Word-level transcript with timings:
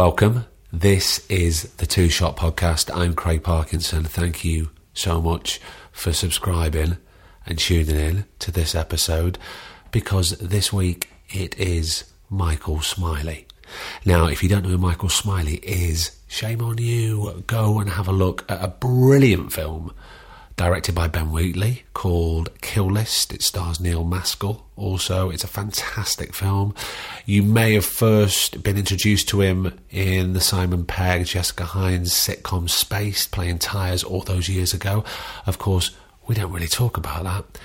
Welcome. 0.00 0.46
This 0.72 1.26
is 1.28 1.64
the 1.74 1.84
Two 1.84 2.08
Shot 2.08 2.34
Podcast. 2.34 2.90
I'm 2.96 3.12
Craig 3.12 3.42
Parkinson. 3.42 4.04
Thank 4.04 4.46
you 4.46 4.70
so 4.94 5.20
much 5.20 5.60
for 5.92 6.14
subscribing 6.14 6.96
and 7.44 7.58
tuning 7.58 7.96
in 7.96 8.24
to 8.38 8.50
this 8.50 8.74
episode 8.74 9.36
because 9.90 10.30
this 10.38 10.72
week 10.72 11.10
it 11.28 11.54
is 11.58 12.04
Michael 12.30 12.80
Smiley. 12.80 13.46
Now, 14.06 14.26
if 14.26 14.42
you 14.42 14.48
don't 14.48 14.62
know 14.62 14.70
who 14.70 14.78
Michael 14.78 15.10
Smiley 15.10 15.56
is, 15.56 16.18
shame 16.28 16.62
on 16.62 16.78
you. 16.78 17.44
Go 17.46 17.78
and 17.78 17.90
have 17.90 18.08
a 18.08 18.12
look 18.12 18.50
at 18.50 18.64
a 18.64 18.68
brilliant 18.68 19.52
film 19.52 19.92
directed 20.60 20.94
by 20.94 21.08
Ben 21.08 21.32
Wheatley 21.32 21.84
called 21.94 22.50
Kill 22.60 22.84
List. 22.84 23.32
It 23.32 23.40
stars 23.40 23.80
Neil 23.80 24.04
Maskell 24.04 24.60
also. 24.76 25.30
It's 25.30 25.42
a 25.42 25.48
fantastic 25.48 26.34
film. 26.34 26.74
You 27.24 27.42
may 27.42 27.72
have 27.72 27.86
first 27.86 28.62
been 28.62 28.76
introduced 28.76 29.26
to 29.30 29.40
him 29.40 29.80
in 29.90 30.34
the 30.34 30.40
Simon 30.42 30.84
Pegg, 30.84 31.24
Jessica 31.24 31.64
Hynes 31.64 32.10
sitcom 32.10 32.68
Spaced, 32.68 33.30
playing 33.30 33.58
Tyres 33.58 34.04
all 34.04 34.20
those 34.20 34.50
years 34.50 34.74
ago. 34.74 35.02
Of 35.46 35.56
course, 35.56 35.92
we 36.26 36.34
don't 36.34 36.52
really 36.52 36.68
talk 36.68 36.98
about 36.98 37.24
that. 37.24 37.58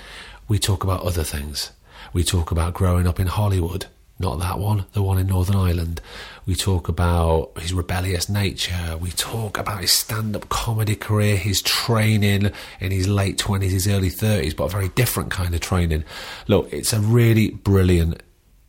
We 0.48 0.58
talk 0.58 0.82
about 0.82 1.02
other 1.02 1.22
things. 1.22 1.72
We 2.14 2.24
talk 2.24 2.50
about 2.50 2.72
growing 2.72 3.06
up 3.06 3.20
in 3.20 3.26
Holywood 3.26 3.88
not 4.18 4.38
that 4.38 4.58
one, 4.58 4.86
the 4.92 5.02
one 5.02 5.18
in 5.18 5.26
Northern 5.26 5.56
Ireland. 5.56 6.00
We 6.46 6.54
talk 6.54 6.88
about 6.88 7.52
his 7.58 7.74
rebellious 7.74 8.28
nature. 8.28 8.96
We 8.98 9.10
talk 9.10 9.58
about 9.58 9.82
his 9.82 9.92
stand 9.92 10.34
up 10.34 10.48
comedy 10.48 10.96
career, 10.96 11.36
his 11.36 11.60
training 11.60 12.50
in 12.80 12.90
his 12.90 13.08
late 13.08 13.36
20s, 13.36 13.70
his 13.70 13.86
early 13.86 14.10
30s, 14.10 14.56
but 14.56 14.64
a 14.64 14.68
very 14.68 14.88
different 14.90 15.30
kind 15.30 15.54
of 15.54 15.60
training. 15.60 16.04
Look, 16.46 16.72
it's 16.72 16.94
a 16.94 17.00
really 17.00 17.50
brilliant 17.50 18.22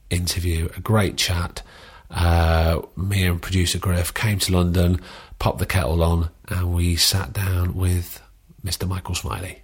interview, 0.10 0.68
a 0.76 0.82
great 0.82 1.18
chat. 1.18 1.62
Uh, 2.12 2.82
me 2.98 3.26
and 3.26 3.42
producer 3.42 3.80
Griff 3.80 4.14
came 4.14 4.40
to 4.40 4.52
London, 4.52 5.00
popped 5.40 5.60
the 5.60 5.66
kettle 5.66 6.04
on, 6.04 6.30
and 6.50 6.74
we 6.74 6.98
sat 6.98 7.32
down 7.32 7.74
with 7.74 8.22
Mr. 8.66 8.88
Michael 8.88 9.16
Smiley. 9.16 9.62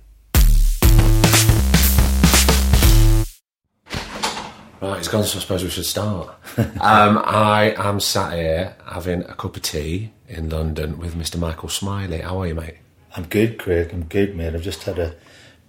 Right, 4.84 5.00
it's 5.00 5.08
gone, 5.08 5.23
so 5.23 5.38
I 5.38 5.42
suppose 5.42 5.64
we 5.64 5.70
should 5.70 5.86
start. 5.86 6.28
um, 6.58 7.17
I 7.23 7.73
am 7.78 8.02
sat 8.02 8.34
here 8.34 8.76
having 8.86 9.22
a 9.22 9.34
cup 9.34 9.56
of 9.56 9.62
tea 9.62 10.12
in 10.28 10.50
London 10.50 10.98
with 10.98 11.16
Mr. 11.16 11.40
Michael 11.40 11.70
Smiley. 11.70 12.20
How 12.20 12.42
are 12.42 12.48
you, 12.48 12.56
mate? 12.56 12.75
I'm 13.16 13.23
good, 13.23 13.58
Craig. 13.58 13.92
I'm 13.94 14.03
good, 14.03 14.36
mate. 14.36 14.53
I've 14.53 14.62
just 14.62 14.84
had 14.84 15.00
a 15.00 15.16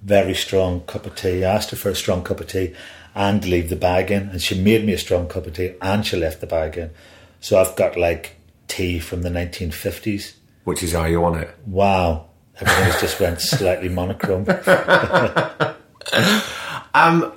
very 0.03 0.35
strong 0.35 0.81
cup 0.81 1.07
of 1.07 1.15
tea. 1.15 1.45
I 1.45 1.55
asked 1.55 1.71
her 1.71 1.77
for 1.77 1.91
a 1.91 1.95
strong 1.95 2.25
cup 2.25 2.41
of 2.41 2.49
tea 2.49 2.75
and 3.15 3.47
leave 3.47 3.71
the 3.71 3.77
bag 3.77 4.11
in, 4.11 4.31
and 4.31 4.43
she 4.43 4.61
made 4.61 4.85
me 4.85 4.95
a 4.95 4.99
strong 4.99 5.29
cup 5.29 5.47
of 5.47 5.55
tea 5.55 5.75
and 5.81 6.05
she 6.05 6.17
left 6.17 6.41
the 6.41 6.49
bag 6.49 6.77
in. 6.77 6.91
So 7.39 7.61
I've 7.61 7.77
got 7.77 7.97
like 7.97 8.35
tea 8.67 8.99
from 8.99 9.23
the 9.23 9.31
1950s. 9.31 10.33
Which 10.65 10.83
is 10.83 10.91
how 10.91 11.05
you 11.05 11.21
want 11.21 11.37
it. 11.37 11.55
Wow. 11.67 12.31
Everything's 12.59 13.01
just 13.01 13.21
went 13.21 13.41
slightly 13.41 13.91
monochrome. 13.91 14.47
um, 16.95 17.33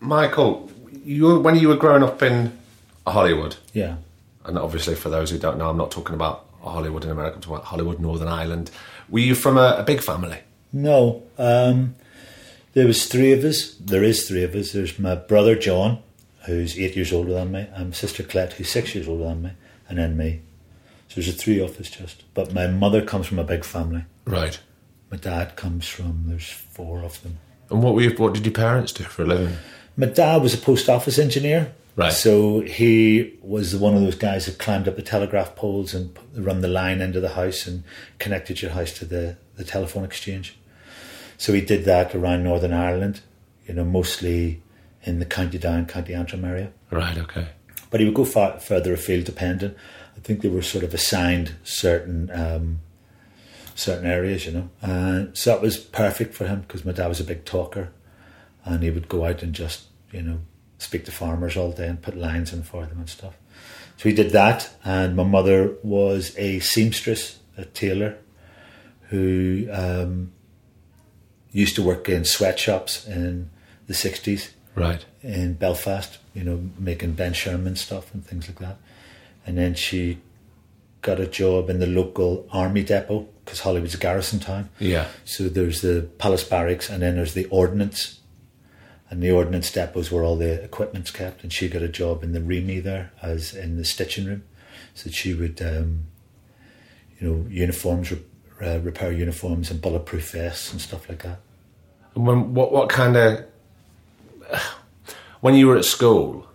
Michael, 0.00 0.68
you 1.04 1.38
when 1.40 1.56
you 1.56 1.68
were 1.68 1.76
growing 1.76 2.02
up 2.02 2.22
in 2.22 2.58
Holywood, 3.06 3.56
yeah, 3.72 3.96
and 4.44 4.58
obviously 4.58 4.94
for 4.94 5.08
those 5.08 5.30
who 5.30 5.38
don't 5.38 5.58
know, 5.58 5.68
I'm 5.70 5.76
not 5.76 5.90
talking 5.90 6.14
about 6.14 6.46
Hollywood 6.62 7.04
in 7.04 7.10
America. 7.10 7.36
I'm 7.36 7.40
talking 7.42 7.56
about 7.56 7.66
Holywood, 7.66 8.00
Northern 8.00 8.28
Ireland. 8.28 8.70
Were 9.08 9.20
you 9.20 9.34
from 9.34 9.56
a, 9.56 9.76
a 9.78 9.82
big 9.82 10.02
family? 10.02 10.38
No, 10.72 11.22
um, 11.38 11.94
there 12.72 12.86
was 12.86 13.06
three 13.06 13.32
of 13.32 13.44
us. 13.44 13.74
There 13.74 14.02
is 14.02 14.26
three 14.26 14.42
of 14.42 14.54
us. 14.54 14.72
There's 14.72 14.98
my 14.98 15.14
brother 15.14 15.54
John, 15.54 16.02
who's 16.46 16.78
eight 16.78 16.96
years 16.96 17.12
older 17.12 17.32
than 17.32 17.52
me, 17.52 17.66
and 17.74 17.88
my 17.90 17.94
sister 17.94 18.22
Colette, 18.22 18.54
who's 18.54 18.70
six 18.70 18.94
years 18.94 19.08
older 19.08 19.24
than 19.24 19.42
me, 19.42 19.50
and 19.88 19.98
then 19.98 20.16
me. 20.16 20.40
So 21.08 21.20
there's 21.20 21.34
a 21.34 21.36
three 21.36 21.60
of 21.60 21.78
us 21.78 21.90
just. 21.90 22.24
But 22.32 22.54
my 22.54 22.66
mother 22.68 23.04
comes 23.04 23.26
from 23.26 23.38
a 23.38 23.44
big 23.44 23.64
family. 23.64 24.04
Right. 24.24 24.58
My 25.10 25.18
dad 25.18 25.56
comes 25.56 25.86
from. 25.86 26.24
There's 26.26 26.48
four 26.48 27.02
of 27.02 27.22
them. 27.22 27.38
And 27.68 27.82
what 27.82 27.94
were 27.94 28.00
you, 28.00 28.10
what 28.16 28.32
did 28.32 28.46
your 28.46 28.54
parents 28.54 28.92
do 28.92 29.04
for 29.04 29.22
a 29.22 29.26
living? 29.26 29.56
My 29.96 30.06
dad 30.06 30.42
was 30.42 30.54
a 30.54 30.58
post 30.58 30.88
office 30.88 31.18
engineer. 31.18 31.74
Right. 31.94 32.12
So 32.12 32.60
he 32.60 33.38
was 33.42 33.76
one 33.76 33.94
of 33.94 34.00
those 34.00 34.14
guys 34.14 34.46
that 34.46 34.58
climbed 34.58 34.88
up 34.88 34.96
the 34.96 35.02
telegraph 35.02 35.54
poles 35.54 35.92
and 35.92 36.16
run 36.34 36.62
the 36.62 36.68
line 36.68 37.02
into 37.02 37.20
the 37.20 37.30
house 37.30 37.66
and 37.66 37.84
connected 38.18 38.62
your 38.62 38.70
house 38.70 38.92
to 38.94 39.04
the, 39.04 39.36
the 39.56 39.64
telephone 39.64 40.04
exchange. 40.04 40.56
So 41.36 41.52
he 41.52 41.60
did 41.60 41.84
that 41.84 42.14
around 42.14 42.44
Northern 42.44 42.72
Ireland, 42.72 43.20
you 43.66 43.74
know, 43.74 43.84
mostly 43.84 44.62
in 45.02 45.18
the 45.18 45.26
County 45.26 45.58
Down, 45.58 45.84
County 45.84 46.14
Antrim 46.14 46.44
area. 46.44 46.72
Right, 46.90 47.18
okay. 47.18 47.48
But 47.90 48.00
he 48.00 48.06
would 48.06 48.14
go 48.14 48.24
far, 48.24 48.58
further 48.58 48.94
afield 48.94 49.24
depending. 49.24 49.74
I 50.16 50.20
think 50.20 50.40
they 50.40 50.48
were 50.48 50.62
sort 50.62 50.84
of 50.84 50.94
assigned 50.94 51.56
certain 51.62 52.30
um, 52.30 52.80
certain 53.74 54.06
areas, 54.06 54.46
you 54.46 54.52
know. 54.52 54.70
Uh, 54.82 55.32
so 55.34 55.50
that 55.50 55.60
was 55.60 55.76
perfect 55.76 56.32
for 56.32 56.46
him 56.46 56.60
because 56.60 56.84
my 56.84 56.92
dad 56.92 57.08
was 57.08 57.20
a 57.20 57.24
big 57.24 57.44
talker 57.44 57.90
and 58.64 58.82
he 58.82 58.90
would 58.90 59.08
go 59.08 59.24
out 59.24 59.42
and 59.42 59.52
just 59.54 59.84
you 60.10 60.22
know 60.22 60.40
speak 60.78 61.04
to 61.04 61.12
farmers 61.12 61.56
all 61.56 61.72
day 61.72 61.86
and 61.86 62.02
put 62.02 62.16
lines 62.16 62.52
in 62.52 62.62
for 62.62 62.84
them 62.86 62.98
and 62.98 63.08
stuff. 63.08 63.36
So 63.96 64.08
he 64.08 64.14
did 64.14 64.30
that, 64.30 64.70
and 64.84 65.14
my 65.16 65.22
mother 65.22 65.74
was 65.82 66.36
a 66.36 66.58
seamstress, 66.60 67.38
a 67.56 67.64
tailor, 67.64 68.18
who 69.10 69.68
um, 69.70 70.32
used 71.52 71.76
to 71.76 71.82
work 71.82 72.08
in 72.08 72.24
sweatshops 72.24 73.06
in 73.06 73.50
the 73.86 73.94
sixties, 73.94 74.52
right 74.74 75.04
in 75.22 75.54
Belfast. 75.54 76.18
You 76.34 76.44
know, 76.44 76.70
making 76.78 77.12
Ben 77.12 77.32
Sherman 77.34 77.76
stuff 77.76 78.12
and 78.14 78.26
things 78.26 78.48
like 78.48 78.58
that. 78.58 78.78
And 79.46 79.58
then 79.58 79.74
she 79.74 80.18
got 81.02 81.20
a 81.20 81.26
job 81.26 81.68
in 81.68 81.78
the 81.78 81.86
local 81.86 82.48
army 82.52 82.82
depot 82.82 83.28
because 83.44 83.60
Holywood's 83.60 83.94
a 83.94 83.98
garrison 83.98 84.40
town. 84.40 84.70
Yeah. 84.78 85.08
So 85.24 85.48
there's 85.48 85.82
the 85.82 86.08
Palace 86.18 86.44
Barracks, 86.44 86.88
and 86.88 87.02
then 87.02 87.16
there's 87.16 87.34
the 87.34 87.44
ordnance 87.46 88.20
and 89.12 89.22
the 89.22 89.30
ordnance 89.30 89.70
depot 89.70 90.00
depots 90.00 90.10
where 90.10 90.24
all 90.24 90.36
the 90.36 90.64
equipment's 90.64 91.10
kept. 91.10 91.42
And 91.42 91.52
she 91.52 91.68
got 91.68 91.82
a 91.82 91.88
job 91.88 92.24
in 92.24 92.32
the 92.32 92.40
REME 92.40 92.82
there, 92.82 93.12
as 93.20 93.54
in 93.54 93.76
the 93.76 93.84
stitching 93.84 94.24
room, 94.24 94.42
so 94.94 95.10
she 95.10 95.34
would, 95.34 95.60
um, 95.60 96.04
you 97.20 97.28
know, 97.28 97.46
uniforms, 97.50 98.10
uh, 98.10 98.80
repair 98.80 99.12
uniforms 99.12 99.70
and 99.70 99.82
bulletproof 99.82 100.30
vests 100.30 100.72
and 100.72 100.80
stuff 100.80 101.10
like 101.10 101.22
that. 101.24 101.40
And 102.14 102.26
when 102.26 102.54
what 102.54 102.72
what 102.72 102.88
kind 102.88 103.16
of 103.16 103.44
when 105.42 105.56
you 105.56 105.66
were 105.66 105.76
at 105.76 105.84
school, 105.84 106.46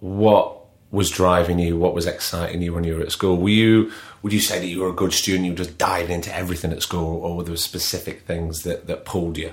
what 0.00 0.58
was 0.90 1.08
driving 1.08 1.60
you? 1.60 1.78
What 1.78 1.94
was 1.94 2.06
exciting 2.06 2.62
you 2.62 2.74
when 2.74 2.82
you 2.82 2.96
were 2.96 3.02
at 3.02 3.12
school? 3.12 3.36
Were 3.36 3.48
you 3.48 3.92
would 4.22 4.32
you 4.32 4.40
say 4.40 4.58
that 4.58 4.66
you 4.66 4.80
were 4.80 4.88
a 4.88 4.92
good 4.92 5.12
student? 5.12 5.44
You 5.44 5.52
were 5.52 5.58
just 5.58 5.78
diving 5.78 6.10
into 6.10 6.34
everything 6.34 6.72
at 6.72 6.82
school, 6.82 7.22
or 7.22 7.36
were 7.36 7.44
there 7.44 7.56
specific 7.56 8.22
things 8.22 8.64
that 8.64 8.88
that 8.88 9.04
pulled 9.04 9.38
you? 9.38 9.52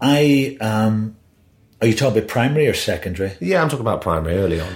I 0.00 0.56
um, 0.60 1.16
are 1.80 1.86
you 1.86 1.94
talking 1.94 2.18
about 2.18 2.28
primary 2.28 2.66
or 2.66 2.74
secondary? 2.74 3.32
Yeah, 3.40 3.62
I'm 3.62 3.68
talking 3.68 3.86
about 3.86 4.02
primary 4.02 4.36
early 4.36 4.60
on. 4.60 4.72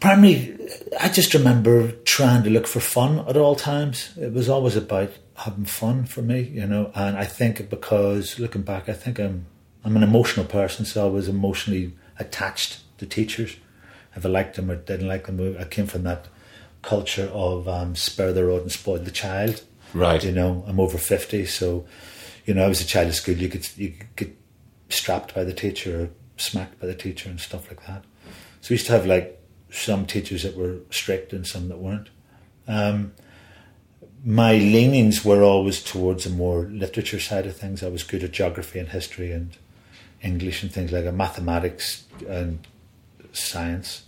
Primary, 0.00 0.56
I 1.00 1.08
just 1.08 1.34
remember 1.34 1.92
trying 2.04 2.42
to 2.44 2.50
look 2.50 2.66
for 2.66 2.80
fun 2.80 3.20
at 3.28 3.36
all 3.36 3.56
times. 3.56 4.10
It 4.16 4.32
was 4.32 4.48
always 4.48 4.76
about 4.76 5.10
having 5.34 5.64
fun 5.64 6.04
for 6.06 6.22
me, 6.22 6.40
you 6.40 6.66
know. 6.66 6.90
And 6.94 7.16
I 7.16 7.24
think 7.24 7.68
because 7.70 8.38
looking 8.38 8.62
back, 8.62 8.88
I 8.88 8.92
think 8.92 9.18
I'm 9.18 9.46
I'm 9.84 9.96
an 9.96 10.02
emotional 10.02 10.46
person, 10.46 10.84
so 10.84 11.06
I 11.06 11.10
was 11.10 11.28
emotionally 11.28 11.94
attached 12.18 12.80
to 12.98 13.06
teachers. 13.06 13.56
If 14.14 14.26
I 14.26 14.28
liked 14.28 14.56
them 14.56 14.70
or 14.70 14.76
didn't 14.76 15.06
like 15.06 15.26
them, 15.26 15.56
I 15.58 15.64
came 15.64 15.86
from 15.86 16.02
that 16.04 16.26
culture 16.82 17.30
of 17.32 17.68
um, 17.68 17.94
spare 17.94 18.32
the 18.32 18.44
rod 18.44 18.62
and 18.62 18.72
spoil 18.72 18.98
the 18.98 19.10
child. 19.10 19.62
Right. 19.94 20.22
You 20.22 20.32
know, 20.32 20.64
I'm 20.66 20.80
over 20.80 20.98
fifty, 20.98 21.46
so 21.46 21.86
you 22.44 22.54
know, 22.54 22.64
I 22.64 22.68
was 22.68 22.80
a 22.80 22.86
child 22.86 23.08
at 23.08 23.14
school. 23.14 23.36
You 23.36 23.48
could 23.48 23.68
you 23.76 23.94
could 24.16 24.36
strapped 24.88 25.34
by 25.34 25.44
the 25.44 25.52
teacher 25.52 26.02
or 26.02 26.10
smacked 26.36 26.80
by 26.80 26.86
the 26.86 26.94
teacher 26.94 27.28
and 27.28 27.40
stuff 27.40 27.68
like 27.68 27.86
that. 27.86 28.04
So 28.60 28.70
we 28.70 28.74
used 28.74 28.86
to 28.86 28.92
have 28.92 29.06
like 29.06 29.40
some 29.70 30.06
teachers 30.06 30.42
that 30.42 30.56
were 30.56 30.78
strict 30.90 31.32
and 31.32 31.46
some 31.46 31.68
that 31.68 31.78
weren't. 31.78 32.08
Um, 32.66 33.12
my 34.24 34.52
leanings 34.52 35.24
were 35.24 35.42
always 35.42 35.82
towards 35.82 36.26
a 36.26 36.30
more 36.30 36.62
literature 36.64 37.20
side 37.20 37.46
of 37.46 37.56
things. 37.56 37.82
I 37.82 37.88
was 37.88 38.02
good 38.02 38.24
at 38.24 38.32
geography 38.32 38.78
and 38.78 38.88
history 38.88 39.32
and 39.32 39.56
English 40.22 40.62
and 40.62 40.72
things 40.72 40.90
like 40.90 41.04
that, 41.04 41.12
mathematics 41.12 42.04
and 42.28 42.66
science 43.32 44.04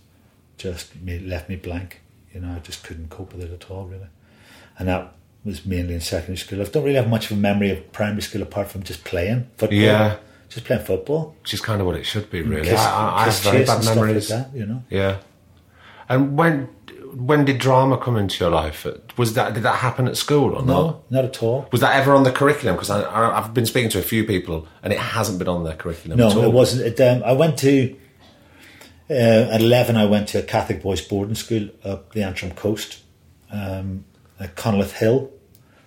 just 0.57 0.95
made, 0.97 1.23
left 1.23 1.49
me 1.49 1.55
blank. 1.55 2.01
You 2.33 2.41
know, 2.41 2.53
I 2.55 2.59
just 2.59 2.83
couldn't 2.83 3.09
cope 3.09 3.33
with 3.33 3.43
it 3.43 3.51
at 3.51 3.71
all, 3.71 3.85
really. 3.85 4.07
And 4.77 4.87
that 4.87 5.13
was 5.43 5.65
mainly 5.65 5.93
in 5.93 6.01
secondary 6.01 6.37
school. 6.37 6.61
I 6.61 6.65
don't 6.65 6.83
really 6.83 6.95
have 6.95 7.09
much 7.09 7.31
of 7.31 7.37
a 7.37 7.39
memory 7.39 7.71
of 7.71 7.91
primary 7.91 8.21
school 8.21 8.41
apart 8.41 8.69
from 8.69 8.83
just 8.83 9.03
playing 9.03 9.49
football. 9.57 9.77
Yeah. 9.77 10.17
Just 10.51 10.65
playing 10.65 10.83
football. 10.83 11.35
Which 11.41 11.53
is 11.53 11.61
kind 11.61 11.79
of 11.81 11.87
what 11.87 11.95
it 11.95 12.05
should 12.05 12.29
be, 12.29 12.41
really. 12.41 12.67
Kiss- 12.69 12.79
I, 12.79 13.09
I, 13.09 13.21
I 13.21 13.23
have 13.25 13.39
very 13.39 13.65
bad 13.65 13.75
and 13.75 13.83
stuff 13.83 13.97
like 13.97 14.27
that, 14.27 14.55
you 14.55 14.65
know. 14.65 14.83
Yeah. 14.89 15.17
And 16.09 16.37
when 16.37 16.67
when 17.13 17.45
did 17.45 17.57
drama 17.57 17.97
come 17.97 18.17
into 18.17 18.43
your 18.43 18.51
life? 18.51 18.85
Was 19.17 19.33
that 19.35 19.53
did 19.53 19.63
that 19.63 19.75
happen 19.75 20.07
at 20.07 20.17
school 20.17 20.53
or 20.53 20.63
not? 20.63 20.65
No, 20.65 21.03
not 21.09 21.25
at 21.25 21.41
all. 21.43 21.67
Was 21.71 21.81
that 21.81 21.95
ever 21.95 22.13
on 22.13 22.23
the 22.23 22.31
curriculum? 22.31 22.75
Because 22.75 22.89
I, 22.89 23.01
I, 23.01 23.37
I've 23.39 23.53
been 23.53 23.65
speaking 23.65 23.89
to 23.91 23.99
a 23.99 24.03
few 24.03 24.25
people, 24.25 24.67
and 24.83 24.91
it 24.91 24.99
hasn't 24.99 25.39
been 25.39 25.47
on 25.47 25.63
their 25.63 25.75
curriculum. 25.75 26.19
at 26.19 26.25
all. 26.25 26.41
No, 26.41 26.43
it 26.47 26.53
wasn't. 26.53 26.85
It, 26.87 27.01
um, 27.01 27.23
I 27.23 27.31
went 27.33 27.57
to 27.59 27.95
uh, 29.09 29.13
at 29.13 29.61
eleven. 29.61 29.95
I 29.95 30.05
went 30.05 30.27
to 30.29 30.39
a 30.39 30.43
Catholic 30.43 30.81
boys' 30.81 31.01
boarding 31.01 31.35
school 31.35 31.69
up 31.83 32.11
the 32.13 32.23
Antrim 32.23 32.51
coast, 32.51 33.03
um, 33.51 34.05
at 34.39 34.57
Hill. 34.59 35.31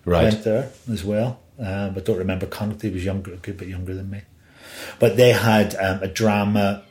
Right. 0.06 0.24
Went 0.24 0.44
there 0.44 0.70
as 0.90 1.02
well, 1.04 1.40
um, 1.58 1.94
but 1.94 2.04
don't 2.04 2.18
remember 2.18 2.46
Conleth. 2.46 2.82
He 2.82 2.90
was 2.90 3.04
younger, 3.04 3.32
a 3.32 3.36
good 3.36 3.56
bit 3.56 3.68
younger 3.68 3.94
than 3.94 4.10
me. 4.10 4.22
But 4.98 5.16
they 5.16 5.32
had 5.32 5.74
um, 5.76 6.02
a 6.02 6.08
drama, 6.08 6.84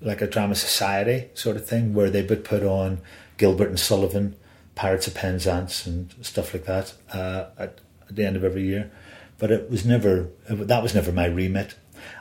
like 0.00 0.20
a 0.22 0.26
drama 0.26 0.54
society 0.54 1.28
sort 1.34 1.56
of 1.56 1.66
thing, 1.66 1.94
where 1.94 2.10
they 2.10 2.22
would 2.22 2.44
put 2.44 2.62
on 2.62 3.00
Gilbert 3.36 3.68
and 3.68 3.78
Sullivan, 3.80 4.34
Pirates 4.74 5.06
of 5.06 5.14
Penzance, 5.14 5.86
and 5.86 6.14
stuff 6.22 6.52
like 6.54 6.64
that 6.66 6.94
uh, 7.12 7.46
at, 7.58 7.78
at 8.08 8.16
the 8.16 8.24
end 8.26 8.36
of 8.36 8.44
every 8.44 8.62
year. 8.62 8.90
But 9.38 9.50
it 9.50 9.70
was 9.70 9.84
never 9.84 10.28
that 10.48 10.82
was 10.82 10.94
never 10.94 11.12
my 11.12 11.26
remit. 11.26 11.74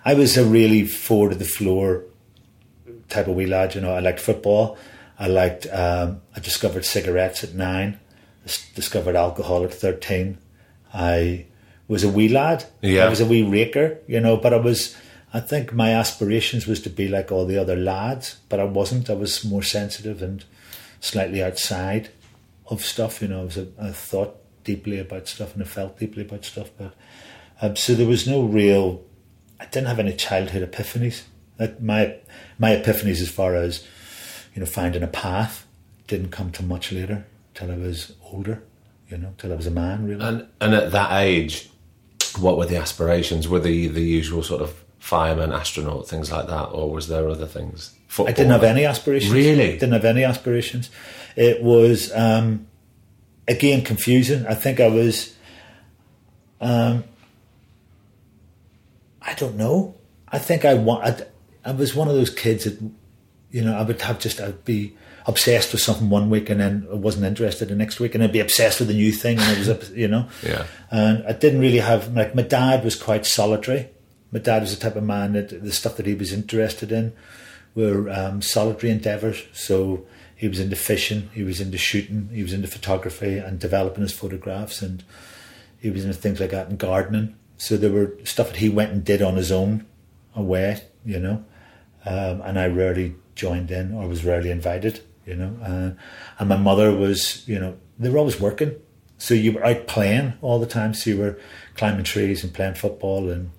I 0.06 0.13
was 0.13 0.38
a 0.38 0.45
really 0.45 0.85
four 0.85 1.30
to 1.30 1.35
the 1.35 1.45
floor 1.45 2.03
type 3.09 3.27
of 3.27 3.35
wee 3.35 3.45
lad. 3.45 3.75
You 3.75 3.81
know, 3.81 3.94
I 3.94 4.00
liked 4.00 4.19
football. 4.19 4.77
I 5.19 5.27
liked. 5.27 5.65
Um, 5.71 6.21
I 6.35 6.39
discovered 6.39 6.85
cigarettes 6.85 7.44
at 7.44 7.53
nine. 7.56 8.00
dis- 8.44 8.69
Discovered 8.75 9.15
alcohol 9.15 9.63
at 9.63 9.73
thirteen. 9.73 10.38
I 10.94 11.45
was 11.88 12.03
a 12.03 12.09
wee 12.09 12.30
lad. 12.30 12.65
Yeah. 12.81 13.06
I 13.06 13.09
was 13.09 13.19
a 13.21 13.25
wee 13.25 13.44
raker. 13.44 13.97
You 14.07 14.19
know, 14.19 14.38
but 14.38 14.53
I 14.53 14.57
was. 14.57 14.95
I 15.33 15.39
think 15.39 15.74
my 15.74 15.91
aspirations 15.91 16.68
was 16.68 16.81
to 16.81 16.89
be 16.89 17.07
like 17.07 17.31
all 17.31 17.45
the 17.45 17.57
other 17.57 17.75
lads, 17.75 18.38
but 18.50 18.59
I 18.59 18.63
wasn't. 18.63 19.09
I 19.09 19.13
was 19.13 19.44
more 19.44 19.63
sensitive 19.63 20.21
and 20.21 20.44
slightly 21.01 21.44
outside 21.44 22.09
of 22.68 22.83
stuff. 22.83 23.21
You 23.21 23.27
know, 23.27 23.41
I 23.41 23.44
was 23.44 23.57
a, 23.57 23.68
I 23.79 23.91
thought 23.91 24.38
deeply 24.63 25.00
about 25.00 25.27
stuff 25.27 25.53
and 25.53 25.63
I 25.63 25.65
felt 25.65 26.00
deeply 26.00 26.24
about 26.24 26.45
stuff. 26.45 26.69
But 26.77 26.94
um, 27.62 27.75
so 27.75 27.94
there 27.94 28.07
was 28.07 28.27
no 28.27 28.44
real. 28.44 29.03
I 29.59 29.65
didn't 29.65 29.88
have 29.88 30.00
any 30.00 30.13
childhood 30.13 30.69
epiphanies. 30.71 31.24
My 31.81 32.15
my 32.57 32.71
epiphanies, 32.71 33.21
as 33.21 33.30
far 33.30 33.56
as 33.56 33.85
you 34.53 34.62
know, 34.62 34.65
finding 34.65 35.03
a 35.03 35.07
path, 35.07 35.65
didn't 36.07 36.30
come 36.30 36.51
to 36.51 36.63
much 36.63 36.91
later. 36.91 37.25
Till 37.53 37.71
I 37.71 37.77
was 37.77 38.13
older. 38.31 38.63
You 39.09 39.18
know, 39.18 39.33
till 39.38 39.51
I 39.51 39.56
was 39.56 39.68
a 39.68 39.71
man. 39.71 40.06
Really. 40.06 40.23
And 40.23 40.47
and 40.62 40.73
at 40.73 40.91
that 40.94 41.12
age, 41.21 41.69
what 42.39 42.57
were 42.57 42.65
the 42.65 42.77
aspirations? 42.77 43.47
Were 43.50 43.59
the 43.59 43.88
the 43.88 44.01
usual 44.01 44.41
sort 44.41 44.62
of 44.62 44.83
fireman, 45.07 45.54
astronaut, 45.54 46.06
things 46.06 46.30
like 46.33 46.48
that, 46.48 46.65
or 46.65 46.92
was 46.92 47.07
there 47.07 47.30
other 47.30 47.45
things? 47.45 47.95
Football. 48.09 48.30
I 48.30 48.36
didn't 48.36 48.51
have 48.51 48.63
any 48.65 48.83
aspirations. 48.83 49.33
Really? 49.33 49.71
Didn't 49.71 49.94
have 49.94 50.04
any 50.04 50.25
aspirations. 50.25 50.89
It 51.38 51.63
was 51.63 52.13
um, 52.13 52.68
again 53.48 53.86
confusing. 53.86 54.45
I 54.45 54.54
think 54.54 54.81
I 54.81 54.89
was. 54.89 55.33
Um, 56.59 57.06
I 59.21 59.33
don't 59.36 59.56
know. 59.56 59.95
I 60.27 60.39
think 60.39 60.65
I 60.65 60.74
want. 60.74 61.06
I'd, 61.06 61.27
I 61.63 61.71
was 61.71 61.95
one 61.95 62.09
of 62.09 62.15
those 62.15 62.30
kids 62.30 62.65
that, 62.65 62.77
you 63.50 63.63
know, 63.63 63.77
I 63.77 63.83
would 63.83 64.01
have 64.01 64.19
just. 64.19 64.42
I'd 64.42 64.65
be 64.65 64.98
obsessed 65.25 65.71
with 65.71 65.81
something 65.81 66.09
one 66.09 66.30
week 66.30 66.50
and 66.50 66.59
then 66.59 66.88
I 66.92 66.95
wasn't 66.95 67.25
interested 67.25 67.69
the 67.69 67.75
next 67.75 68.01
week, 68.01 68.13
and 68.13 68.21
I'd 68.21 68.33
be 68.33 68.42
obsessed 68.42 68.81
with 68.81 68.89
a 68.89 68.94
new 68.94 69.13
thing, 69.13 69.39
and 69.39 69.57
it 69.57 69.68
was, 69.68 69.89
you 69.92 70.09
know. 70.09 70.27
Yeah. 70.44 70.65
And 70.92 71.25
I 71.25 71.31
didn't 71.31 71.62
really 71.62 71.80
have 71.80 72.13
like 72.13 72.36
my 72.36 72.42
dad 72.42 72.83
was 72.83 72.95
quite 72.95 73.25
solitary. 73.25 73.88
My 74.31 74.39
dad 74.39 74.62
was 74.62 74.75
the 74.75 74.81
type 74.81 74.95
of 74.95 75.03
man 75.03 75.33
that 75.33 75.63
the 75.63 75.71
stuff 75.71 75.97
that 75.97 76.06
he 76.06 76.13
was 76.13 76.33
interested 76.33 76.91
in 76.91 77.13
were 77.75 78.09
um, 78.09 78.41
solitary 78.41 78.91
endeavours. 78.91 79.44
So 79.53 80.06
he 80.35 80.47
was 80.47 80.59
into 80.59 80.75
fishing, 80.75 81.29
he 81.33 81.44
was 81.44 81.62
into 81.62 81.77
shooting, 81.77 82.29
he 82.33 82.44
was 82.44 82.53
into 82.53 82.68
photography 82.68 83.38
and 83.38 83.59
developing 83.59 84.03
his 84.03 84.13
photographs, 84.13 84.81
and 84.81 85.03
he 85.79 85.89
was 85.89 86.03
into 86.03 86.18
things 86.18 86.39
like 86.39 86.51
that 86.51 86.69
and 86.69 86.77
gardening. 86.77 87.35
So 87.57 87.77
there 87.77 87.91
were 87.91 88.13
stuff 88.24 88.47
that 88.47 88.57
he 88.57 88.69
went 88.69 88.91
and 88.91 89.03
did 89.03 89.21
on 89.21 89.35
his 89.35 89.51
own 89.51 89.85
away, 90.35 90.81
you 91.06 91.19
know. 91.19 91.44
Um, 92.06 92.41
and 92.41 92.59
I 92.59 92.68
rarely 92.68 93.15
joined 93.35 93.71
in 93.71 93.94
or 93.94 94.07
was 94.07 94.23
rarely 94.23 94.51
invited, 94.51 95.01
you 95.25 95.35
know. 95.35 95.57
Uh, 95.63 96.01
and 96.39 96.50
my 96.50 96.57
mother 96.57 96.94
was, 96.94 97.47
you 97.47 97.59
know, 97.59 97.77
they 97.97 98.09
were 98.09 98.19
always 98.19 98.39
working. 98.39 98.75
So 99.18 99.33
you 99.33 99.53
were 99.53 99.65
out 99.65 99.88
playing 99.88 100.33
all 100.41 100.59
the 100.59 100.68
time. 100.68 100.94
So 100.94 101.09
you 101.09 101.18
were 101.18 101.39
climbing 101.75 102.03
trees 102.03 102.44
and 102.44 102.53
playing 102.53 102.75
football 102.75 103.30
and 103.30 103.51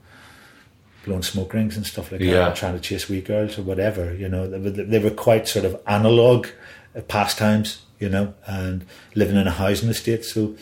blowing 1.09 1.23
smoke 1.23 1.53
rings 1.55 1.77
and 1.77 1.85
stuff 1.87 2.07
like 2.13 2.21
that, 2.21 2.27
Yeah. 2.27 2.47
and 2.49 2.57
trying 2.57 2.75
to 2.75 2.81
chase 2.89 3.09
wee 3.09 3.21
girls 3.33 3.59
or 3.59 3.63
whatever. 3.71 4.15
You 4.15 4.29
know, 4.29 4.43
they 4.53 4.59
were, 4.65 4.71
they 4.93 4.99
were 5.07 5.17
quite 5.29 5.49
sort 5.49 5.65
of 5.65 5.73
analog 5.87 6.47
uh, 6.97 7.01
pastimes. 7.03 7.83
You 8.01 8.09
know, 8.09 8.27
and 8.47 8.87
living 9.17 9.35
in 9.43 9.49
a 9.49 9.57
housing 9.65 9.89
estate. 9.89 10.25
So, 10.25 10.55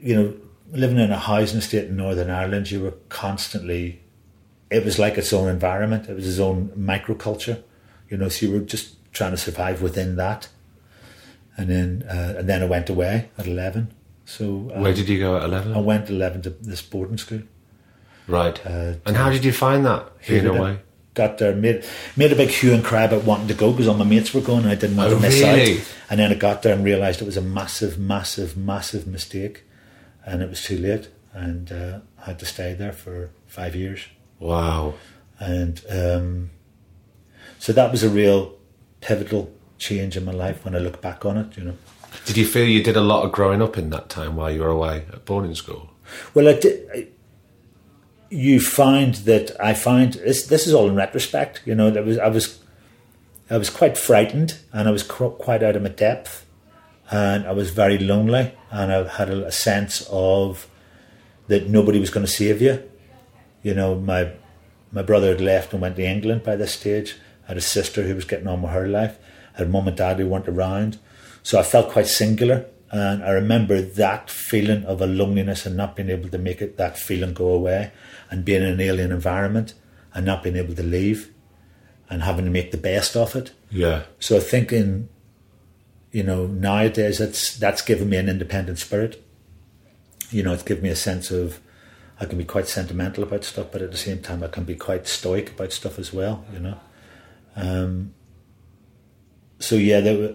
you 0.00 0.14
know, 0.16 0.34
living 0.72 0.98
in 0.98 1.12
a 1.12 1.16
housing 1.30 1.58
estate 1.58 1.86
in 1.88 1.96
Northern 1.96 2.30
Ireland, 2.30 2.68
you 2.72 2.80
were 2.82 2.94
constantly. 3.08 4.00
It 4.68 4.84
was 4.84 4.98
like 4.98 5.16
its 5.22 5.32
own 5.32 5.48
environment. 5.48 6.08
It 6.08 6.16
was 6.16 6.26
its 6.26 6.40
own 6.40 6.70
microculture. 6.70 7.62
You 8.10 8.16
know, 8.16 8.28
so 8.28 8.46
you 8.46 8.52
were 8.54 8.66
just 8.74 8.86
trying 9.12 9.30
to 9.30 9.36
survive 9.36 9.82
within 9.82 10.16
that. 10.16 10.48
And 11.56 11.66
then, 11.70 12.04
uh, 12.10 12.34
and 12.38 12.48
then 12.48 12.60
I 12.62 12.66
went 12.66 12.88
away 12.90 13.30
at 13.38 13.46
eleven. 13.46 13.92
So 14.24 14.44
um, 14.74 14.82
Where 14.82 14.94
did 14.94 15.08
you 15.08 15.18
go 15.20 15.36
at 15.36 15.44
eleven? 15.44 15.74
I 15.74 15.80
went 15.80 16.10
eleven 16.10 16.42
to 16.42 16.50
this 16.50 16.82
boarding 16.82 17.18
school. 17.18 17.42
Right. 18.32 18.66
Uh, 18.66 18.94
and 19.06 19.16
how 19.16 19.30
did 19.30 19.44
you 19.44 19.52
find 19.52 19.84
that? 19.86 20.08
Being 20.26 20.46
away. 20.46 20.78
Got 21.14 21.36
there, 21.38 21.54
made 21.54 21.84
made 22.16 22.32
a 22.32 22.36
big 22.36 22.48
hue 22.48 22.72
and 22.72 22.82
cry 22.82 23.02
about 23.04 23.24
wanting 23.24 23.48
to 23.48 23.54
go 23.54 23.70
because 23.70 23.86
all 23.86 23.94
my 23.94 24.04
mates 24.04 24.32
were 24.32 24.40
going 24.40 24.62
and 24.62 24.70
I 24.70 24.74
didn't 24.76 24.96
want 24.96 25.10
Oh, 25.12 25.16
to 25.16 25.20
miss 25.20 25.40
really? 25.40 25.78
out. 25.78 25.84
And 26.08 26.18
then 26.20 26.32
I 26.32 26.34
got 26.34 26.62
there 26.62 26.74
and 26.74 26.82
realised 26.82 27.20
it 27.20 27.26
was 27.26 27.36
a 27.36 27.42
massive, 27.42 27.98
massive, 27.98 28.56
massive 28.56 29.06
mistake, 29.06 29.64
and 30.24 30.42
it 30.42 30.48
was 30.48 30.62
too 30.64 30.78
late. 30.78 31.10
And 31.34 31.70
uh, 31.70 31.98
I 32.22 32.24
had 32.30 32.38
to 32.38 32.46
stay 32.46 32.72
there 32.72 32.92
for 32.92 33.30
five 33.46 33.74
years. 33.76 34.06
Wow. 34.38 34.94
And 35.38 35.82
um, 35.90 36.50
so 37.58 37.72
that 37.74 37.90
was 37.90 38.02
a 38.02 38.08
real 38.08 38.54
pivotal 39.02 39.52
change 39.78 40.16
in 40.16 40.24
my 40.24 40.32
life 40.32 40.64
when 40.64 40.74
I 40.74 40.78
look 40.78 41.02
back 41.02 41.26
on 41.26 41.36
it. 41.36 41.56
You 41.58 41.64
know. 41.64 41.76
Did 42.24 42.38
you 42.38 42.46
feel 42.46 42.66
you 42.66 42.82
did 42.82 42.96
a 42.96 43.00
lot 43.02 43.24
of 43.26 43.32
growing 43.32 43.60
up 43.60 43.76
in 43.76 43.90
that 43.90 44.08
time 44.08 44.36
while 44.36 44.50
you 44.50 44.60
were 44.62 44.68
away 44.68 45.04
at 45.12 45.26
boarding 45.26 45.54
school? 45.54 45.90
Well, 46.32 46.48
I 46.48 46.58
did. 46.58 47.11
You 48.32 48.60
find 48.60 49.14
that 49.26 49.52
I 49.60 49.74
find 49.74 50.14
this. 50.14 50.46
This 50.46 50.66
is 50.66 50.72
all 50.72 50.88
in 50.88 50.94
retrospect. 50.94 51.60
You 51.66 51.74
know, 51.74 51.90
that 51.90 52.06
was 52.06 52.18
I 52.18 52.28
was, 52.28 52.60
I 53.50 53.58
was 53.58 53.68
quite 53.68 53.98
frightened, 53.98 54.58
and 54.72 54.88
I 54.88 54.90
was 54.90 55.02
quite 55.02 55.62
out 55.62 55.76
of 55.76 55.82
my 55.82 55.90
depth, 55.90 56.46
and 57.10 57.46
I 57.46 57.52
was 57.52 57.70
very 57.70 57.98
lonely, 57.98 58.54
and 58.70 58.90
I 58.90 59.06
had 59.06 59.28
a, 59.28 59.46
a 59.46 59.52
sense 59.52 60.08
of 60.10 60.66
that 61.48 61.68
nobody 61.68 62.00
was 62.00 62.08
going 62.08 62.24
to 62.24 62.32
save 62.32 62.62
you. 62.62 62.82
You 63.62 63.74
know, 63.74 63.96
my 63.96 64.32
my 64.92 65.02
brother 65.02 65.28
had 65.28 65.40
left 65.42 65.74
and 65.74 65.82
went 65.82 65.96
to 65.96 66.02
England 66.02 66.42
by 66.42 66.56
this 66.56 66.72
stage. 66.72 67.16
I 67.44 67.48
had 67.48 67.56
a 67.58 67.60
sister 67.60 68.02
who 68.04 68.14
was 68.14 68.24
getting 68.24 68.46
on 68.46 68.62
with 68.62 68.72
her 68.72 68.88
life. 68.88 69.18
I 69.54 69.58
had 69.58 69.70
mum 69.70 69.88
and 69.88 69.96
dad 69.96 70.18
who 70.18 70.28
weren't 70.28 70.48
around. 70.48 70.98
So 71.42 71.58
I 71.58 71.62
felt 71.62 71.90
quite 71.90 72.06
singular. 72.06 72.66
And 72.90 73.24
I 73.24 73.30
remember 73.30 73.80
that 73.80 74.30
feeling 74.30 74.84
of 74.84 75.00
a 75.00 75.06
loneliness 75.06 75.64
and 75.64 75.76
not 75.76 75.96
being 75.96 76.10
able 76.10 76.28
to 76.28 76.38
make 76.38 76.60
it, 76.60 76.76
that 76.76 76.98
feeling 76.98 77.32
go 77.32 77.48
away 77.48 77.90
and 78.32 78.46
being 78.46 78.62
in 78.62 78.68
an 78.68 78.80
alien 78.80 79.12
environment 79.12 79.74
and 80.14 80.24
not 80.24 80.42
being 80.42 80.56
able 80.56 80.74
to 80.74 80.82
leave 80.82 81.30
and 82.08 82.22
having 82.22 82.46
to 82.46 82.50
make 82.50 82.70
the 82.70 82.78
best 82.78 83.14
of 83.14 83.36
it. 83.36 83.52
Yeah. 83.70 84.04
So 84.18 84.38
I 84.38 84.40
think 84.40 84.72
in, 84.72 85.10
you 86.12 86.22
know, 86.22 86.46
nowadays 86.46 87.18
that's 87.18 87.54
that's 87.58 87.82
given 87.82 88.08
me 88.08 88.16
an 88.16 88.30
independent 88.30 88.78
spirit. 88.78 89.22
You 90.30 90.42
know, 90.42 90.54
it's 90.54 90.62
given 90.62 90.82
me 90.82 90.88
a 90.88 90.96
sense 90.96 91.30
of 91.30 91.60
I 92.18 92.24
can 92.24 92.38
be 92.38 92.44
quite 92.44 92.68
sentimental 92.68 93.22
about 93.22 93.44
stuff, 93.44 93.66
but 93.70 93.82
at 93.82 93.90
the 93.90 93.98
same 93.98 94.22
time 94.22 94.42
I 94.42 94.48
can 94.48 94.64
be 94.64 94.76
quite 94.76 95.06
stoic 95.06 95.50
about 95.50 95.72
stuff 95.72 95.98
as 95.98 96.10
well. 96.10 96.42
You 96.54 96.60
know, 96.60 96.80
um, 97.54 98.14
so 99.58 99.74
yeah, 99.74 100.00
they 100.00 100.16
were, 100.16 100.34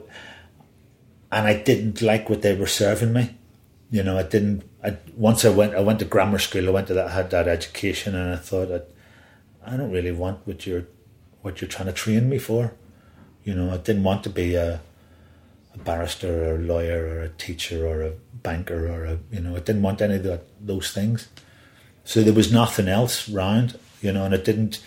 and 1.32 1.48
I 1.48 1.64
didn't 1.64 2.04
like 2.04 2.30
what 2.30 2.44
they 2.44 2.54
were 2.54 2.68
serving 2.68 3.12
me. 3.12 3.38
You 3.90 4.04
know, 4.04 4.20
I 4.20 4.24
didn't. 4.24 4.70
I 4.88 4.98
once 5.16 5.44
I 5.44 5.50
went, 5.50 5.76
I 5.76 5.82
went 5.82 6.00
to 6.00 6.06
grammar 6.06 6.40
school. 6.40 6.68
I 6.68 6.72
went 6.72 6.88
to 6.88 6.94
that, 6.94 7.12
had 7.12 7.30
that 7.32 7.48
education, 7.48 8.16
and 8.16 8.34
I 8.34 8.38
thought, 8.38 8.72
I, 8.72 9.74
I 9.74 9.76
don't 9.76 9.92
really 9.92 10.14
want 10.14 10.48
what 10.48 10.66
you're, 10.66 10.88
what 11.42 11.60
you're 11.60 11.68
trying 11.68 11.88
to 11.88 11.94
train 11.94 12.30
me 12.30 12.40
for. 12.40 12.74
You 13.44 13.54
know, 13.54 13.74
I 13.74 13.78
didn't 13.78 14.04
want 14.04 14.24
to 14.24 14.30
be 14.30 14.56
a, 14.56 14.80
a 15.74 15.78
barrister 15.78 16.46
or 16.46 16.56
a 16.56 16.60
lawyer 16.60 17.06
or 17.06 17.22
a 17.22 17.30
teacher 17.30 17.86
or 17.86 18.02
a 18.02 18.14
banker 18.34 18.88
or 18.88 19.06
a, 19.06 19.20
you 19.32 19.42
know, 19.42 19.58
I 19.58 19.60
didn't 19.60 19.82
want 19.82 20.02
any 20.02 20.16
of 20.16 20.24
that, 20.24 20.44
those 20.66 20.92
things. 20.94 21.28
So 22.06 22.24
there 22.24 22.34
was 22.34 22.54
nothing 22.54 22.88
else 22.88 23.28
round, 23.28 23.78
you 24.02 24.14
know, 24.14 24.24
and 24.24 24.34
it 24.34 24.46
didn't 24.46 24.82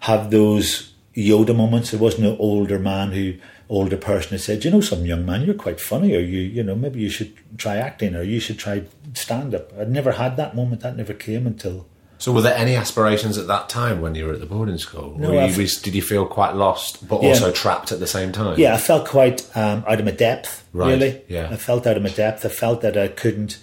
have 0.00 0.30
those 0.30 0.92
Yoda 1.14 1.54
moments. 1.54 1.90
There 1.90 2.00
wasn't 2.00 2.26
an 2.26 2.36
older 2.38 2.78
man 2.78 3.12
who, 3.12 3.34
older 3.72 3.96
person 3.96 4.30
who 4.32 4.38
said, 4.38 4.64
you 4.64 4.70
know, 4.70 4.80
some 4.82 5.06
young 5.06 5.24
man, 5.24 5.42
you're 5.42 5.54
quite 5.54 5.80
funny, 5.80 6.14
or 6.14 6.20
you, 6.20 6.40
you 6.40 6.62
know, 6.62 6.74
maybe 6.74 7.00
you 7.00 7.08
should 7.08 7.32
try 7.56 7.76
acting, 7.76 8.14
or 8.14 8.22
you 8.22 8.38
should 8.38 8.58
try 8.58 8.82
stand 9.14 9.54
up. 9.54 9.72
I'd 9.78 9.90
never 9.90 10.12
had 10.12 10.36
that 10.36 10.54
moment. 10.54 10.82
That 10.82 10.96
never 10.96 11.14
came 11.14 11.46
until. 11.46 11.86
So, 12.18 12.30
were 12.30 12.42
there 12.42 12.54
any 12.56 12.76
aspirations 12.76 13.36
at 13.36 13.48
that 13.48 13.68
time 13.68 14.00
when 14.00 14.14
you 14.14 14.26
were 14.26 14.34
at 14.34 14.38
the 14.40 14.46
boarding 14.46 14.78
school? 14.78 15.16
No, 15.18 15.32
you- 15.32 15.56
was- 15.62 15.80
did 15.82 15.94
you 15.94 16.02
feel 16.02 16.24
quite 16.26 16.54
lost, 16.54 17.08
but 17.08 17.20
Yeah. 17.22 17.30
also 17.30 17.50
trapped 17.50 17.90
at 17.90 17.98
the 17.98 18.06
same 18.06 18.30
time? 18.30 18.60
Yeah, 18.60 18.74
I 18.74 18.76
felt 18.76 19.06
quite 19.08 19.44
um, 19.56 19.82
out 19.88 19.98
of 19.98 20.04
my 20.04 20.12
depth. 20.12 20.62
Right, 20.74 20.90
Really, 20.92 21.20
yeah. 21.28 21.48
I 21.50 21.56
felt 21.56 21.86
out 21.86 21.96
of 21.96 22.02
my 22.02 22.10
depth. 22.10 22.44
I 22.44 22.48
felt 22.48 22.80
that 22.82 22.96
I 22.96 23.08
couldn't, 23.08 23.58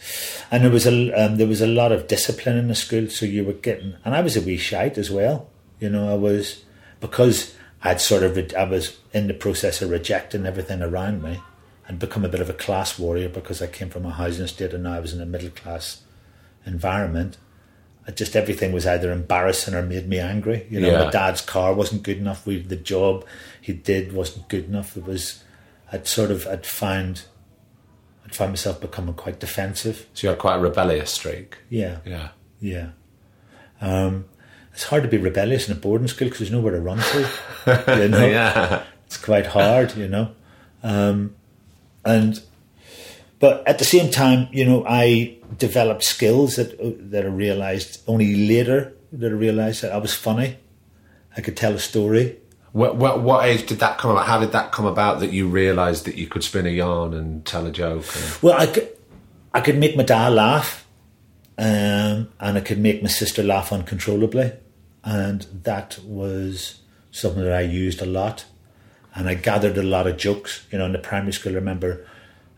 and 0.51 0.63
there 0.63 0.71
was 0.71 0.85
a 0.85 1.11
um, 1.13 1.37
there 1.37 1.47
was 1.47 1.61
a 1.61 1.67
lot 1.67 1.91
of 1.93 2.07
discipline 2.07 2.57
in 2.57 2.67
the 2.67 2.75
school. 2.75 3.07
So 3.09 3.25
you 3.25 3.43
were 3.45 3.53
getting, 3.53 3.93
and 4.03 4.13
I 4.13 4.21
was 4.21 4.35
a 4.35 4.41
wee 4.41 4.57
shite 4.57 4.97
as 4.97 5.09
well. 5.09 5.47
You 5.79 5.89
know, 5.89 6.11
I 6.11 6.15
was 6.15 6.63
because 6.99 7.53
I'd 7.83 8.01
sort 8.01 8.23
of 8.23 8.37
I 8.57 8.63
was 8.65 8.97
in 9.13 9.27
the 9.27 9.33
process 9.33 9.81
of 9.81 9.89
rejecting 9.89 10.45
everything 10.45 10.81
around 10.81 11.21
me, 11.23 11.41
and 11.87 11.97
become 11.99 12.25
a 12.25 12.29
bit 12.29 12.41
of 12.41 12.49
a 12.49 12.53
class 12.53 12.99
warrior 12.99 13.29
because 13.29 13.61
I 13.61 13.67
came 13.67 13.89
from 13.89 14.05
a 14.05 14.11
housing 14.11 14.45
estate 14.45 14.73
and 14.73 14.83
now 14.83 14.93
I 14.93 14.99
was 14.99 15.13
in 15.13 15.21
a 15.21 15.25
middle 15.25 15.49
class 15.49 16.01
environment. 16.65 17.37
I 18.07 18.11
just 18.11 18.35
everything 18.35 18.71
was 18.71 18.85
either 18.87 19.11
embarrassing 19.11 19.73
or 19.75 19.81
made 19.83 20.07
me 20.07 20.19
angry. 20.19 20.65
You 20.69 20.79
know, 20.81 20.89
Yeah. 20.91 21.03
my 21.05 21.09
dad's 21.11 21.41
car 21.41 21.73
wasn't 21.73 22.03
good 22.03 22.17
enough. 22.17 22.45
We 22.45 22.61
the 22.61 22.75
job 22.75 23.25
he 23.61 23.73
did 23.73 24.13
wasn't 24.13 24.49
good 24.49 24.65
enough. 24.65 24.97
It 24.97 25.05
was 25.05 25.43
I'd 25.91 26.07
sort 26.07 26.31
of 26.31 26.45
I'd 26.47 26.65
find 26.65 27.21
I'd 28.25 28.35
find 28.35 28.51
myself 28.51 28.79
becoming 28.81 29.13
quite 29.15 29.39
defensive. 29.39 30.05
So 30.13 30.27
you 30.27 30.29
had 30.29 30.39
quite 30.39 30.55
a 30.57 30.59
rebellious 30.59 31.11
streak. 31.11 31.57
Yeah, 31.69 31.97
Yeah. 32.05 32.29
yeah. 32.59 32.89
Um, 33.81 34.25
it's 34.79 34.87
hard 34.87 35.03
to 35.03 35.09
be 35.09 35.17
rebellious 35.17 35.67
in 35.67 35.75
a 35.75 35.77
boarding 35.77 36.07
school 36.07 36.27
because 36.27 36.39
there's 36.39 36.51
nowhere 36.51 36.71
to 36.71 36.79
run 36.79 36.99
to. 36.99 37.29
You 38.01 38.07
know, 38.07 38.25
Yeah. 38.25 38.83
it's 39.05 39.17
quite 39.17 39.45
hard, 39.47 39.93
you 39.97 40.07
know. 40.07 40.31
Um, 40.83 41.35
and 42.05 42.41
but 43.39 43.67
at 43.67 43.77
the 43.77 43.83
same 43.83 44.09
time, 44.09 44.47
you 44.53 44.63
know, 44.65 44.85
I 44.87 45.35
developed 45.57 46.03
skills 46.05 46.55
that 46.55 46.77
that 47.11 47.25
I 47.25 47.27
realized 47.27 48.01
only 48.07 48.47
later 48.47 48.93
that 49.11 49.27
I 49.27 49.35
realized 49.35 49.81
that 49.81 49.91
I 49.91 49.97
was 49.97 50.13
funny. 50.13 50.57
I 51.35 51.41
could 51.41 51.57
tell 51.57 51.73
a 51.73 51.79
story. 51.79 52.37
What, 52.71 52.95
what, 52.95 53.21
what 53.21 53.45
age 53.45 53.65
did 53.65 53.79
that 53.79 53.97
come 53.97 54.11
about? 54.11 54.27
How 54.27 54.39
did 54.39 54.53
that 54.53 54.71
come 54.71 54.85
about 54.85 55.19
that 55.19 55.33
you 55.33 55.49
realised 55.49 56.05
that 56.05 56.15
you 56.15 56.27
could 56.27 56.43
spin 56.43 56.65
a 56.65 56.69
yarn 56.69 57.13
and 57.13 57.43
tell 57.45 57.65
a 57.65 57.71
joke? 57.71 58.05
And, 58.15 58.37
Well, 58.41 58.57
I 58.57 58.67
could, 58.67 58.87
I 59.53 59.59
could 59.61 59.77
make 59.77 59.97
my 59.97 60.03
dad 60.03 60.29
laugh, 60.33 60.85
um, 61.57 62.29
and 62.39 62.57
I 62.57 62.61
could 62.61 62.77
make 62.79 63.01
my 63.01 63.09
sister 63.09 63.41
laugh 63.43 63.73
uncontrollably, 63.73 64.51
and 65.09 65.47
that 65.63 65.97
was 66.05 66.81
something 67.09 67.43
that 67.43 67.51
I 67.51 67.61
used 67.61 67.99
a 67.99 68.05
lot. 68.05 68.45
And 69.15 69.27
I 69.27 69.33
gathered 69.33 69.75
a 69.75 69.81
lot 69.81 70.05
of 70.05 70.17
jokes. 70.17 70.67
You 70.71 70.77
know, 70.77 70.85
in 70.85 70.91
the 70.91 70.99
primary 70.99 71.33
school, 71.33 71.53
I 71.53 71.55
remember, 71.55 72.05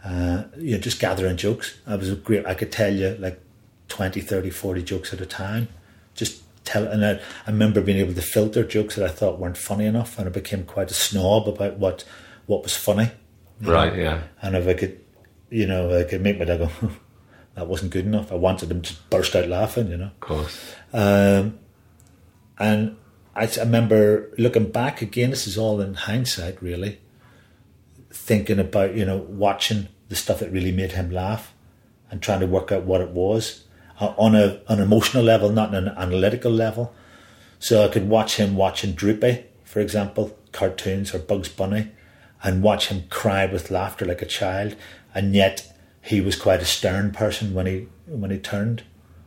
uh, 0.04 0.44
you 0.58 0.74
know, 0.74 0.78
just 0.78 1.00
gathering 1.00 1.38
jokes. 1.38 1.80
I 1.88 1.96
was 1.96 2.10
a 2.10 2.16
great. 2.16 2.46
I 2.46 2.54
could 2.54 2.70
tell 2.70 2.94
you 2.94 3.16
like 3.20 3.40
20, 3.88 4.20
30, 4.20 4.50
40 4.50 4.84
jokes 4.84 5.14
at 5.14 5.22
a 5.22 5.26
time. 5.26 5.70
Just 6.14 6.44
tell, 6.66 6.86
and 6.86 7.06
I, 7.06 7.22
I 7.48 7.52
remember 7.52 7.80
being 7.80 8.00
able 8.00 8.14
to 8.14 8.22
filter 8.22 8.66
jokes 8.66 8.98
that 8.98 9.06
I 9.06 9.14
thought 9.14 9.40
weren't 9.40 9.58
funny 9.58 9.86
enough, 9.86 10.20
and 10.20 10.28
I 10.28 10.32
became 10.32 10.66
quite 10.66 10.92
a 10.92 10.94
snob 10.94 11.48
about 11.48 11.78
what 11.78 12.04
what 12.48 12.64
was 12.64 12.76
funny. 12.76 13.12
right, 13.62 13.96
know. 13.96 14.04
yeah. 14.04 14.24
And 14.42 14.58
if 14.58 14.68
I 14.68 14.74
could, 14.74 15.00
you 15.50 15.68
know, 15.68 15.98
I 15.98 16.04
could 16.04 16.22
make 16.22 16.38
my 16.38 16.44
dad 16.44 16.60
go, 16.60 16.70
that 17.56 17.68
wasn't 17.68 17.94
good 17.94 18.06
enough. 18.06 18.30
I 18.30 18.36
wanted 18.36 18.70
him 18.70 18.82
to 18.82 18.94
burst 19.10 19.38
out 19.38 19.48
laughing, 19.48 19.88
you 19.88 19.96
know. 19.96 20.12
Of 20.12 20.20
course. 20.20 20.76
Um, 20.92 21.60
and 22.62 22.96
I, 23.36 23.46
I 23.46 23.60
remember 23.62 24.30
looking 24.38 24.70
back 24.70 25.02
again, 25.02 25.32
this 25.32 25.48
is 25.48 25.58
all 25.58 25.82
in 25.82 25.96
hindsight, 25.96 26.62
really, 26.62 27.00
thinking 28.12 28.60
about, 28.60 28.96
you 28.96 29.04
know, 29.04 29.18
watching 29.18 29.88
the 30.10 30.16
stuff 30.16 30.40
that 30.40 30.52
really 30.52 30.72
made 30.72 30.92
him 30.92 31.10
laugh 31.10 31.56
and 32.12 32.22
trying 32.22 32.42
to 32.42 32.46
work 32.46 32.72
out 32.72 32.84
what 32.84 33.02
it 33.02 33.10
was 33.10 33.64
uh, 34.00 34.14
on 34.16 34.36
a 34.36 34.62
an 34.68 34.80
emotional 34.80 35.24
level, 35.24 35.50
not 35.50 35.74
an 35.74 35.88
analytical 35.88 36.52
level. 36.52 36.94
So 37.58 37.84
I 37.84 37.88
could 37.88 38.08
watch 38.08 38.36
him 38.36 38.56
watching 38.56 38.94
Droopy, 38.94 39.44
for 39.64 39.80
example, 39.80 40.38
cartoons 40.52 41.16
or 41.16 41.20
Bugs 41.20 41.50
Bunny, 41.50 41.90
and 42.44 42.62
watch 42.62 42.90
him 42.90 43.06
cry 43.10 43.48
with 43.48 43.72
laughter 43.72 44.06
like 44.06 44.22
a 44.22 44.28
child, 44.28 44.76
and 45.16 45.34
yet 45.34 45.74
he 46.02 46.22
was 46.22 46.36
quite 46.36 46.62
a 46.62 46.66
stern 46.66 47.12
person 47.12 47.56
when 47.56 47.66
he 47.66 47.88
when 48.06 48.30
he 48.30 48.38
turned. 48.38 48.84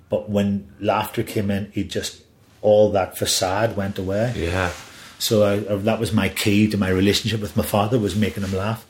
But 0.08 0.30
when 0.30 0.72
laughter 0.78 1.24
came 1.24 1.50
in, 1.50 1.72
he 1.72 1.82
just 1.82 2.23
all 2.64 2.90
that 2.92 3.16
facade 3.18 3.76
went 3.76 3.98
away. 3.98 4.32
Yeah. 4.34 4.72
So 5.18 5.42
I, 5.44 5.72
I, 5.72 5.76
that 5.76 6.00
was 6.00 6.12
my 6.12 6.28
key 6.30 6.66
to 6.68 6.76
my 6.78 6.88
relationship 6.88 7.40
with 7.40 7.56
my 7.56 7.62
father 7.62 7.98
was 7.98 8.16
making 8.16 8.42
him 8.42 8.56
laugh, 8.56 8.84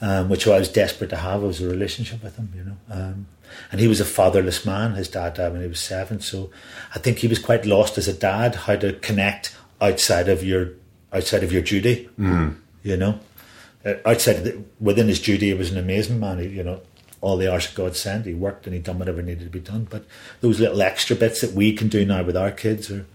um, 0.00 0.28
which 0.28 0.46
I 0.46 0.58
was 0.58 0.68
desperate 0.68 1.10
to 1.10 1.16
have 1.16 1.42
was 1.42 1.60
a 1.60 1.68
relationship 1.68 2.22
with 2.22 2.36
him, 2.36 2.52
you 2.54 2.64
know. 2.64 2.76
Um, 2.90 3.26
and 3.72 3.80
he 3.80 3.88
was 3.88 4.00
a 4.00 4.04
fatherless 4.04 4.64
man. 4.64 4.92
His 4.92 5.08
dad 5.08 5.34
died 5.34 5.52
when 5.52 5.62
he 5.62 5.66
was 5.66 5.80
seven, 5.80 6.20
so 6.20 6.50
I 6.94 6.98
think 6.98 7.18
he 7.18 7.26
was 7.26 7.38
quite 7.38 7.66
lost 7.66 7.98
as 7.98 8.06
a 8.06 8.12
dad 8.12 8.54
how 8.54 8.76
to 8.76 8.92
connect 8.92 9.56
outside 9.80 10.28
of 10.28 10.44
your 10.44 10.72
outside 11.12 11.42
of 11.42 11.52
your 11.52 11.62
duty. 11.62 12.08
Mm. 12.18 12.56
You 12.82 12.96
know, 12.96 13.18
uh, 13.84 13.94
outside 14.06 14.36
of 14.36 14.44
the, 14.44 14.62
within 14.78 15.08
his 15.08 15.20
duty, 15.20 15.46
he 15.46 15.54
was 15.54 15.72
an 15.72 15.78
amazing 15.78 16.20
man. 16.20 16.38
He, 16.38 16.48
you 16.48 16.62
know, 16.62 16.80
all 17.20 17.36
the 17.36 17.52
hours 17.52 17.66
that 17.66 17.74
God 17.74 17.96
sent, 17.96 18.26
he 18.26 18.34
worked 18.34 18.66
and 18.66 18.74
he 18.74 18.80
done 18.80 18.98
whatever 18.98 19.20
needed 19.22 19.44
to 19.44 19.50
be 19.50 19.60
done. 19.60 19.86
But 19.90 20.04
those 20.40 20.58
little 20.60 20.80
extra 20.82 21.14
bits 21.16 21.40
that 21.42 21.52
we 21.52 21.72
can 21.72 21.88
do 21.88 22.04
now 22.04 22.22
with 22.22 22.36
our 22.36 22.50
kids, 22.50 22.90
or 22.90 23.06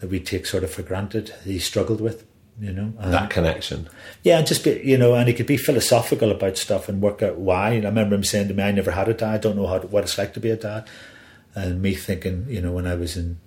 that 0.00 0.10
we 0.10 0.18
take 0.20 0.46
sort 0.46 0.64
of 0.64 0.70
for 0.70 0.82
granted, 0.82 1.32
he 1.44 1.58
struggled 1.58 2.00
with. 2.00 2.26
You 2.60 2.72
know, 2.72 2.92
Um, 2.98 3.10
That 3.10 3.30
connection. 3.30 3.88
yeah, 4.22 4.36
and 4.38 4.46
just 4.46 4.64
be, 4.64 4.82
you 4.84 4.98
know, 4.98 5.14
and 5.14 5.26
he 5.28 5.32
could 5.34 5.46
be 5.46 5.56
philosophical 5.56 6.30
about 6.30 6.58
stuff 6.58 6.88
and 6.90 7.00
work 7.00 7.22
out 7.22 7.38
why. 7.38 7.70
And 7.70 7.86
I 7.86 7.88
remember 7.88 8.14
him 8.16 8.24
saying 8.24 8.48
to 8.48 8.54
me, 8.54 8.62
"I 8.62 8.70
never 8.72 8.90
had 8.90 9.08
a 9.08 9.14
dad. 9.14 9.34
I 9.34 9.38
don't 9.38 9.56
know 9.56 9.66
how 9.66 9.78
what 9.80 10.04
it's 10.04 10.18
like 10.18 10.34
to 10.34 10.40
be 10.40 10.50
a 10.50 10.56
dad." 10.56 10.86
And 11.54 11.80
me 11.80 11.94
thinking, 11.94 12.44
you 12.50 12.60
know, 12.60 12.72
when 12.72 12.86
I 12.86 12.96
was 12.96 13.16
in, 13.16 13.38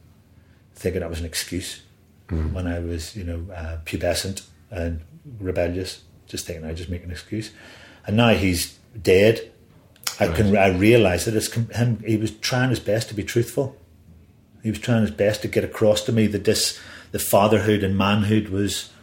thinking 0.75 1.02
that 1.02 1.10
was 1.12 1.20
an 1.20 1.25
excuse. 1.25 1.82
When 2.30 2.66
I 2.66 2.80
was, 2.80 3.16
you 3.16 3.24
know, 3.24 3.46
uh, 3.54 3.78
pubescent 3.86 4.42
and 4.72 5.02
rebellious, 5.40 6.02
just 6.25 6.48
thinking 6.48 6.66
I 6.66 6.74
just 6.74 6.90
make 6.90 7.04
an 7.04 7.12
excuse. 7.12 7.52
And 8.08 8.18
now 8.18 8.30
he's 8.30 8.80
dead. 9.00 9.52
I 10.20 10.27
can 10.27 10.55
I 10.55 10.67
realise 10.67 11.25
that 11.25 11.36
it's 11.36 11.51
him. 11.51 12.03
He 12.05 12.17
was 12.17 12.32
trying 12.32 12.70
his 12.70 12.79
best 12.79 13.10
to 13.10 13.15
be 13.15 13.24
truthful. 13.24 13.75
He 14.62 14.70
was 14.70 14.79
trying 14.79 15.01
his 15.01 15.12
best 15.12 15.41
to 15.41 15.48
get 15.48 15.63
across 15.63 16.01
to 16.03 16.12
me 16.12 16.27
that 16.27 16.46
this, 16.46 16.79
the 17.12 17.20
fatherhood 17.20 17.84
and 17.84 17.98
manhood 17.98 18.48
was 18.50 18.93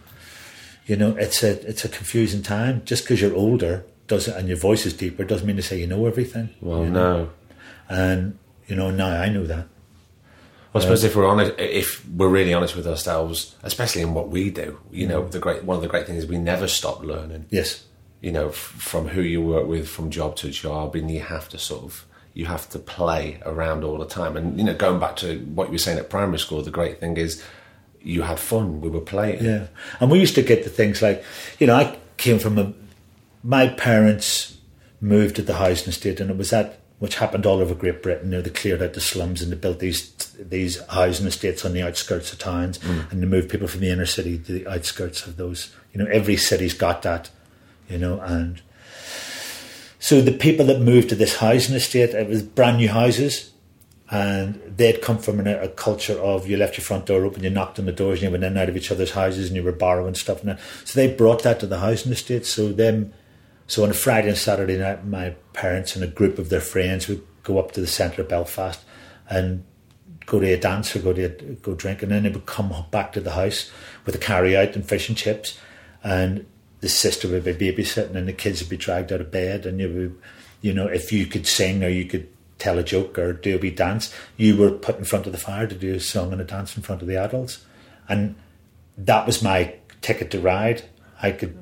you 0.90 0.96
know, 0.96 1.14
it's 1.16 1.44
a 1.44 1.68
it's 1.68 1.84
a 1.84 1.88
confusing 1.88 2.42
time. 2.42 2.82
Just 2.84 3.04
because 3.04 3.20
you're 3.20 3.34
older 3.34 3.84
does 4.08 4.26
and 4.26 4.48
your 4.48 4.56
voice 4.56 4.84
is 4.84 4.92
deeper 4.92 5.22
doesn't 5.22 5.46
mean 5.46 5.54
to 5.54 5.62
say 5.62 5.78
you 5.78 5.86
know 5.86 6.06
everything. 6.06 6.50
Well, 6.60 6.84
you 6.84 6.90
know? 6.90 7.22
no. 7.22 7.30
And 7.88 8.38
you 8.66 8.74
know 8.74 8.90
now 8.90 9.06
I 9.06 9.28
know 9.28 9.46
that. 9.46 9.68
I 10.74 10.80
suppose 10.80 11.04
uh, 11.04 11.06
if 11.06 11.14
we're 11.14 11.26
honest, 11.26 11.52
if 11.58 12.08
we're 12.08 12.28
really 12.28 12.52
honest 12.52 12.74
with 12.74 12.88
ourselves, 12.88 13.54
especially 13.62 14.02
in 14.02 14.14
what 14.14 14.30
we 14.30 14.50
do, 14.50 14.80
you 14.90 15.06
know, 15.06 15.28
the 15.28 15.38
great 15.38 15.62
one 15.62 15.76
of 15.76 15.82
the 15.82 15.88
great 15.88 16.06
things 16.06 16.24
is 16.24 16.28
we 16.28 16.38
never 16.38 16.66
stop 16.66 17.04
learning. 17.04 17.46
Yes. 17.50 17.84
You 18.20 18.32
know, 18.32 18.48
f- 18.48 18.54
from 18.54 19.08
who 19.08 19.22
you 19.22 19.40
work 19.40 19.66
with, 19.66 19.88
from 19.88 20.10
job 20.10 20.36
to 20.36 20.50
job, 20.50 20.94
and 20.94 21.10
you 21.10 21.20
have 21.20 21.48
to 21.50 21.58
sort 21.58 21.84
of 21.84 22.06
you 22.34 22.46
have 22.46 22.68
to 22.70 22.78
play 22.78 23.40
around 23.44 23.84
all 23.84 23.98
the 23.98 24.06
time. 24.06 24.36
And 24.36 24.58
you 24.58 24.64
know, 24.64 24.74
going 24.74 25.00
back 25.00 25.16
to 25.16 25.38
what 25.54 25.68
you 25.68 25.72
were 25.72 25.78
saying 25.78 25.98
at 25.98 26.10
primary 26.10 26.38
school, 26.38 26.62
the 26.62 26.70
great 26.70 27.00
thing 27.00 27.16
is 27.16 27.42
you 28.02 28.22
had 28.22 28.38
fun. 28.38 28.80
We 28.80 28.88
were 28.88 29.00
playing. 29.00 29.44
Yeah. 29.44 29.66
And 29.98 30.10
we 30.10 30.20
used 30.20 30.34
to 30.36 30.42
get 30.42 30.64
the 30.64 30.70
things 30.70 31.02
like, 31.02 31.24
you 31.58 31.66
know, 31.66 31.74
I 31.74 31.98
came 32.16 32.38
from 32.38 32.58
a. 32.58 32.72
My 33.42 33.68
parents 33.68 34.58
moved 35.00 35.36
to 35.36 35.42
the 35.42 35.54
housing 35.54 35.88
estate, 35.88 36.20
and 36.20 36.30
it 36.30 36.36
was 36.36 36.50
that 36.50 36.80
which 37.00 37.16
happened 37.16 37.46
all 37.46 37.60
over 37.60 37.74
Great 37.74 38.02
Britain. 38.02 38.30
You 38.30 38.36
know, 38.36 38.42
they 38.42 38.50
cleared 38.50 38.82
out 38.82 38.92
the 38.92 39.00
slums 39.00 39.40
and 39.40 39.50
they 39.50 39.56
built 39.56 39.80
these 39.80 40.10
these 40.38 40.80
housing 40.86 41.26
estates 41.26 41.64
on 41.64 41.72
the 41.72 41.82
outskirts 41.82 42.32
of 42.32 42.38
towns, 42.38 42.78
mm. 42.78 43.10
and 43.10 43.22
they 43.22 43.26
moved 43.26 43.50
people 43.50 43.66
from 43.66 43.80
the 43.80 43.90
inner 43.90 44.06
city 44.06 44.38
to 44.38 44.52
the 44.52 44.66
outskirts 44.66 45.26
of 45.26 45.36
those. 45.36 45.74
You 45.92 46.02
know, 46.02 46.10
every 46.10 46.36
city's 46.36 46.74
got 46.74 47.02
that. 47.02 47.30
You 47.90 47.98
know, 47.98 48.20
and 48.20 48.62
so 49.98 50.20
the 50.20 50.32
people 50.32 50.64
that 50.66 50.80
moved 50.80 51.08
to 51.08 51.14
this 51.14 51.36
housing 51.36 51.74
estate, 51.74 52.10
it 52.10 52.28
was 52.28 52.42
brand 52.42 52.78
new 52.78 52.88
houses, 52.88 53.50
and 54.10 54.62
they'd 54.64 55.02
come 55.02 55.18
from 55.18 55.46
a, 55.46 55.62
a 55.62 55.68
culture 55.68 56.18
of 56.18 56.48
you 56.48 56.56
left 56.56 56.78
your 56.78 56.84
front 56.84 57.06
door 57.06 57.24
open, 57.24 57.44
you 57.44 57.50
knocked 57.50 57.78
on 57.78 57.86
the 57.86 57.92
doors, 57.92 58.20
and 58.20 58.22
you 58.22 58.30
went 58.30 58.44
in 58.44 58.50
and 58.50 58.58
out 58.58 58.68
of 58.68 58.76
each 58.76 58.90
other's 58.90 59.10
houses, 59.10 59.48
and 59.48 59.56
you 59.56 59.62
were 59.62 59.72
borrowing 59.72 60.14
stuff. 60.14 60.42
And 60.42 60.58
so 60.84 60.98
they 60.98 61.12
brought 61.12 61.42
that 61.42 61.60
to 61.60 61.66
the 61.66 61.80
housing 61.80 62.12
estate. 62.12 62.46
So 62.46 62.72
them, 62.72 63.12
so 63.66 63.82
on 63.84 63.90
a 63.90 63.94
Friday 63.94 64.28
and 64.28 64.38
Saturday 64.38 64.78
night, 64.78 65.04
my 65.06 65.30
parents 65.52 65.94
and 65.94 66.04
a 66.04 66.08
group 66.08 66.38
of 66.38 66.48
their 66.48 66.60
friends 66.60 67.08
would 67.08 67.26
go 67.42 67.58
up 67.58 67.72
to 67.72 67.80
the 67.80 67.86
centre 67.86 68.22
of 68.22 68.28
Belfast 68.28 68.80
and 69.28 69.64
go 70.26 70.38
to 70.38 70.46
a 70.46 70.56
dance 70.56 70.94
or 70.94 71.00
go 71.00 71.12
to 71.12 71.24
a, 71.24 71.28
go 71.28 71.74
drink, 71.74 72.02
and 72.02 72.12
then 72.12 72.22
they 72.22 72.30
would 72.30 72.46
come 72.46 72.72
back 72.90 73.12
to 73.12 73.20
the 73.20 73.32
house 73.32 73.70
with 74.06 74.14
a 74.14 74.18
carry 74.18 74.56
out 74.56 74.76
and 74.76 74.88
fish 74.88 75.08
and 75.08 75.18
chips, 75.18 75.58
and 76.02 76.46
the 76.80 76.88
sister 76.88 77.28
would 77.28 77.44
be 77.44 77.52
babysitting, 77.54 78.14
and 78.14 78.26
the 78.28 78.32
kids 78.32 78.60
would 78.60 78.70
be 78.70 78.76
dragged 78.76 79.12
out 79.12 79.20
of 79.20 79.30
bed, 79.30 79.66
and 79.66 79.80
you 79.80 79.88
would, 79.88 80.18
you 80.62 80.72
know, 80.72 80.86
if 80.86 81.12
you 81.12 81.26
could 81.26 81.46
sing 81.46 81.84
or 81.84 81.88
you 81.88 82.04
could 82.06 82.28
tell 82.58 82.78
a 82.78 82.82
joke 82.82 83.18
or 83.18 83.32
do 83.32 83.56
a 83.56 83.58
wee 83.58 83.70
dance, 83.70 84.14
you 84.36 84.56
were 84.56 84.70
put 84.70 84.98
in 84.98 85.04
front 85.04 85.26
of 85.26 85.32
the 85.32 85.38
fire 85.38 85.66
to 85.66 85.74
do 85.74 85.94
a 85.94 86.00
song 86.00 86.32
and 86.32 86.40
a 86.40 86.44
dance 86.44 86.76
in 86.76 86.82
front 86.82 87.02
of 87.02 87.08
the 87.08 87.16
adults, 87.16 87.64
and 88.08 88.34
that 88.98 89.26
was 89.26 89.42
my 89.42 89.74
ticket 90.02 90.30
to 90.30 90.40
ride. 90.40 90.82
I 91.22 91.32
could 91.32 91.56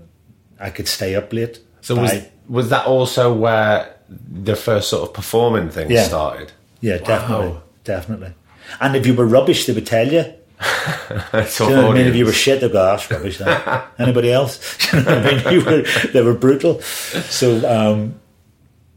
I 0.61 0.71
could 0.71 0.89
stay 0.89 1.15
up 1.15 1.33
late. 1.33 1.61
So 1.81 1.97
was 1.97 2.13
was 2.49 2.71
that 2.71 2.87
also 2.87 3.33
where 3.35 3.95
the 4.09 4.57
first 4.57 4.89
sort 4.89 5.09
of 5.09 5.15
performing 5.15 5.69
thing 5.71 5.91
Yeah. 5.91 6.05
started? 6.05 6.53
yeah, 6.81 6.99
definitely, 6.99 7.49
Wow. 7.49 7.63
definitely. 7.85 8.33
And 8.81 8.97
if 8.97 9.07
you 9.07 9.15
were 9.15 9.27
rubbish, 9.27 9.67
they 9.67 9.73
would 9.73 9.87
tell 9.87 10.11
you. 10.13 10.25
It's 11.33 11.61
you 11.61 11.71
know 11.71 11.89
what 11.89 11.97
I 11.97 11.99
mean? 11.99 12.07
If 12.09 12.17
you 12.17 12.27
were 12.27 12.33
shit, 12.33 12.61
they'd 12.61 12.73
go, 12.73 12.85
that's 12.85 13.11
rubbish. 13.11 13.39
That. 13.39 13.93
Anybody 13.99 14.33
else? 14.33 14.59
you 14.93 15.01
know 15.01 15.05
what 15.05 15.27
I 15.27 15.45
mean? 15.45 15.53
You 15.55 15.65
were, 15.65 15.83
they 16.13 16.23
were 16.23 16.35
brutal. 16.35 16.81
So, 16.81 17.69
um, 17.69 18.21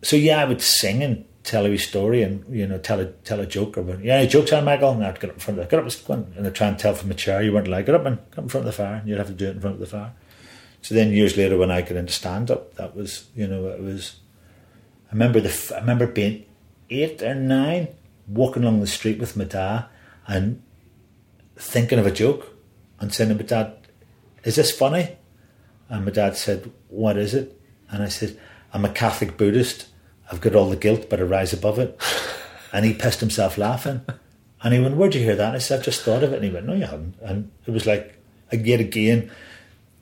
so 0.01 0.15
yeah, 0.15 0.41
I 0.41 0.45
would 0.45 0.61
sing 0.61 1.03
and 1.03 1.25
tell 1.43 1.65
a 1.65 1.77
story 1.77 2.23
and, 2.23 2.43
you 2.53 2.67
know, 2.67 2.77
tell 2.77 2.99
a, 2.99 3.05
tell 3.05 3.39
a 3.39 3.45
joke. 3.45 3.77
Or, 3.77 3.99
yeah, 4.01 4.15
any 4.15 4.27
jokes 4.27 4.51
on 4.53 4.65
Michael? 4.65 4.91
And 4.91 5.05
I'd 5.05 5.19
get 5.19 5.29
up 5.29 5.35
in 5.35 5.39
front 5.39 5.59
of 5.59 5.69
the, 5.69 5.69
get 5.69 6.09
up, 6.09 6.35
and 6.35 6.47
I'd 6.47 6.55
try 6.55 6.67
and 6.67 6.79
tell 6.79 6.93
from 6.93 7.11
a 7.11 7.15
chair. 7.15 7.41
You 7.41 7.53
weren't 7.53 7.67
like, 7.67 7.85
get 7.85 7.95
up 7.95 8.05
and 8.05 8.17
get 8.31 8.39
in 8.39 8.49
front 8.49 8.67
of 8.67 8.73
the 8.73 8.77
fire. 8.77 8.95
And 8.95 9.07
you'd 9.07 9.17
have 9.17 9.27
to 9.27 9.33
do 9.33 9.47
it 9.47 9.55
in 9.55 9.61
front 9.61 9.75
of 9.75 9.79
the 9.79 9.85
fire. 9.85 10.13
So 10.81 10.95
then 10.95 11.11
years 11.11 11.37
later, 11.37 11.57
when 11.57 11.71
I 11.71 11.81
got 11.81 11.97
into 11.97 12.11
stand 12.11 12.49
up, 12.49 12.75
that 12.75 12.95
was, 12.95 13.27
you 13.35 13.47
know, 13.47 13.67
it 13.67 13.81
was, 13.81 14.15
I 15.09 15.13
remember 15.13 15.39
the, 15.39 15.73
I 15.75 15.79
remember 15.79 16.07
being 16.07 16.45
eight 16.89 17.21
or 17.21 17.35
nine, 17.35 17.89
walking 18.27 18.63
along 18.63 18.79
the 18.79 18.87
street 18.87 19.19
with 19.19 19.37
my 19.37 19.43
dad 19.43 19.85
and 20.27 20.61
thinking 21.61 21.99
of 21.99 22.07
a 22.07 22.11
joke 22.11 22.49
and 22.99 23.13
saying 23.13 23.29
to 23.29 23.35
my 23.35 23.43
dad, 23.43 23.73
Is 24.43 24.55
this 24.55 24.71
funny? 24.71 25.17
And 25.89 26.05
my 26.05 26.11
dad 26.11 26.35
said, 26.35 26.71
What 26.89 27.17
is 27.17 27.33
it? 27.33 27.59
And 27.89 28.03
I 28.03 28.09
said, 28.09 28.37
I'm 28.73 28.85
a 28.85 28.89
Catholic 28.89 29.37
Buddhist. 29.37 29.87
I've 30.31 30.41
got 30.41 30.55
all 30.55 30.69
the 30.69 30.75
guilt, 30.75 31.07
but 31.09 31.19
I 31.19 31.23
rise 31.23 31.53
above 31.53 31.79
it. 31.79 31.99
And 32.73 32.85
he 32.85 32.93
pissed 32.93 33.19
himself 33.19 33.57
laughing. 33.57 33.99
And 34.63 34.73
he 34.73 34.79
went, 34.79 34.95
Where'd 34.95 35.13
you 35.13 35.21
hear 35.21 35.35
that? 35.35 35.47
And 35.47 35.55
I 35.55 35.59
said, 35.59 35.79
I've 35.79 35.85
just 35.85 36.03
thought 36.03 36.23
of 36.23 36.31
it. 36.31 36.37
And 36.37 36.45
he 36.45 36.49
went, 36.49 36.65
No, 36.65 36.73
you 36.73 36.85
haven't. 36.85 37.15
And 37.21 37.51
it 37.67 37.71
was 37.71 37.85
like, 37.85 38.17
yet 38.49 38.79
again, 38.79 39.29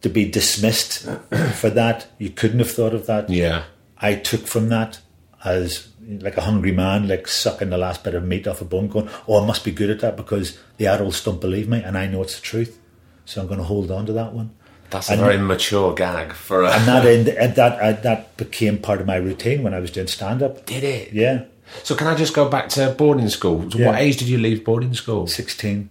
to 0.02 0.10
be 0.10 0.30
dismissed 0.30 1.10
for 1.56 1.72
that. 1.72 2.06
You 2.20 2.30
couldn't 2.30 2.60
have 2.60 2.70
thought 2.70 2.94
of 2.94 3.08
that. 3.08 3.28
Yeah. 3.28 3.64
I 3.98 4.14
took 4.14 4.46
from 4.46 4.70
that 4.70 5.00
as 5.44 5.88
like 6.08 6.38
a 6.38 6.42
hungry 6.42 6.72
man, 6.72 7.08
like 7.08 7.28
sucking 7.28 7.70
the 7.70 7.78
last 7.78 8.04
bit 8.04 8.16
of 8.16 8.24
meat 8.26 8.48
off 8.48 8.62
a 8.62 8.66
bone, 8.66 8.88
going, 8.88 9.10
"Oh, 9.28 9.42
I 9.44 9.46
must 9.46 9.64
be 9.64 9.72
good 9.72 9.90
at 9.90 10.00
that 10.02 10.18
because 10.18 10.58
the 10.78 10.88
adults 10.88 11.24
don't 11.24 11.40
believe 11.42 11.68
me, 11.70 11.82
and 11.82 11.98
I 11.98 12.08
know 12.08 12.22
it's 12.22 12.36
the 12.36 12.42
truth, 12.42 12.78
so 13.26 13.42
I'm 13.42 13.48
going 13.48 13.60
to 13.60 13.66
hold 13.66 13.92
on 13.92 14.06
to 14.08 14.14
that 14.14 14.34
one." 14.34 14.52
That's 14.90 15.10
a 15.10 15.14
And- 15.14 15.22
very 15.22 15.38
mature 15.38 15.94
gag 15.94 16.34
for 16.34 16.64
a. 16.64 16.72
And 16.72 16.88
that 16.88 17.06
end, 17.16 17.28
and 17.30 17.56
that 17.56 17.80
uh, 17.80 17.92
that 18.02 18.36
became 18.38 18.80
part 18.80 19.00
of 19.02 19.08
my 19.08 19.16
routine 19.18 19.64
when 19.64 19.74
I 19.74 19.80
was 19.80 19.92
doing 19.92 20.08
stand 20.08 20.42
up. 20.42 20.66
Did 20.66 20.84
it? 20.84 21.14
Yeah, 21.14 21.44
So 21.84 21.96
can 21.96 22.08
I 22.08 22.16
just 22.16 22.34
go 22.34 22.50
back 22.50 22.70
to 22.70 22.90
boarding 22.98 23.30
school? 23.30 23.70
So 23.72 23.86
What 23.86 23.96
age 24.00 24.18
did 24.18 24.28
you 24.28 24.40
leave 24.40 24.66
boarding 24.66 24.94
school? 24.96 25.28
sixteen, 25.28 25.90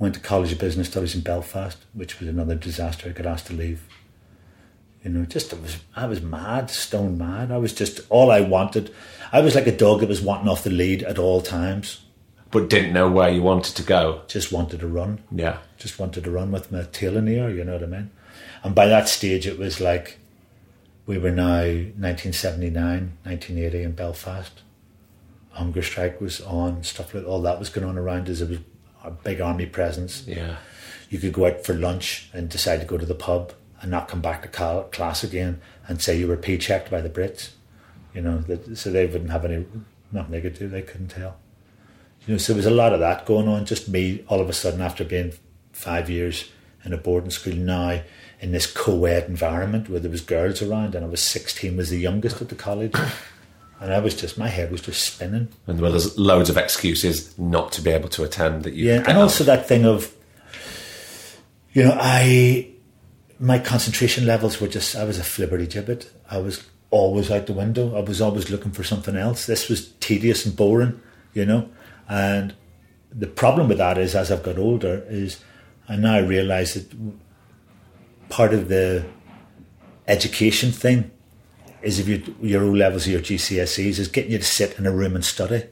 went 0.00 0.14
to 0.14 0.20
College 0.20 0.52
of 0.52 0.58
Business 0.58 0.88
Studies 0.88 1.14
in 1.14 1.20
Belfast, 1.20 1.78
which 1.94 2.18
was 2.18 2.28
another 2.28 2.56
disaster. 2.56 3.08
I 3.08 3.12
got 3.12 3.26
asked 3.26 3.46
to 3.46 3.52
leave. 3.54 3.82
You 5.04 5.10
know, 5.10 5.24
just 5.24 5.52
it 5.52 5.62
was 5.62 5.78
I 5.94 6.06
was 6.06 6.20
mad, 6.20 6.70
stone 6.70 7.18
mad. 7.18 7.52
I 7.52 7.58
was 7.58 7.72
just 7.72 8.00
all 8.10 8.30
I 8.30 8.40
wanted. 8.40 8.92
I 9.32 9.40
was 9.40 9.54
like 9.54 9.66
a 9.66 9.76
dog 9.76 10.00
that 10.00 10.08
was 10.08 10.20
wanting 10.20 10.48
off 10.48 10.64
the 10.64 10.70
lead 10.70 11.02
at 11.02 11.18
all 11.18 11.40
times. 11.40 12.00
But 12.50 12.70
didn't 12.70 12.94
know 12.94 13.10
where 13.10 13.28
you 13.28 13.42
wanted 13.42 13.76
to 13.76 13.82
go. 13.82 14.22
Just 14.26 14.52
wanted 14.52 14.80
to 14.80 14.88
run. 14.88 15.22
Yeah. 15.30 15.58
just 15.76 15.98
wanted 15.98 16.24
to 16.24 16.30
run 16.30 16.50
with 16.50 16.72
my 16.72 16.84
tail 16.84 17.16
in 17.16 17.26
the 17.26 17.36
air, 17.36 17.50
you 17.50 17.62
know 17.62 17.74
what 17.74 17.82
I 17.82 17.86
mean? 17.86 18.10
And 18.64 18.74
by 18.74 18.86
that 18.86 19.08
stage, 19.08 19.46
it 19.46 19.58
was 19.58 19.80
like 19.80 20.18
we 21.06 21.18
were 21.18 21.30
now 21.30 21.60
1979, 21.60 22.72
1980 23.22 23.82
in 23.82 23.92
Belfast. 23.92 24.62
Hunger 25.50 25.82
strike 25.82 26.20
was 26.20 26.40
on, 26.40 26.82
stuff 26.84 27.14
like 27.14 27.26
all 27.26 27.42
that 27.42 27.58
was 27.58 27.68
going 27.68 27.86
on 27.86 27.98
around 27.98 28.28
us. 28.30 28.40
It 28.40 28.48
was 28.48 28.58
a 29.04 29.10
big 29.10 29.40
army 29.40 29.66
presence. 29.66 30.24
Yeah. 30.26 30.56
You 31.10 31.18
could 31.18 31.32
go 31.32 31.46
out 31.46 31.64
for 31.64 31.74
lunch 31.74 32.30
and 32.32 32.48
decide 32.48 32.80
to 32.80 32.86
go 32.86 32.98
to 32.98 33.06
the 33.06 33.14
pub 33.14 33.52
and 33.80 33.90
not 33.90 34.08
come 34.08 34.20
back 34.20 34.42
to 34.42 34.84
class 34.90 35.22
again 35.22 35.60
and 35.86 36.02
say 36.02 36.18
you 36.18 36.26
were 36.26 36.36
P 36.36 36.58
checked 36.58 36.90
by 36.90 37.00
the 37.00 37.08
Brits. 37.08 37.50
You 38.14 38.22
know, 38.22 38.38
that, 38.38 38.76
so 38.76 38.90
they 38.90 39.06
wouldn't 39.06 39.30
have 39.30 39.44
any, 39.44 39.66
nothing 40.10 40.32
they 40.32 40.40
could 40.40 40.58
do, 40.58 40.68
they 40.68 40.82
couldn't 40.82 41.08
tell. 41.08 41.36
You 42.26 42.34
know, 42.34 42.38
so 42.38 42.52
there 42.52 42.58
was 42.58 42.66
a 42.66 42.70
lot 42.70 42.92
of 42.92 43.00
that 43.00 43.26
going 43.26 43.48
on. 43.48 43.64
Just 43.64 43.88
me, 43.88 44.24
all 44.28 44.40
of 44.40 44.48
a 44.48 44.52
sudden, 44.52 44.80
after 44.80 45.04
being 45.04 45.32
five 45.72 46.10
years 46.10 46.50
in 46.84 46.92
a 46.92 46.96
boarding 46.96 47.30
school, 47.30 47.54
now 47.54 48.02
in 48.40 48.52
this 48.52 48.66
co-ed 48.66 49.24
environment 49.28 49.88
where 49.88 50.00
there 50.00 50.10
was 50.10 50.20
girls 50.20 50.60
around, 50.60 50.94
and 50.94 51.04
I 51.04 51.08
was 51.08 51.22
sixteen, 51.22 51.76
was 51.76 51.90
the 51.90 51.98
youngest 51.98 52.42
at 52.42 52.48
the 52.48 52.54
college, 52.54 52.94
and 53.80 53.92
I 53.92 54.00
was 54.00 54.14
just 54.14 54.36
my 54.36 54.48
head 54.48 54.70
was 54.70 54.82
just 54.82 55.02
spinning. 55.02 55.48
And 55.66 55.80
well, 55.80 55.90
there's 55.90 56.18
loads 56.18 56.50
of 56.50 56.56
excuses 56.56 57.38
not 57.38 57.72
to 57.72 57.80
be 57.80 57.90
able 57.90 58.08
to 58.10 58.24
attend 58.24 58.64
that 58.64 58.74
you 58.74 58.88
Yeah, 58.88 59.04
and 59.06 59.16
also 59.16 59.44
that 59.44 59.68
thing 59.68 59.84
of, 59.86 60.12
you 61.72 61.84
know, 61.84 61.96
I 61.98 62.72
my 63.40 63.58
concentration 63.58 64.26
levels 64.26 64.60
were 64.60 64.68
just 64.68 64.96
I 64.96 65.04
was 65.04 65.18
a 65.18 65.22
flibberty 65.22 65.68
gibbet. 65.68 66.06
I 66.30 66.38
was 66.38 66.66
always 66.90 67.30
out 67.30 67.46
the 67.46 67.52
window. 67.52 67.96
I 67.96 68.00
was 68.00 68.20
always 68.20 68.50
looking 68.50 68.72
for 68.72 68.84
something 68.84 69.16
else. 69.16 69.46
This 69.46 69.68
was 69.68 69.90
tedious 70.00 70.44
and 70.44 70.56
boring, 70.56 71.00
you 71.34 71.44
know. 71.44 71.68
And 72.08 72.54
the 73.12 73.26
problem 73.26 73.68
with 73.68 73.78
that 73.78 73.98
is, 73.98 74.14
as 74.14 74.32
I've 74.32 74.42
got 74.42 74.58
older, 74.58 75.04
is 75.08 75.42
I 75.88 75.96
now 75.96 76.20
realise 76.20 76.74
that 76.74 76.90
part 78.28 78.52
of 78.52 78.68
the 78.68 79.06
education 80.06 80.72
thing 80.72 81.10
is 81.82 81.98
if 81.98 82.08
you 82.08 82.34
your 82.42 82.64
O 82.64 82.70
levels 82.70 83.06
or 83.06 83.10
your 83.10 83.20
GCSEs 83.20 83.98
is 83.98 84.08
getting 84.08 84.32
you 84.32 84.38
to 84.38 84.44
sit 84.44 84.78
in 84.78 84.86
a 84.86 84.92
room 84.92 85.14
and 85.14 85.24
study, 85.24 85.64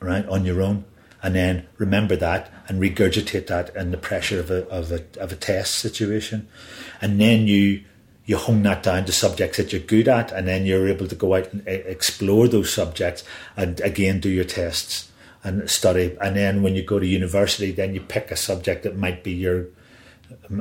right, 0.00 0.26
on 0.26 0.44
your 0.44 0.60
own, 0.62 0.84
and 1.24 1.34
then 1.34 1.66
remember 1.78 2.16
that 2.16 2.52
and 2.68 2.82
regurgitate 2.82 3.46
that 3.46 3.74
in 3.74 3.90
the 3.92 3.96
pressure 3.96 4.38
of 4.38 4.50
a 4.50 4.68
of 4.68 4.92
a 4.92 5.02
of 5.18 5.32
a 5.32 5.36
test 5.36 5.76
situation, 5.76 6.46
and 7.00 7.18
then 7.18 7.48
you 7.48 7.82
you 8.26 8.36
hone 8.36 8.62
that 8.64 8.82
down 8.82 9.06
to 9.06 9.12
subjects 9.12 9.56
that 9.56 9.72
you're 9.72 9.80
good 9.80 10.06
at, 10.06 10.30
and 10.32 10.46
then 10.46 10.66
you're 10.66 10.86
able 10.86 11.08
to 11.08 11.14
go 11.14 11.34
out 11.34 11.50
and 11.50 11.66
explore 11.66 12.46
those 12.46 12.70
subjects 12.70 13.24
and 13.56 13.80
again 13.80 14.20
do 14.20 14.28
your 14.28 14.44
tests 14.44 15.10
and 15.42 15.68
study, 15.68 16.14
and 16.20 16.36
then 16.36 16.62
when 16.62 16.74
you 16.74 16.82
go 16.82 16.98
to 16.98 17.06
university, 17.06 17.72
then 17.72 17.94
you 17.94 18.02
pick 18.02 18.30
a 18.30 18.36
subject 18.36 18.82
that 18.82 18.98
might 18.98 19.24
be 19.24 19.32
your 19.32 19.68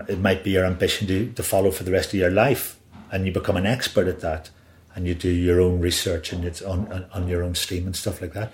it 0.08 0.19
might 0.19 0.45
be 0.45 0.52
your 0.52 0.65
ambition 0.65 1.08
to, 1.08 1.30
to 1.34 1.43
follow 1.43 1.71
for 1.71 1.84
the 1.84 1.91
rest 1.91 2.13
of 2.13 2.19
your 2.19 2.32
life. 2.32 2.80
And 3.12 3.26
you 3.26 3.34
become 3.34 3.58
an 3.58 3.65
expert 3.65 4.08
at 4.08 4.21
that 4.21 4.49
and 4.95 5.08
you 5.08 5.13
do 5.13 5.30
your 5.30 5.60
own 5.60 5.82
research 5.82 6.32
and 6.32 6.45
it's 6.45 6.62
on, 6.62 6.91
on, 6.91 7.06
on 7.13 7.28
your 7.28 7.43
own 7.43 7.56
steam 7.56 7.86
and 7.86 7.95
stuff 7.95 8.21
like 8.21 8.34
that 8.34 8.52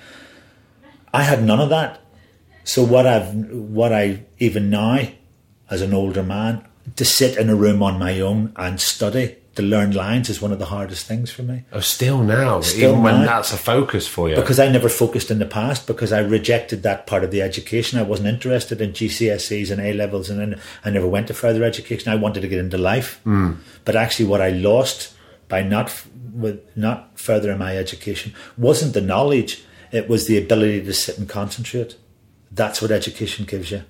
i 1.13 1.23
had 1.23 1.43
none 1.43 1.59
of 1.59 1.69
that 1.69 1.99
so 2.63 2.83
what 2.83 3.05
i've 3.05 3.33
what 3.79 3.91
i 3.93 4.23
even 4.39 4.69
now 4.69 5.07
as 5.69 5.81
an 5.81 5.93
older 5.93 6.23
man 6.23 6.63
to 6.95 7.05
sit 7.05 7.37
in 7.37 7.49
a 7.49 7.55
room 7.55 7.81
on 7.83 7.99
my 7.99 8.19
own 8.19 8.51
and 8.55 8.79
study 8.81 9.35
to 9.55 9.61
learn 9.63 9.91
lines 9.91 10.29
is 10.29 10.41
one 10.41 10.51
of 10.51 10.59
the 10.59 10.65
hardest 10.65 11.05
things 11.05 11.29
for 11.31 11.43
me 11.43 11.63
Oh, 11.73 11.81
still 11.81 12.23
now, 12.23 12.61
Still 12.61 12.91
even 12.91 13.03
when 13.03 13.25
that's 13.25 13.51
a 13.51 13.57
focus 13.57 14.07
for 14.07 14.29
you. 14.29 14.35
because 14.35 14.59
I 14.59 14.69
never 14.69 14.87
focused 14.89 15.29
in 15.31 15.39
the 15.39 15.45
past 15.45 15.85
because 15.85 16.13
I 16.13 16.19
rejected 16.19 16.81
that 16.83 17.05
part 17.07 17.23
of 17.23 17.31
the 17.31 17.41
education. 17.41 17.99
I 17.99 18.03
wasn't 18.03 18.29
interested 18.29 18.79
in 18.79 18.93
GCSEs 18.93 19.69
and 19.69 19.81
A 19.81 19.91
levels, 19.93 20.29
and 20.29 20.39
then 20.39 20.61
I 20.85 20.89
never 20.91 21.07
went 21.07 21.27
to 21.27 21.33
further 21.33 21.63
education. 21.63 22.11
I 22.11 22.15
wanted 22.15 22.41
to 22.41 22.47
get 22.47 22.59
into 22.59 22.77
life, 22.77 23.19
mm. 23.25 23.57
but 23.85 23.95
actually, 23.97 24.27
what 24.29 24.39
I 24.39 24.49
lost 24.49 25.13
by 25.49 25.61
not 25.61 25.87
with 26.33 26.59
not 26.77 27.19
furthering 27.19 27.57
my 27.57 27.75
education 27.77 28.33
wasn't 28.57 28.93
the 28.93 29.01
knowledge; 29.01 29.63
it 29.91 30.07
was 30.07 30.27
the 30.27 30.37
ability 30.37 30.83
to 30.83 30.93
sit 30.93 31.17
and 31.17 31.27
concentrate. 31.27 31.97
That's 32.51 32.81
what 32.81 32.91
education 32.91 33.45
gives 33.45 33.71
you. 33.71 33.83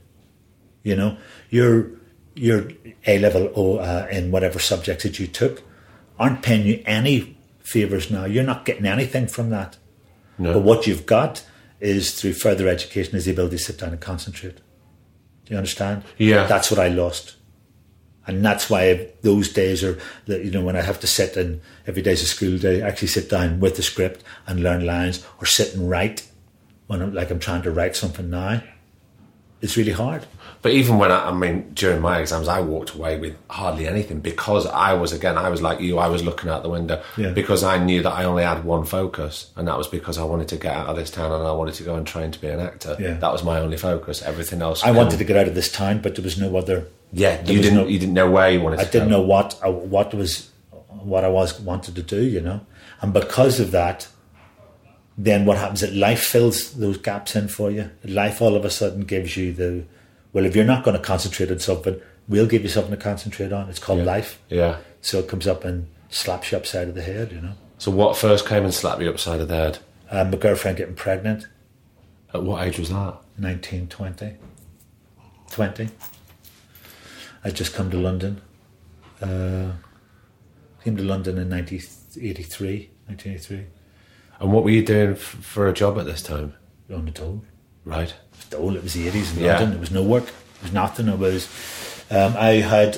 You 0.83 0.95
know, 0.95 1.17
your 1.49 1.91
your 2.35 2.69
A 3.05 3.19
level 3.19 3.51
or 3.53 3.81
uh, 3.81 4.07
in 4.07 4.31
whatever 4.31 4.59
subjects 4.59 5.03
that 5.03 5.19
you 5.19 5.27
took 5.27 5.61
aren't 6.17 6.41
paying 6.41 6.65
you 6.65 6.81
any 6.85 7.37
favors 7.59 8.09
now. 8.09 8.25
You're 8.25 8.43
not 8.43 8.65
getting 8.65 8.85
anything 8.85 9.27
from 9.27 9.49
that. 9.49 9.77
No. 10.37 10.53
But 10.53 10.63
what 10.63 10.87
you've 10.87 11.05
got 11.05 11.45
is 11.79 12.19
through 12.19 12.33
further 12.33 12.67
education 12.67 13.15
is 13.15 13.25
the 13.25 13.31
ability 13.31 13.57
to 13.57 13.63
sit 13.63 13.77
down 13.77 13.91
and 13.91 14.01
concentrate. 14.01 14.57
Do 15.45 15.53
you 15.53 15.57
understand? 15.57 16.03
Yeah. 16.17 16.45
That's 16.47 16.71
what 16.71 16.79
I 16.79 16.89
lost. 16.89 17.35
And 18.29 18.45
that's 18.45 18.69
why 18.69 19.07
those 19.23 19.49
days 19.49 19.83
are 19.83 19.97
that 20.27 20.45
you 20.45 20.51
know 20.51 20.63
when 20.63 20.75
I 20.75 20.81
have 20.81 20.99
to 20.99 21.07
sit 21.07 21.35
and 21.35 21.61
every 21.87 22.03
day's 22.03 22.21
a 22.21 22.27
school 22.27 22.59
day, 22.59 22.83
I 22.83 22.87
actually 22.87 23.07
sit 23.07 23.27
down 23.27 23.59
with 23.59 23.75
the 23.75 23.81
script 23.81 24.23
and 24.45 24.61
learn 24.61 24.85
lines 24.85 25.25
or 25.39 25.47
sit 25.47 25.73
and 25.73 25.89
write 25.89 26.27
when 26.85 27.01
I'm 27.01 27.11
like 27.11 27.31
I'm 27.31 27.39
trying 27.39 27.63
to 27.63 27.71
write 27.71 27.95
something 27.95 28.29
now. 28.29 28.61
It's 29.61 29.77
really 29.77 29.93
hard. 29.93 30.27
But 30.61 30.73
even 30.73 30.97
when 30.97 31.09
I, 31.09 31.29
I 31.29 31.31
mean, 31.31 31.71
during 31.73 32.01
my 32.01 32.19
exams, 32.19 32.49
I 32.49 32.59
walked 32.59 32.93
away 32.93 33.17
with 33.17 33.33
hardly 33.49 33.87
anything 33.87 34.19
because 34.19 34.65
I 34.65 34.91
was, 34.93 35.13
again, 35.13 35.37
I 35.37 35.47
was 35.47 35.61
like 35.61 35.79
you, 35.79 35.97
I 35.99 36.07
was 36.09 36.21
looking 36.21 36.49
out 36.49 36.63
the 36.63 36.69
window 36.69 37.01
Yeah. 37.15 37.31
because 37.31 37.63
I 37.63 37.77
knew 37.77 38.03
that 38.03 38.11
I 38.11 38.25
only 38.25 38.43
had 38.43 38.65
one 38.65 38.83
focus, 38.83 39.51
and 39.55 39.69
that 39.69 39.77
was 39.77 39.87
because 39.87 40.17
I 40.17 40.25
wanted 40.25 40.49
to 40.49 40.57
get 40.57 40.75
out 40.75 40.87
of 40.87 40.97
this 40.97 41.09
town 41.11 41.31
and 41.31 41.47
I 41.47 41.51
wanted 41.53 41.75
to 41.75 41.83
go 41.83 41.95
and 41.95 42.05
train 42.05 42.31
to 42.31 42.39
be 42.41 42.47
an 42.47 42.59
actor. 42.59 42.97
Yeah. 42.99 43.13
That 43.13 43.31
was 43.31 43.41
my 43.43 43.57
only 43.59 43.77
focus. 43.77 44.21
Everything 44.21 44.61
else. 44.61 44.83
I 44.83 44.91
wanted 44.91 45.17
to 45.19 45.23
get 45.23 45.37
out 45.37 45.47
of 45.47 45.55
this 45.55 45.71
town, 45.71 46.01
but 46.01 46.15
there 46.15 46.23
was 46.25 46.37
no 46.37 46.57
other. 46.57 46.87
Yeah, 47.13 47.39
you 47.45 47.61
didn't. 47.61 47.77
no- 47.77 47.87
you 47.87 47.97
didn't 47.97 48.13
know 48.15 48.29
where 48.29 48.49
you 48.51 48.59
wanted. 48.61 48.77
To 48.77 48.81
I 48.81 48.85
to 48.85 48.91
didn't 48.91 49.09
go. 49.09 49.17
know 49.17 49.23
what 49.23 49.57
uh, 49.65 49.71
what 49.71 50.13
was 50.13 50.49
what 50.89 51.23
I 51.23 51.29
was 51.29 51.57
wanted 51.61 51.95
to 51.95 52.03
do, 52.03 52.21
you 52.21 52.41
know, 52.41 52.59
and 53.01 53.13
because 53.13 53.61
of 53.61 53.71
that, 53.71 54.07
then 55.17 55.45
what 55.45 55.57
happens 55.57 55.83
is 55.83 55.95
life 55.95 56.21
fills 56.23 56.73
those 56.73 56.97
gaps 56.97 57.35
in 57.35 57.47
for 57.47 57.71
you. 57.71 57.89
Life 58.03 58.41
all 58.41 58.55
of 58.55 58.65
a 58.65 58.69
sudden 58.69 59.01
gives 59.05 59.35
you 59.37 59.53
the 59.53 59.85
well, 60.33 60.45
if 60.45 60.55
you're 60.55 60.65
not 60.65 60.83
going 60.83 60.95
to 60.97 61.03
concentrate 61.03 61.51
on 61.51 61.59
something, 61.59 61.99
we'll 62.27 62.47
give 62.47 62.63
you 62.63 62.69
something 62.69 62.91
to 62.91 62.97
concentrate 62.97 63.51
on. 63.51 63.69
It's 63.69 63.79
called 63.79 63.99
Yeah. 63.99 64.05
life. 64.05 64.39
Yeah. 64.49 64.77
So 65.01 65.19
it 65.19 65.27
comes 65.27 65.47
up 65.47 65.63
and 65.65 65.87
slaps 66.09 66.51
you 66.51 66.57
upside 66.57 66.87
of 66.89 66.95
the 66.95 67.01
head, 67.01 67.31
you 67.31 67.41
know. 67.41 67.53
So 67.77 67.91
what 67.91 68.17
first 68.17 68.47
came 68.47 68.63
and 68.63 68.73
slapped 68.73 69.01
you 69.01 69.09
upside 69.09 69.39
of 69.41 69.47
the 69.47 69.55
head? 69.55 69.79
Um, 70.11 70.31
my 70.31 70.37
girlfriend 70.37 70.77
getting 70.77 70.95
pregnant, 70.95 71.47
At 72.33 72.43
what 72.43 72.65
age 72.67 72.77
was 72.77 72.89
that? 72.89 73.17
19, 73.37 73.87
20. 73.87 74.35
20. 75.51 75.89
I'd 77.43 77.55
just 77.55 77.73
come 77.73 77.89
to 77.91 77.97
London. 77.97 78.41
Uh, 79.21 79.71
came 80.83 80.95
to 80.97 81.03
London 81.03 81.37
in 81.37 81.49
1983, 81.49 82.89
1983. 83.07 83.65
And 84.39 84.51
what 84.53 84.63
were 84.63 84.69
you 84.69 84.85
doing 84.85 85.11
f- 85.11 85.17
for 85.19 85.67
a 85.67 85.73
job 85.73 85.97
at 85.97 86.05
this 86.05 86.21
time? 86.21 86.53
On 86.93 87.05
the 87.05 87.11
dole. 87.11 87.43
Right. 87.85 88.13
It 88.51 88.59
was. 88.59 88.75
It 88.75 88.83
was 88.83 88.93
the 88.93 89.07
80s 89.07 89.37
in 89.37 89.43
Yeah. 89.43 89.53
London. 89.53 89.71
There 89.71 89.79
was 89.79 89.91
no 89.91 90.03
work. 90.03 90.25
There 90.25 90.63
was 90.63 90.73
nothing. 90.73 91.07
It 91.07 91.17
was. 91.19 91.47
Um, 92.11 92.35
I 92.37 92.53
had. 92.55 92.97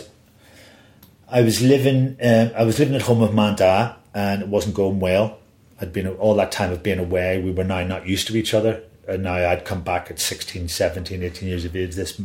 I 1.30 1.42
was 1.42 1.62
living. 1.62 2.18
Um, 2.22 2.52
I 2.56 2.64
was 2.64 2.80
living 2.80 2.96
at 2.96 3.04
home 3.04 3.20
with 3.20 3.34
my 3.34 3.54
dad, 3.54 3.96
and 4.14 4.42
it 4.42 4.48
wasn't 4.48 4.76
going 4.76 5.00
well. 5.00 5.38
I'd 5.80 5.94
been 5.94 6.08
all 6.08 6.36
that 6.36 6.52
time 6.52 6.72
of 6.72 6.84
being 6.84 7.00
away. 7.00 7.42
We 7.42 7.52
were 7.52 7.64
now 7.64 7.84
not 7.84 8.08
used 8.08 8.28
to 8.28 8.38
each 8.38 8.54
other, 8.54 8.84
and 9.08 9.24
now 9.24 9.34
I'd 9.36 9.66
come 9.66 9.82
back 9.82 10.12
at 10.12 10.20
16, 10.20 10.68
17, 10.68 11.24
18 11.24 11.50
years 11.50 11.66
of 11.66 11.76
age. 11.76 11.96
This 11.96 12.22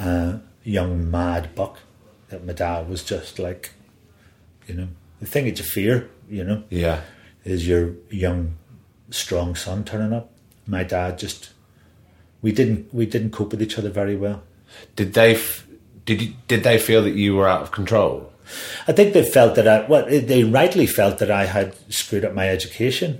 uh, 0.00 0.38
young 0.64 1.10
mad 1.10 1.54
buck 1.54 1.78
that 2.30 2.44
my 2.44 2.52
dad 2.52 2.88
was 2.88 3.04
just 3.04 3.38
like, 3.38 3.70
you 4.66 4.74
know, 4.74 4.88
the 5.20 5.26
thing 5.26 5.44
that 5.44 5.58
you 5.58 5.64
fear, 5.64 6.10
you 6.28 6.42
know 6.42 6.64
Yeah. 6.68 7.02
is 7.44 7.68
your 7.68 7.92
young, 8.10 8.56
strong 9.10 9.54
son 9.54 9.84
turning 9.84 10.12
up. 10.12 10.30
My 10.66 10.82
dad 10.82 11.18
just 11.18 11.50
we 12.44 12.50
didn't 12.58 12.82
we 12.98 13.04
didn't 13.14 13.30
cope 13.38 13.50
with 13.52 13.62
each 13.66 13.76
other 13.80 13.90
very 14.02 14.16
well. 14.24 14.38
Did 14.96 15.14
they 15.18 15.30
f- 15.34 15.66
did 16.08 16.18
you, 16.22 16.28
did 16.50 16.62
they 16.62 16.78
feel 16.88 17.02
that 17.06 17.14
you 17.22 17.30
were 17.36 17.48
out 17.52 17.62
of 17.62 17.70
control? 17.78 18.30
I 18.86 18.92
think 18.96 19.14
they 19.14 19.24
felt 19.36 19.52
that 19.56 19.66
I 19.74 19.76
well 19.92 20.04
they 20.32 20.44
rightly 20.60 20.86
felt 20.86 21.14
that 21.20 21.30
I 21.42 21.44
had 21.56 21.68
screwed 22.00 22.24
up 22.26 22.34
my 22.34 22.48
education. 22.56 23.10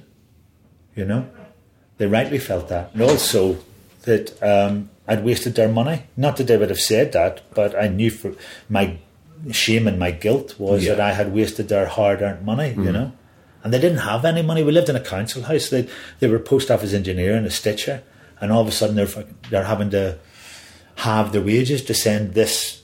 You 0.98 1.06
know, 1.10 1.22
they 1.98 2.06
rightly 2.18 2.38
felt 2.50 2.68
that, 2.68 2.92
and 2.92 3.02
also 3.02 3.56
that 4.02 4.24
um, 4.52 4.90
I'd 5.08 5.24
wasted 5.24 5.54
their 5.54 5.68
money. 5.80 5.96
Not 6.16 6.36
that 6.36 6.46
they 6.48 6.58
would 6.60 6.70
have 6.74 6.80
said 6.92 7.12
that, 7.12 7.40
but 7.54 7.70
I 7.84 7.88
knew 7.88 8.10
for 8.10 8.30
my 8.68 8.98
shame 9.50 9.88
and 9.88 9.98
my 9.98 10.10
guilt 10.24 10.48
was 10.58 10.84
Yeah. 10.84 10.94
that 10.94 11.00
I 11.10 11.12
had 11.14 11.28
wasted 11.34 11.68
their 11.68 11.86
hard-earned 11.86 12.42
money. 12.52 12.70
You 12.86 12.92
know, 12.92 13.08
and 13.62 13.72
they 13.72 13.80
didn't 13.80 14.04
have 14.12 14.24
any 14.32 14.42
money. 14.42 14.62
We 14.62 14.72
lived 14.72 14.90
in 14.90 14.96
a 14.96 15.06
council 15.14 15.42
house. 15.50 15.66
They 15.70 15.88
they 16.20 16.28
were 16.28 16.36
a 16.44 16.48
post 16.52 16.70
office 16.70 16.92
engineer 16.92 17.34
and 17.38 17.46
a 17.46 17.50
stitcher, 17.60 18.02
and 18.40 18.52
all 18.52 18.60
of 18.60 18.68
a 18.68 18.72
sudden 18.72 18.96
they're 18.96 19.24
they're 19.50 19.64
having 19.64 19.90
to 19.90 20.18
have 20.96 21.32
their 21.32 21.42
wages 21.42 21.82
to 21.84 21.94
send 21.94 22.34
this. 22.34 22.82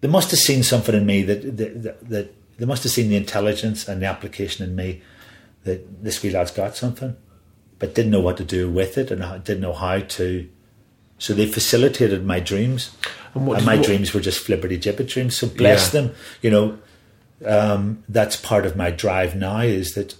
They 0.00 0.08
must 0.08 0.30
have 0.30 0.40
seen 0.40 0.62
something 0.62 0.94
in 0.94 1.06
me 1.06 1.22
that 1.22 1.56
that, 1.56 1.82
that, 1.82 2.08
that 2.08 2.34
they 2.58 2.66
must 2.66 2.82
have 2.82 2.92
seen 2.92 3.08
the 3.08 3.16
intelligence 3.16 3.88
and 3.88 4.02
the 4.02 4.06
application 4.06 4.68
in 4.68 4.74
me 4.76 5.02
that 5.64 6.02
this 6.02 6.22
wee 6.22 6.30
lad's 6.30 6.50
got 6.50 6.76
something, 6.76 7.16
but 7.78 7.94
didn't 7.94 8.10
know 8.10 8.20
what 8.20 8.36
to 8.38 8.44
do 8.44 8.70
with 8.70 8.96
it 8.98 9.10
and 9.10 9.44
didn't 9.44 9.60
know 9.62 9.72
how 9.74 9.98
to. 10.00 10.48
So 11.18 11.34
they 11.34 11.46
facilitated 11.46 12.24
my 12.24 12.40
dreams, 12.40 12.90
And 13.34 13.46
what 13.46 13.58
and 13.58 13.66
my 13.66 13.76
dreams 13.76 14.14
were 14.14 14.20
just 14.20 14.46
flibberty 14.46 14.80
gibbet 14.80 15.08
dreams. 15.08 15.36
So 15.36 15.48
bless 15.48 15.92
Yeah. 15.92 16.00
them. 16.00 16.14
You 16.40 16.50
know, 16.50 16.78
um, 17.44 18.02
that's 18.08 18.36
part 18.36 18.64
of 18.64 18.74
my 18.74 18.90
drive 18.90 19.36
now. 19.36 19.60
Is 19.60 19.92
that 19.94 20.14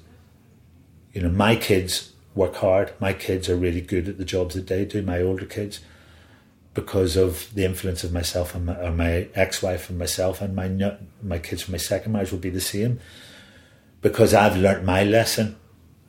you 1.15 1.23
know 1.23 1.31
my 1.31 1.57
kids 1.57 2.13
work 2.35 2.57
hard. 2.57 2.93
My 3.01 3.13
kids 3.13 3.49
are 3.49 3.57
really 3.57 3.81
good 3.81 4.09
at 4.09 4.19
the 4.19 4.25
jobs 4.25 4.55
that 4.55 4.67
they 4.67 4.85
do. 4.85 5.03
My 5.03 5.21
older 5.21 5.47
kids, 5.47 5.81
because 6.75 7.17
of 7.17 7.53
the 7.55 7.65
influence 7.65 8.05
of 8.05 8.13
myself 8.13 8.55
and 8.55 8.67
my, 8.67 8.77
or 8.77 8.93
my 8.93 9.29
ex-wife 9.35 9.91
and 9.91 9.99
myself 9.99 10.41
and 10.41 10.55
my 10.55 10.97
my 11.23 11.39
kids 11.39 11.63
from 11.63 11.73
my 11.73 11.79
second 11.79 12.13
marriage 12.13 12.31
will 12.31 12.39
be 12.39 12.51
the 12.51 12.61
same. 12.61 13.01
Because 14.01 14.33
I've 14.33 14.57
learnt 14.57 14.85
my 14.85 15.05
lesson, 15.05 15.57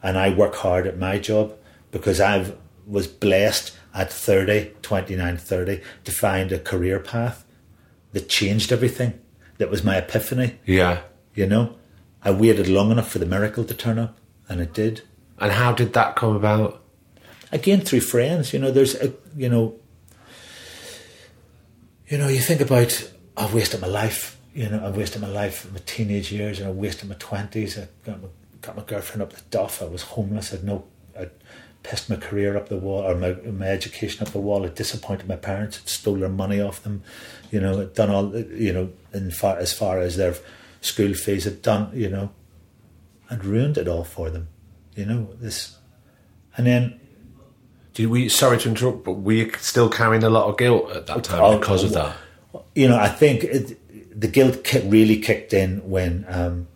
and 0.02 0.18
I 0.18 0.30
work 0.30 0.56
hard 0.56 0.88
at 0.88 0.98
my 0.98 1.18
job. 1.18 1.58
Because 1.92 2.22
I've 2.22 2.58
was 2.88 3.08
blessed 3.08 3.76
at 3.94 4.12
30, 4.12 4.72
29, 4.82 5.38
30 5.38 5.82
to 6.04 6.12
find 6.12 6.52
a 6.52 6.60
career 6.60 7.00
path 7.00 7.46
that 8.14 8.30
changed 8.30 8.72
everything. 8.72 9.20
That 9.58 9.70
was 9.70 9.84
my 9.84 9.98
epiphany. 9.98 10.60
Yeah. 10.66 11.02
You 11.36 11.46
know, 11.46 11.76
I 12.24 12.32
waited 12.32 12.68
long 12.68 12.92
enough 12.92 13.12
for 13.12 13.20
the 13.20 13.26
miracle 13.26 13.64
to 13.64 13.74
turn 13.74 14.00
up, 14.00 14.18
and 14.50 14.60
it 14.62 14.74
did. 14.74 15.02
And 15.42 15.52
how 15.52 15.74
did 15.74 15.94
that 15.94 16.16
come 16.16 16.36
about? 16.36 16.84
Again, 17.52 17.82
through 17.82 18.02
friends. 18.02 18.54
You 18.54 18.60
know, 18.60 18.72
there's 18.72 18.96
a, 18.96 19.12
you 19.36 19.50
know, 19.50 19.76
you 22.08 22.18
know, 22.18 22.28
you 22.28 22.40
think 22.40 22.62
about 22.62 23.12
I've 23.36 23.54
wasted 23.54 23.82
my 23.82 23.88
life. 23.88 24.38
You 24.54 24.70
know, 24.70 24.86
I've 24.86 24.96
wasted 24.96 25.22
my 25.22 25.30
life, 25.30 25.70
my 25.72 25.80
teenage 25.86 26.32
years, 26.32 26.60
and 26.60 26.68
I 26.68 26.72
wasted 26.72 27.10
my 27.10 27.16
twenties. 27.16 27.78
I 27.78 27.88
got 28.06 28.22
my, 28.22 28.28
got 28.62 28.78
my 28.78 28.84
girlfriend 28.84 29.24
up 29.24 29.34
the 29.34 29.42
duff. 29.50 29.82
I 29.82 29.86
was 29.86 30.04
homeless. 30.04 30.54
I'd 30.54 30.64
no, 30.64 30.84
I 31.20 31.30
pissed 31.82 32.10
my 32.10 32.18
career 32.18 32.56
up 32.56 32.70
the 32.70 32.78
wall, 32.78 33.02
or 33.04 33.16
my 33.16 33.34
my 33.50 33.68
education 33.68 34.26
up 34.26 34.34
the 34.34 34.40
wall. 34.40 34.64
I 34.64 34.70
disappointed 34.70 35.28
my 35.28 35.38
parents. 35.38 35.80
I'd 35.80 35.90
stole 35.90 36.18
their 36.18 36.30
money 36.30 36.62
off 36.62 36.84
them. 36.84 37.02
You 37.50 37.62
know, 37.62 37.82
I'd 37.82 37.96
done 37.96 38.12
all. 38.12 38.38
You 38.38 38.74
know, 38.74 38.90
in 39.12 39.32
far 39.32 39.58
as 39.58 39.74
far 39.74 40.00
as 40.00 40.18
their 40.18 40.36
school 40.82 41.16
fees, 41.16 41.48
I'd 41.48 41.64
done. 41.64 41.90
You 41.94 42.10
know, 42.10 42.30
I'd 43.30 43.44
ruined 43.44 43.80
it 43.80 43.88
all 43.88 44.04
for 44.04 44.30
them. 44.30 44.50
You 44.96 45.06
know 45.06 45.30
this, 45.40 45.78
and 46.58 46.68
then 46.68 47.00
do 47.94 48.10
we? 48.10 48.28
Sorry 48.30 48.58
to 48.60 48.70
interrupt, 48.70 49.04
but 49.06 49.14
were 49.14 49.32
you 49.34 49.52
still 49.60 49.90
carrying 49.90 50.24
a 50.24 50.30
lot 50.30 50.48
of 50.50 50.58
guilt 50.58 50.92
at 50.92 51.08
that 51.08 51.24
time 51.24 51.42
Oh, 51.42 51.58
because 51.60 51.84
of 51.84 51.94
that? 51.94 52.16
you 52.76 52.88
know, 52.90 52.98
I 52.98 53.08
think 53.08 53.44
it, 53.44 54.20
the 54.20 54.28
guilt 54.28 54.74
really 54.86 55.20
kicked 55.20 55.54
in 55.54 55.90
when 55.90 56.26
um, 56.28 56.68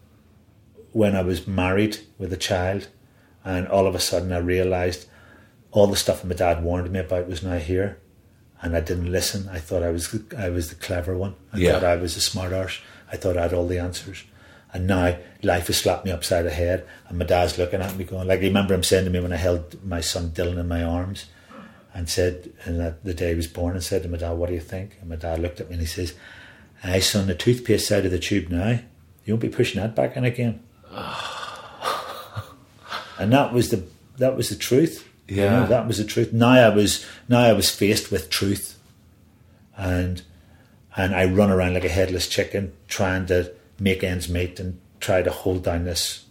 when 0.93 1.15
I 1.15 1.21
was 1.23 1.45
married 1.45 1.99
with 2.17 2.32
a 2.32 2.38
child, 2.38 2.88
and 3.43 3.67
all 3.67 3.86
of 3.86 3.95
a 3.95 3.99
sudden 3.99 4.32
I 4.32 4.38
realised 4.38 5.08
all 5.71 5.88
the 5.88 5.97
stuff 5.97 6.21
that 6.21 6.28
my 6.28 6.36
dad 6.36 6.63
warned 6.63 6.89
me 6.91 6.99
about 6.99 7.28
was 7.28 7.43
now 7.43 7.58
here, 7.58 7.97
and 8.62 8.78
I 8.78 8.80
didn't 8.80 9.12
listen. 9.12 9.49
I 9.49 9.60
thought 9.60 9.84
I 9.84 9.89
was 9.91 10.17
I 10.38 10.47
was 10.49 10.69
the 10.69 10.75
clever 10.75 11.17
one. 11.17 11.36
I 11.51 11.58
Yeah. 11.58 11.73
thought 11.73 11.84
I 11.84 11.97
was 11.97 12.15
a 12.15 12.21
smart 12.21 12.54
arse. 12.54 12.80
I 13.12 13.17
thought 13.17 13.36
I 13.38 13.41
had 13.41 13.54
all 13.54 13.67
the 13.67 13.80
answers. 13.80 14.23
And 14.75 14.88
now 14.88 15.17
life 15.41 15.67
has 15.67 15.77
slapped 15.77 16.03
me 16.03 16.11
upside 16.11 16.43
the 16.43 16.49
head, 16.49 16.85
and 17.07 17.17
my 17.17 17.23
dad's 17.23 17.57
looking 17.57 17.81
at 17.81 17.95
me 17.95 18.03
going, 18.03 18.27
like, 18.27 18.41
I 18.41 18.47
remember 18.47 18.73
him 18.73 18.83
saying 18.83 19.05
to 19.05 19.09
me 19.09 19.21
when 19.21 19.31
I 19.31 19.38
held 19.38 19.81
my 19.85 20.01
son 20.01 20.31
Dylan 20.31 20.59
in 20.59 20.67
my 20.67 20.83
arms, 20.83 21.27
and 21.93 22.09
said, 22.09 22.51
and 22.65 22.77
that 22.81 23.01
the 23.05 23.13
day 23.13 23.29
he 23.29 23.35
was 23.35 23.47
born, 23.47 23.75
and 23.75 23.81
said 23.81 24.03
to 24.03 24.09
my 24.09 24.17
dad, 24.17 24.31
"What 24.33 24.49
do 24.49 24.53
you 24.53 24.59
think?" 24.59 24.97
And 24.99 25.09
my 25.09 25.15
dad 25.15 25.39
looked 25.39 25.61
at 25.61 25.69
me 25.69 25.75
and 25.75 25.81
he 25.81 25.88
says, 25.88 26.13
"Aye, 26.83 26.99
son, 26.99 27.27
the 27.27 27.35
toothpaste 27.35 27.89
out 27.89 28.03
of 28.03 28.11
the 28.11 28.19
tube 28.19 28.49
now. 28.49 28.81
You 29.23 29.33
won't 29.35 29.43
be 29.43 29.47
pushing 29.47 29.79
that 29.81 29.95
back 29.95 30.17
in 30.17 30.25
again." 30.25 30.59
and 33.17 33.31
that 33.31 33.53
was 33.53 33.69
the 33.69 33.83
that 34.17 34.35
was 34.35 34.49
the 34.49 34.55
truth. 34.57 35.07
You 35.29 35.38
Yeah. 35.43 35.61
know, 35.61 35.67
that 35.67 35.88
was 35.88 35.99
the 35.99 36.03
truth. 36.03 36.33
Now 36.33 36.49
I 36.49 36.67
was 36.67 37.05
now 37.29 37.39
I 37.39 37.53
was 37.53 37.69
faced 37.69 38.11
with 38.11 38.29
truth, 38.29 38.77
and 39.77 40.21
and 40.97 41.15
I 41.15 41.23
run 41.25 41.49
around 41.49 41.75
like 41.75 41.85
a 41.85 41.89
headless 41.89 42.27
chicken 42.27 42.73
trying 42.89 43.25
to 43.27 43.53
make 43.79 44.03
ends 44.03 44.29
meet 44.29 44.59
and 44.59 44.79
try 44.99 45.21
to 45.21 45.31
hold 45.31 45.63
down 45.63 45.85
this 45.85 46.25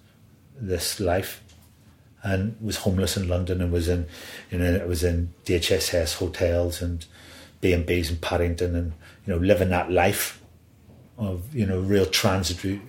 this 0.57 1.01
life. 1.01 1.43
And 2.23 2.57
was 2.59 2.79
homeless 2.79 3.19
in 3.19 3.29
London 3.29 3.61
and 3.61 3.71
was 3.71 3.87
in, 3.87 4.07
you 4.51 4.59
know, 4.59 4.65
it 4.65 4.89
was 4.89 5.05
in 5.05 5.35
DHSS 5.45 6.17
hotels 6.17 6.81
and 6.81 7.05
B 7.61 7.75
and 7.75 7.85
B's 7.85 8.11
in 8.11 8.17
Paddington 8.17 8.75
and 8.75 8.93
you 9.27 9.33
know 9.35 9.39
living 9.39 9.69
that 9.71 9.91
life 9.91 10.41
of 11.19 11.55
you 11.55 11.67
know 11.67 11.81
real 11.81 12.07
transitory, 12.07 12.81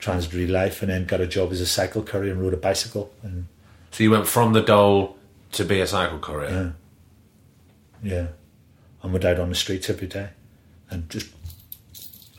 transitory 0.00 0.46
life, 0.46 0.82
and 0.82 0.90
then 0.90 1.04
got 1.04 1.20
a 1.20 1.26
job 1.26 1.52
as 1.52 1.60
a 1.60 1.66
cycle 1.66 2.02
courier 2.02 2.32
and 2.32 2.42
rode 2.42 2.54
a 2.54 2.56
bicycle 2.56 3.12
and 3.22 3.46
So 3.92 4.02
you 4.02 4.10
went 4.10 4.26
from 4.26 4.52
the 4.54 4.60
dole 4.62 5.16
to 5.52 5.64
be 5.64 5.80
a 5.80 5.86
cycle 5.86 6.18
courier. 6.18 6.74
yeah, 8.02 8.12
yeah, 8.12 8.26
and 9.02 9.12
went 9.12 9.24
out 9.24 9.38
on 9.38 9.48
the 9.50 9.54
streets 9.54 9.88
every 9.88 10.06
day 10.08 10.30
and 10.90 11.08
just 11.08 11.28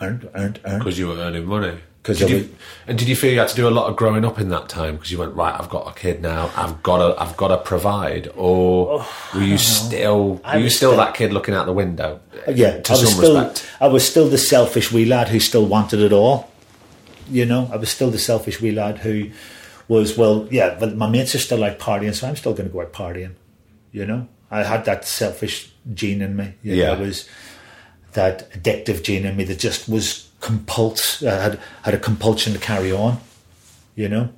earned, 0.02 0.30
earned, 0.36 0.60
earned. 0.66 0.80
because 0.80 0.98
you 1.00 1.08
were 1.08 1.16
earning 1.18 1.46
money. 1.46 1.78
'Cause 2.04 2.18
Did 2.18 2.30
you, 2.32 2.50
and 2.88 2.98
did 2.98 3.08
you 3.08 3.16
feel 3.16 3.32
you 3.32 3.38
had 3.38 3.50
to 3.50 3.56
do 3.56 3.68
a 3.68 3.70
lot 3.70 3.88
of 3.88 3.96
growing 3.96 4.26
up 4.26 4.40
in 4.40 4.50
that 4.50 4.68
time? 4.68 4.96
Because 4.96 5.12
you 5.12 5.20
went 5.20 5.36
right, 5.36 5.54
I've 5.54 5.70
got 5.70 5.88
a 5.88 5.94
kid 5.94 6.20
now. 6.20 6.50
I've 6.58 6.82
got 6.82 6.98
to, 6.98 7.22
I've 7.22 7.38
got 7.38 7.50
to 7.50 7.58
provide. 7.58 8.28
Or 8.36 9.02
oh, 9.04 9.30
were 9.36 9.44
you 9.44 9.60
still, 9.60 10.42
were 10.44 10.58
you 10.58 10.70
still 10.72 10.94
still- 10.94 10.98
that 10.98 11.14
kid 11.14 11.32
looking 11.32 11.54
out 11.54 11.68
the 11.68 11.74
window? 11.74 12.20
Uh, 12.48 12.54
yeah, 12.54 12.80
to 12.82 12.94
I 12.94 12.96
was 12.96 13.02
some 13.04 13.20
still, 13.20 13.36
respect. 13.40 13.70
I 13.80 13.88
was 13.88 14.04
still 14.04 14.28
the 14.28 14.40
selfish 14.40 14.92
wee 14.92 15.06
lad 15.06 15.28
who 15.30 15.40
still 15.40 15.68
wanted 15.68 16.00
it 16.00 16.12
all. 16.12 16.50
You 17.30 17.46
know, 17.46 17.70
I 17.72 17.76
was 17.78 17.90
still 17.92 18.10
the 18.10 18.18
selfish 18.18 18.60
wee 18.60 18.72
lad 18.72 18.98
who 18.98 19.30
was 19.88 20.18
well, 20.18 20.48
yeah, 20.50 20.76
but 20.80 20.98
my 20.98 21.08
mates 21.08 21.36
are 21.36 21.40
still 21.40 21.64
out 21.64 21.78
partying, 21.78 22.16
so 22.16 22.28
I'm 22.28 22.36
still 22.36 22.54
going 22.54 22.68
to 22.68 22.74
go 22.74 22.82
out 22.82 22.94
partying. 22.94 23.34
You 23.92 24.08
know, 24.08 24.28
I 24.50 24.64
had 24.64 24.86
that 24.86 25.06
selfish 25.06 25.70
gene 25.94 26.24
in 26.24 26.36
me. 26.36 26.54
You 26.64 26.76
know, 26.78 26.82
Yeah. 26.82 26.92
I 26.94 27.00
was 27.00 27.30
that 28.14 28.52
addictive 28.52 29.04
gene 29.04 29.26
in 29.26 29.38
me 29.38 29.44
that 29.46 29.60
just 29.60 29.88
was 29.88 30.30
compulse. 30.40 31.24
I 31.24 31.42
had 31.42 31.60
had 31.84 31.94
a 31.94 32.00
compulsion 32.00 32.54
to 32.54 32.60
carry 32.60 32.92
on. 32.92 33.20
You 33.96 34.08
know, 34.08 34.30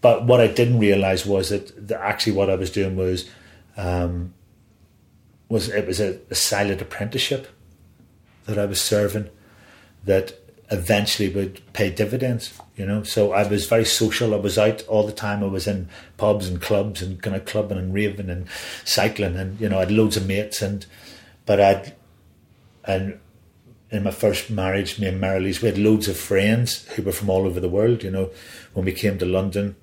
but 0.00 0.24
what 0.26 0.40
I 0.40 0.46
didn't 0.46 0.78
realize 0.78 1.26
was 1.26 1.48
that, 1.48 1.88
that 1.88 2.00
actually 2.00 2.32
what 2.32 2.50
I 2.50 2.54
was 2.54 2.70
doing 2.70 2.96
was 2.96 3.28
um, 3.76 4.34
was 5.48 5.68
it 5.68 5.86
was 5.86 6.00
a, 6.00 6.18
a 6.30 6.34
silent 6.34 6.80
apprenticeship 6.80 7.48
that 8.46 8.58
I 8.58 8.66
was 8.66 8.80
serving 8.80 9.28
that 10.04 10.34
eventually 10.70 11.28
would 11.28 11.60
pay 11.72 11.90
dividends. 11.90 12.58
You 12.76 12.86
know, 12.86 13.02
so 13.02 13.32
I 13.32 13.46
was 13.46 13.66
very 13.66 13.84
social. 13.84 14.32
I 14.32 14.38
was 14.38 14.56
out 14.56 14.82
all 14.86 15.06
the 15.06 15.12
time. 15.12 15.44
I 15.44 15.48
was 15.48 15.66
in 15.66 15.88
pubs 16.16 16.48
and 16.48 16.62
clubs 16.62 17.02
and 17.02 17.20
kind 17.20 17.36
of 17.36 17.44
clubbing 17.44 17.76
and 17.76 17.92
raving 17.92 18.30
and 18.30 18.46
cycling, 18.84 19.36
and 19.36 19.60
you 19.60 19.68
know, 19.68 19.76
I 19.76 19.80
had 19.80 19.92
loads 19.92 20.16
of 20.16 20.26
mates. 20.26 20.62
And 20.62 20.86
but 21.44 21.60
I'd 21.60 21.94
and 22.84 23.18
in 23.90 24.04
my 24.04 24.10
first 24.12 24.50
marriage, 24.50 24.98
me 25.00 25.08
and 25.08 25.20
Marily's, 25.20 25.60
we 25.62 25.68
had 25.68 25.78
loads 25.78 26.06
of 26.08 26.16
friends 26.16 26.86
who 26.90 27.02
were 27.02 27.12
from 27.12 27.28
all 27.28 27.46
over 27.46 27.58
the 27.60 27.68
world. 27.68 28.04
You 28.04 28.10
know, 28.10 28.30
when 28.72 28.84
we 28.84 28.92
came 28.92 29.18
to 29.18 29.26
London, 29.26 29.74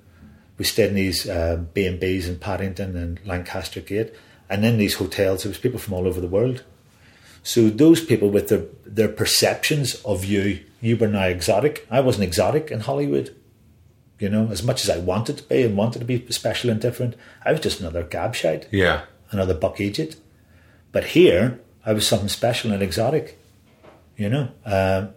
we 0.57 0.63
stayed 0.65 0.89
in 0.89 0.95
these 0.95 1.27
uh, 1.29 1.57
B 1.73 1.85
and 1.85 1.99
B's 1.99 2.27
in 2.27 2.39
Paddington 2.39 2.95
and 2.95 3.19
Lancaster 3.25 3.81
Gate, 3.81 4.13
and 4.49 4.63
in 4.65 4.77
these 4.77 4.95
hotels, 4.95 5.43
there 5.43 5.49
was 5.49 5.57
people 5.59 5.79
from 5.79 5.93
all 5.93 6.07
over 6.07 6.21
the 6.21 6.27
world. 6.27 6.63
So 7.43 7.69
those 7.69 8.03
people 8.03 8.29
with 8.29 8.49
their 8.49 8.63
their 8.85 9.07
perceptions 9.07 9.95
of 10.03 10.25
you, 10.25 10.63
you 10.81 10.97
were 10.97 11.07
now 11.07 11.25
exotic. 11.25 11.85
I 11.91 11.99
wasn't 12.01 12.23
exotic 12.25 12.71
in 12.71 12.81
Holywood. 12.81 13.35
You 14.19 14.29
know, 14.29 14.49
as 14.49 14.63
much 14.63 14.83
as 14.83 14.89
I 14.89 14.97
wanted 14.97 15.37
to 15.37 15.43
be 15.43 15.61
and 15.63 15.77
wanted 15.77 15.99
to 15.99 16.05
be 16.05 16.25
special 16.31 16.69
and 16.71 16.81
different, 16.81 17.15
I 17.45 17.51
was 17.51 17.61
just 17.61 17.79
another 17.79 18.03
gabshite, 18.03 18.65
Yeah. 18.71 19.01
another 19.31 19.53
buck 19.53 19.79
agent. 19.79 20.15
But 20.91 21.03
here, 21.05 21.59
I 21.87 21.93
was 21.93 22.05
something 22.05 22.27
special 22.27 22.71
and 22.73 22.83
exotic. 22.83 23.39
You 24.17 24.29
know, 24.29 24.49
um, 24.65 25.09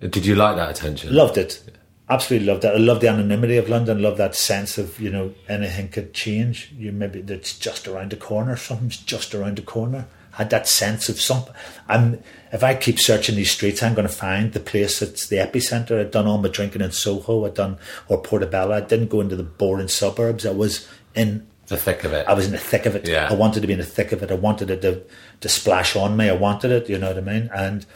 Did 0.00 0.26
you 0.26 0.34
like 0.34 0.56
that 0.56 0.70
attention? 0.70 1.14
loved 1.14 1.38
it. 1.38 1.62
Absolutely 2.10 2.46
loved 2.46 2.64
it. 2.66 2.74
I 2.74 2.76
love 2.76 3.00
the 3.00 3.08
anonymity 3.08 3.56
of 3.56 3.70
London. 3.70 4.02
Love 4.02 4.18
that 4.18 4.34
sense 4.34 4.76
of 4.76 5.00
you 5.00 5.08
know 5.10 5.32
anything 5.48 5.88
could 5.88 6.12
change. 6.12 6.70
You 6.76 6.92
maybe 6.92 7.20
it's 7.26 7.58
just 7.58 7.88
around 7.88 8.10
the 8.10 8.16
corner. 8.16 8.54
Something's 8.56 8.98
just 8.98 9.34
around 9.34 9.56
the 9.56 9.62
corner. 9.62 10.06
Had 10.32 10.50
that 10.50 10.68
sense 10.68 11.08
of 11.08 11.20
something. 11.20 11.54
I'm 11.88 12.22
if 12.52 12.62
I 12.62 12.74
keep 12.74 12.98
searching 12.98 13.36
these 13.36 13.50
streets, 13.50 13.82
I'm 13.82 13.94
going 13.94 14.06
to 14.08 14.12
find 14.14 14.52
the 14.52 14.60
place 14.60 15.00
that's 15.00 15.28
the 15.28 15.36
epicenter. 15.36 16.00
I'd 16.00 16.10
done 16.10 16.26
all 16.26 16.38
my 16.38 16.48
drinking 16.48 16.82
in 16.82 16.92
Soho. 16.92 17.46
I'd 17.46 17.54
done 17.54 17.78
or 18.08 18.20
Portobello. 18.20 18.74
I 18.74 18.80
didn't 18.80 19.08
go 19.08 19.20
into 19.22 19.36
the 19.36 19.42
boring 19.42 19.88
suburbs. 19.88 20.44
I 20.44 20.50
was 20.50 20.86
in 21.14 21.46
The 21.72 21.78
thick 21.78 22.04
of 22.04 22.12
it. 22.12 22.28
I 22.28 22.34
was 22.34 22.44
in 22.44 22.52
the 22.52 22.58
thick 22.58 22.84
of 22.84 22.94
it. 22.94 23.08
Yeah. 23.08 23.28
I 23.30 23.32
wanted 23.32 23.60
to 23.60 23.66
be 23.66 23.72
in 23.72 23.78
the 23.78 23.84
thick 23.86 24.12
of 24.12 24.22
it. 24.22 24.30
I 24.30 24.34
wanted 24.34 24.68
it 24.68 24.82
to, 24.82 25.02
to 25.40 25.48
splash 25.48 25.96
on 25.96 26.18
me. 26.18 26.28
I 26.28 26.34
wanted 26.34 26.70
it, 26.70 26.90
you 26.90 26.98
know 26.98 27.08
what 27.08 27.16
I 27.16 27.22
mean? 27.22 27.48
And 27.54 27.86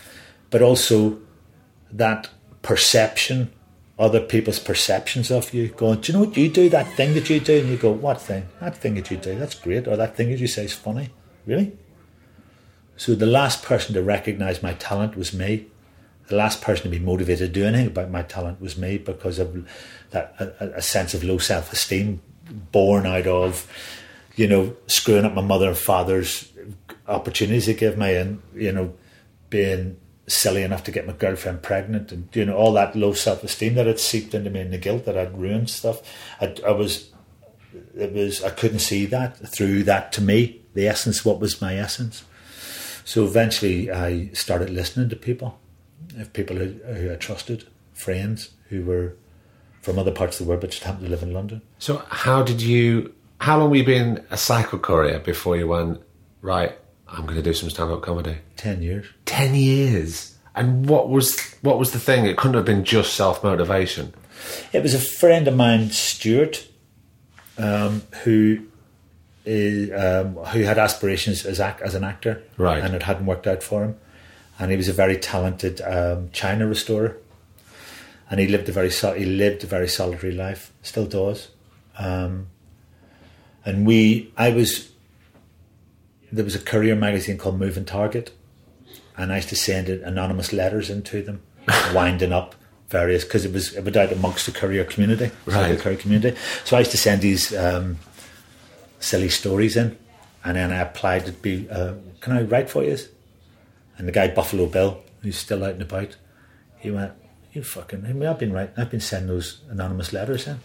but 0.49 0.62
also 0.62 1.19
that 1.93 2.31
perception, 2.62 3.53
other 3.99 4.21
people's 4.21 4.59
perceptions 4.59 5.31
of 5.31 5.53
you, 5.53 5.69
going, 5.69 6.01
Do 6.01 6.11
you 6.11 6.19
know 6.19 6.25
what 6.25 6.39
you 6.39 6.49
do? 6.49 6.71
That 6.71 6.91
thing 6.95 7.12
that 7.12 7.29
you 7.29 7.39
do? 7.39 7.61
And 7.61 7.69
you 7.69 7.77
go, 7.77 7.91
What 7.91 8.19
thing? 8.19 8.49
That 8.61 8.79
thing 8.79 8.95
that 8.95 9.11
you 9.11 9.19
do, 9.19 9.39
that's 9.39 9.55
great. 9.55 9.87
Or 9.87 9.95
that 9.95 10.17
thing 10.17 10.31
that 10.31 10.39
you 10.39 10.47
say 10.47 10.65
is 10.65 10.73
funny. 10.73 11.11
Really? 11.45 11.77
So 12.97 13.15
the 13.15 13.27
last 13.27 13.62
person 13.62 13.95
to 13.95 14.03
recognise 14.03 14.62
my 14.62 14.73
talent 14.73 15.19
was 15.19 15.35
me. 15.35 15.67
The 16.29 16.37
last 16.37 16.62
person 16.62 16.85
to 16.85 16.89
be 16.89 16.99
motivated 16.99 17.53
to 17.53 17.61
do 17.61 17.67
anything 17.67 17.89
about 17.89 18.11
my 18.11 18.23
talent 18.23 18.59
was 18.59 18.79
me 18.79 18.97
because 18.97 19.39
of 19.39 19.69
that 20.12 20.35
a, 20.41 20.79
a 20.79 20.83
sense 20.83 21.12
of 21.12 21.23
low 21.23 21.37
self 21.37 21.75
esteem 21.75 22.23
born 22.51 23.07
out 23.07 23.27
of, 23.27 23.67
you 24.37 24.47
know, 24.47 24.77
screwing 24.87 25.25
up 25.25 25.35
my 25.35 25.43
mother 25.43 25.69
and 25.69 25.77
father's 25.77 26.51
opportunities 27.09 27.67
they 27.67 27.75
gave 27.75 27.97
me 27.97 28.15
and, 28.17 28.43
you 28.55 28.73
know, 28.73 28.95
being 29.51 29.97
silly 30.27 30.63
enough 30.63 30.83
to 30.85 30.91
get 30.91 31.07
my 31.07 31.13
girlfriend 31.13 31.63
pregnant 31.63 32.11
and, 32.11 32.29
you 32.35 32.45
know, 32.45 32.57
all 32.57 32.73
that 32.73 32.97
low 32.97 33.13
self 33.13 33.45
esteem 33.45 33.75
that 33.75 33.87
had 33.87 34.01
seeped 34.01 34.35
into 34.35 34.51
me 34.51 34.61
and 34.61 34.73
the 34.73 34.79
guilt 34.79 35.05
that 35.05 35.17
I'd 35.17 35.39
ruined 35.39 35.71
stuff. 35.71 36.03
I, 36.41 36.55
I 36.67 36.73
was, 36.73 37.11
it 37.97 38.13
was, 38.13 38.43
I 38.43 38.51
couldn't 38.51 38.81
see 38.81 39.07
that 39.07 39.37
through 39.49 39.85
that 39.85 40.13
to 40.15 40.21
me, 40.21 40.63
the 40.75 40.89
essence, 40.89 41.25
what 41.25 41.41
was 41.41 41.61
my 41.61 41.77
essence. 41.77 42.25
So 43.05 43.25
eventually 43.25 43.91
I 43.91 44.31
started 44.33 44.71
listening 44.71 45.09
to 45.11 45.17
people, 45.17 45.61
if 46.17 46.33
people 46.33 46.57
who, 46.57 46.73
who 46.93 47.13
I 47.13 47.17
trusted, 47.17 47.69
friends 47.95 48.51
who 48.69 48.85
were 48.85 49.17
from 49.87 50.01
other 50.01 50.11
parts 50.11 50.40
of 50.40 50.44
the 50.44 50.49
world 50.51 50.61
but 50.61 50.70
just 50.70 50.83
happened 50.83 51.05
to 51.05 51.11
live 51.11 51.22
in 51.22 51.33
London. 51.33 51.62
So 51.79 52.03
how 52.09 52.42
did 52.42 52.61
you? 52.61 53.14
How 53.40 53.59
long 53.59 53.70
were 53.70 53.77
you 53.77 53.85
being 53.85 54.18
a 54.31 54.37
cycle 54.37 54.79
courier 54.79 55.20
before 55.20 55.57
you 55.57 55.68
went 55.68 56.03
right? 56.42 56.77
I'm 57.09 57.22
going 57.22 57.37
to 57.37 57.42
do 57.42 57.53
some 57.55 57.70
stand-up 57.70 58.03
comedy. 58.03 58.38
10 58.57 58.83
years. 58.83 59.07
Ten 59.27 59.55
years. 59.55 60.37
And 60.57 60.88
what 60.88 61.09
was 61.09 61.38
what 61.62 61.79
was 61.79 61.92
the 61.92 62.01
thing? 62.01 62.25
It 62.27 62.37
couldn't 62.37 62.55
have 62.57 62.64
been 62.64 62.83
just 62.85 63.14
self 63.14 63.44
motivation. 63.44 64.12
It 64.72 64.83
was 64.83 64.92
a 64.94 64.99
friend 64.99 65.46
of 65.46 65.55
mine, 65.55 65.90
Stuart, 65.90 66.66
um, 67.59 68.03
who 68.25 68.66
is, 69.44 69.90
um, 69.92 70.35
who 70.46 70.62
had 70.62 70.79
aspirations 70.79 71.46
as 71.46 71.61
ac- 71.61 71.83
as 71.85 71.94
an 71.94 72.03
actor, 72.05 72.42
Right. 72.57 72.83
And 72.83 72.94
it 72.94 73.03
hadn't 73.05 73.27
worked 73.27 73.46
out 73.46 73.62
for 73.62 73.85
him. 73.85 73.96
And 74.59 74.70
he 74.70 74.77
was 74.77 74.88
a 74.88 74.92
very 74.92 75.16
talented 75.18 75.81
um, 75.83 76.31
china 76.33 76.66
restorer, 76.66 77.16
and 78.31 78.41
he 78.41 78.47
lived 78.49 78.69
a 78.69 78.73
very 78.73 78.91
sol- 78.91 79.15
he 79.15 79.25
lived 79.25 79.65
a 79.65 79.67
very 79.67 79.89
solitary 79.89 80.33
life, 80.33 80.73
still 80.83 81.07
does. 81.07 81.49
Um, 81.99 82.49
and 83.65 83.87
we, 83.87 84.33
I 84.37 84.51
was, 84.51 84.91
there 86.33 86.45
was 86.45 86.55
a 86.55 86.59
courier 86.61 86.95
magazine 86.97 87.39
called 87.39 87.59
Moving 87.59 87.85
Target, 87.85 88.33
and 89.17 89.33
I 89.33 89.37
used 89.37 89.49
to 89.51 89.57
send 89.57 89.89
anonymous 89.89 90.53
letters 90.53 90.91
into 90.91 91.23
them, 91.23 91.43
winding 91.95 92.33
up 92.33 92.55
various 92.89 93.25
because 93.25 93.45
it 93.45 93.53
was 93.53 93.75
it 93.75 93.85
was 93.85 93.97
out 93.97 94.12
amongst 94.12 94.47
the 94.47 94.53
courier 94.53 94.85
community, 94.85 95.31
Right. 95.47 95.73
the 95.73 95.83
courier 95.83 95.99
community. 95.99 96.37
So 96.65 96.77
I 96.77 96.81
used 96.81 96.93
to 96.93 96.99
send 96.99 97.23
these 97.23 97.55
um, 97.57 97.99
silly 99.01 99.29
stories 99.29 99.77
in, 99.77 99.97
and 100.45 100.57
then 100.57 100.71
I 100.73 100.77
applied 100.77 101.27
to 101.27 101.33
be, 101.33 101.69
uh, 101.71 101.95
can 102.21 102.37
I 102.37 102.43
write 102.43 102.71
for 102.71 102.85
you? 102.85 102.97
And 103.99 104.07
the 104.07 104.12
guy 104.12 104.29
Buffalo 104.29 104.67
Bill, 104.67 105.03
who's 105.23 105.39
still 105.39 105.65
out 105.65 105.73
and 105.73 105.83
about, 105.83 106.17
he 106.79 106.91
went, 106.91 107.12
"You 107.57 107.62
fucking, 107.62 108.05
I 108.09 108.12
mean, 108.12 108.29
I've 108.29 108.38
been 108.38 108.53
writing, 108.53 108.75
I've 108.77 108.90
been 108.90 109.01
sending 109.01 109.29
those 109.29 109.59
anonymous 109.71 110.12
letters 110.12 110.47
in." 110.47 110.59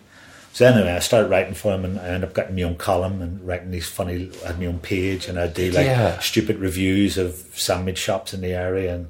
So 0.54 0.66
anyway, 0.66 0.92
I 0.92 1.00
started 1.00 1.30
writing 1.30 1.54
for 1.54 1.74
him, 1.74 1.86
and 1.86 1.98
I 2.00 2.08
ended 2.08 2.26
up 2.30 2.36
getting 2.36 2.56
my 2.58 2.64
own 2.64 2.76
column 2.76 3.22
and 3.22 3.42
writing 3.48 3.72
these 3.72 3.88
funny. 3.88 4.30
I 4.44 4.48
had 4.48 4.60
my 4.60 4.66
own 4.66 4.80
page, 4.80 5.28
and 5.30 5.40
I'd 5.40 5.54
do 5.54 5.72
like 5.72 5.86
Yeah. 5.86 6.20
stupid 6.20 6.58
reviews 6.60 7.18
of 7.18 7.36
sandwich 7.56 7.98
shops 7.98 8.34
in 8.34 8.42
the 8.42 8.54
area 8.54 8.94
and 8.94 9.08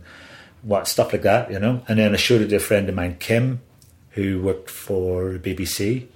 what 0.62 0.88
stuff 0.88 1.12
like 1.14 1.24
that, 1.24 1.52
you 1.52 1.58
know. 1.60 1.82
And 1.88 1.98
then 1.98 2.14
I 2.14 2.18
showed 2.18 2.42
it 2.42 2.50
to 2.50 2.58
a 2.58 2.60
friend 2.60 2.88
of 2.88 2.94
mine, 2.94 3.16
Kim, 3.20 3.62
who 4.12 4.40
worked 4.42 4.70
for 4.70 5.32
the 5.32 5.40
BBC. 5.40 6.08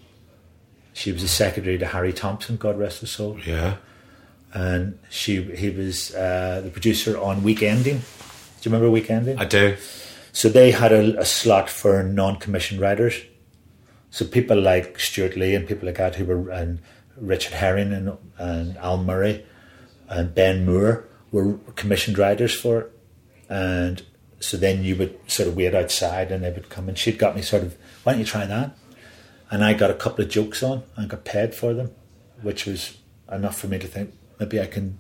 She 0.94 1.12
was 1.12 1.24
the 1.24 1.28
secretary 1.28 1.78
to 1.80 1.88
Harry 1.88 2.14
Thompson, 2.14 2.58
God 2.58 2.78
rest 2.78 3.02
his 3.02 3.10
soul, 3.10 3.38
Yeah. 3.46 3.78
and 4.54 5.00
she 5.10 5.42
he 5.42 5.72
was 5.72 6.14
uh, 6.14 6.62
the 6.64 6.70
producer 6.70 7.18
on 7.20 7.42
Weekending. 7.42 8.00
Do 8.62 8.70
you 8.70 8.72
remember 8.72 8.90
Weekending? 8.96 9.40
I 9.40 9.46
do. 9.46 9.76
So 10.36 10.50
they 10.50 10.72
had 10.72 10.92
a, 10.92 11.18
a 11.18 11.24
slot 11.24 11.70
for 11.70 12.04
non-commissioned 12.04 12.82
writers. 12.82 13.22
So 14.10 14.26
people 14.26 14.60
like 14.60 15.00
Stewart 15.00 15.38
Lee 15.38 15.56
and 15.56 15.66
people 15.66 15.86
like 15.86 15.96
that 15.96 16.16
who 16.16 16.26
were 16.26 16.50
and 16.50 16.82
Richard 17.16 17.54
Herring 17.54 17.94
and, 17.94 18.18
and 18.38 18.76
Al 18.80 19.02
Murray 19.02 19.46
and 20.10 20.36
Ben 20.36 20.66
Moore 20.66 21.08
were 21.32 21.54
commissioned 21.78 22.18
writers 22.18 22.54
for 22.54 22.82
it. 22.82 23.00
And 23.48 24.04
so 24.42 24.58
then 24.58 24.84
you 24.84 24.98
would 24.98 25.18
sort 25.32 25.48
of 25.48 25.56
wait 25.56 25.74
outside 25.74 26.34
and 26.34 26.44
they 26.44 26.52
would 26.52 26.68
come 26.68 26.90
and 26.90 26.98
she'd 26.98 27.18
got 27.18 27.34
me 27.34 27.42
sort 27.42 27.64
of, 27.64 27.78
why 28.04 28.12
don't 28.12 28.20
you 28.20 28.26
try 28.26 28.46
that? 28.46 28.78
And 29.50 29.64
I 29.64 29.74
got 29.74 29.90
a 29.90 29.96
couple 29.96 30.26
of 30.26 30.30
jokes 30.30 30.62
on 30.62 30.84
and 30.98 31.10
got 31.10 31.24
paid 31.24 31.56
for 31.56 31.74
them, 31.74 31.92
which 32.42 32.66
was 32.66 32.98
enough 33.32 33.58
for 33.58 33.68
me 33.68 33.80
to 33.80 33.88
think 33.88 34.14
maybe 34.38 34.60
I 34.60 34.66
can, 34.66 35.00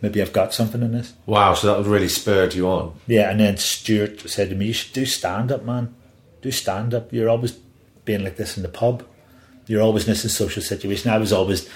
maybe 0.00 0.22
I've 0.22 0.32
got 0.32 0.54
something 0.54 0.82
in 0.82 0.92
this. 0.92 1.12
Wow. 1.26 1.54
So 1.54 1.66
that 1.66 1.88
really 1.88 2.08
spurred 2.08 2.54
you 2.54 2.68
on. 2.68 2.94
Yeah, 3.06 3.30
and 3.30 3.40
then 3.40 3.56
Stuart 3.56 4.28
said 4.28 4.50
to 4.50 4.54
me, 4.54 4.66
"You 4.66 4.72
should 4.72 4.92
do 4.92 5.06
stand 5.06 5.52
up, 5.52 5.64
man. 5.64 5.94
Do 6.42 6.50
stand 6.50 6.94
up. 6.94 7.12
You're 7.12 7.28
always 7.28 7.52
being 8.04 8.24
like 8.24 8.36
this 8.36 8.56
in 8.56 8.62
the 8.62 8.68
pub. 8.68 9.04
You're 9.66 9.82
always 9.82 10.04
in 10.04 10.14
this 10.14 10.34
social 10.34 10.62
situation. 10.62 11.10
I 11.10 11.18
was 11.18 11.32
always 11.32 11.68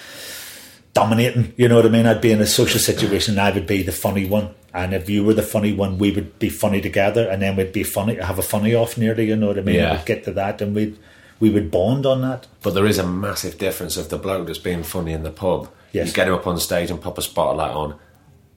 dominating. 0.95 1.53
You 1.57 1.69
know 1.69 1.77
what 1.77 1.87
I 1.87 1.91
mean? 1.91 2.07
I'd 2.07 2.21
be 2.21 2.33
in 2.33 2.41
a 2.41 2.47
social 2.47 2.81
situation, 2.81 3.35
and 3.35 3.41
I 3.41 3.51
would 3.51 3.67
be 3.67 3.83
the 3.83 3.93
funny 3.93 4.27
one. 4.27 4.55
And 4.75 4.95
if 4.95 5.11
you 5.11 5.23
were 5.23 5.35
the 5.35 5.43
funny 5.43 5.75
one, 5.75 5.99
we 5.99 6.11
would 6.13 6.39
be 6.39 6.49
funny 6.49 6.81
together, 6.81 7.29
and 7.29 7.43
then 7.43 7.57
we'd 7.57 7.73
be 7.73 7.85
funny, 7.85 8.15
have 8.15 8.39
a 8.39 8.43
funny 8.43 8.75
off 8.75 8.97
nearly. 8.97 9.27
You 9.27 9.37
know 9.37 9.49
what 9.49 9.59
I 9.59 9.63
mean? 9.63 9.77
Yeah. 9.77 9.97
We'd 9.97 10.07
get 10.07 10.25
to 10.25 10.33
that, 10.33 10.63
and 10.63 10.75
we'd 10.75 10.97
we 11.43 11.51
would 11.51 11.73
bond 11.73 12.07
on 12.07 12.23
that. 12.23 12.47
But 12.63 12.75
there 12.75 12.87
is 12.87 12.99
a 12.99 13.07
massive 13.07 13.59
difference 13.59 13.97
of 13.97 14.11
the 14.11 14.17
bloke 14.17 14.47
that's 14.47 14.61
being 14.61 14.85
funny 14.85 15.13
in 15.13 15.25
the 15.25 15.31
pub. 15.33 15.69
Yes. 15.91 16.07
You 16.07 16.15
get 16.15 16.29
him 16.29 16.35
up 16.35 16.47
on 16.47 16.59
stage 16.61 16.89
and 16.89 17.01
pop 17.01 17.19
a 17.19 17.23
spotlight 17.23 17.73
on. 17.73 17.99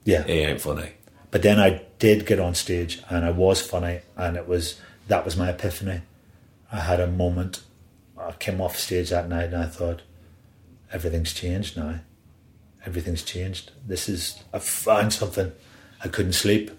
Yeah. 0.06 0.22
He 0.22 0.32
ain't 0.38 0.60
funny. 0.60 0.92
But 1.30 1.42
then 1.42 1.60
I 1.60 1.82
did 1.98 2.24
get 2.24 2.40
on 2.40 2.54
stage 2.54 3.02
and 3.10 3.24
I 3.24 3.30
was 3.30 3.60
funny 3.60 4.00
and 4.16 4.36
it 4.36 4.48
was 4.48 4.80
that 5.08 5.24
was 5.24 5.36
my 5.36 5.50
epiphany. 5.50 6.00
I 6.72 6.80
had 6.80 7.00
a 7.00 7.06
moment. 7.06 7.62
I 8.18 8.32
came 8.32 8.60
off 8.60 8.78
stage 8.78 9.10
that 9.10 9.28
night 9.28 9.52
and 9.52 9.56
I 9.56 9.66
thought, 9.66 10.02
everything's 10.92 11.34
changed 11.34 11.76
now. 11.76 12.00
Everything's 12.86 13.22
changed. 13.22 13.72
This 13.86 14.08
is 14.08 14.42
I 14.54 14.60
found 14.60 15.12
something. 15.12 15.52
I 16.02 16.08
couldn't 16.08 16.32
sleep. 16.32 16.70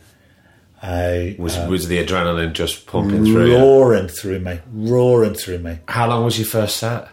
I 0.82 1.36
Was 1.38 1.58
uh, 1.58 1.68
was 1.70 1.88
the 1.88 2.04
adrenaline 2.04 2.54
just 2.54 2.88
pumping 2.88 3.26
through 3.26 3.48
you? 3.52 3.58
roaring 3.58 4.08
through 4.08 4.40
me, 4.40 4.60
roaring 4.72 5.34
through 5.34 5.60
me. 5.60 5.80
How 5.88 6.08
long 6.08 6.24
was 6.24 6.40
your 6.40 6.48
first 6.48 6.78
set? 6.78 7.10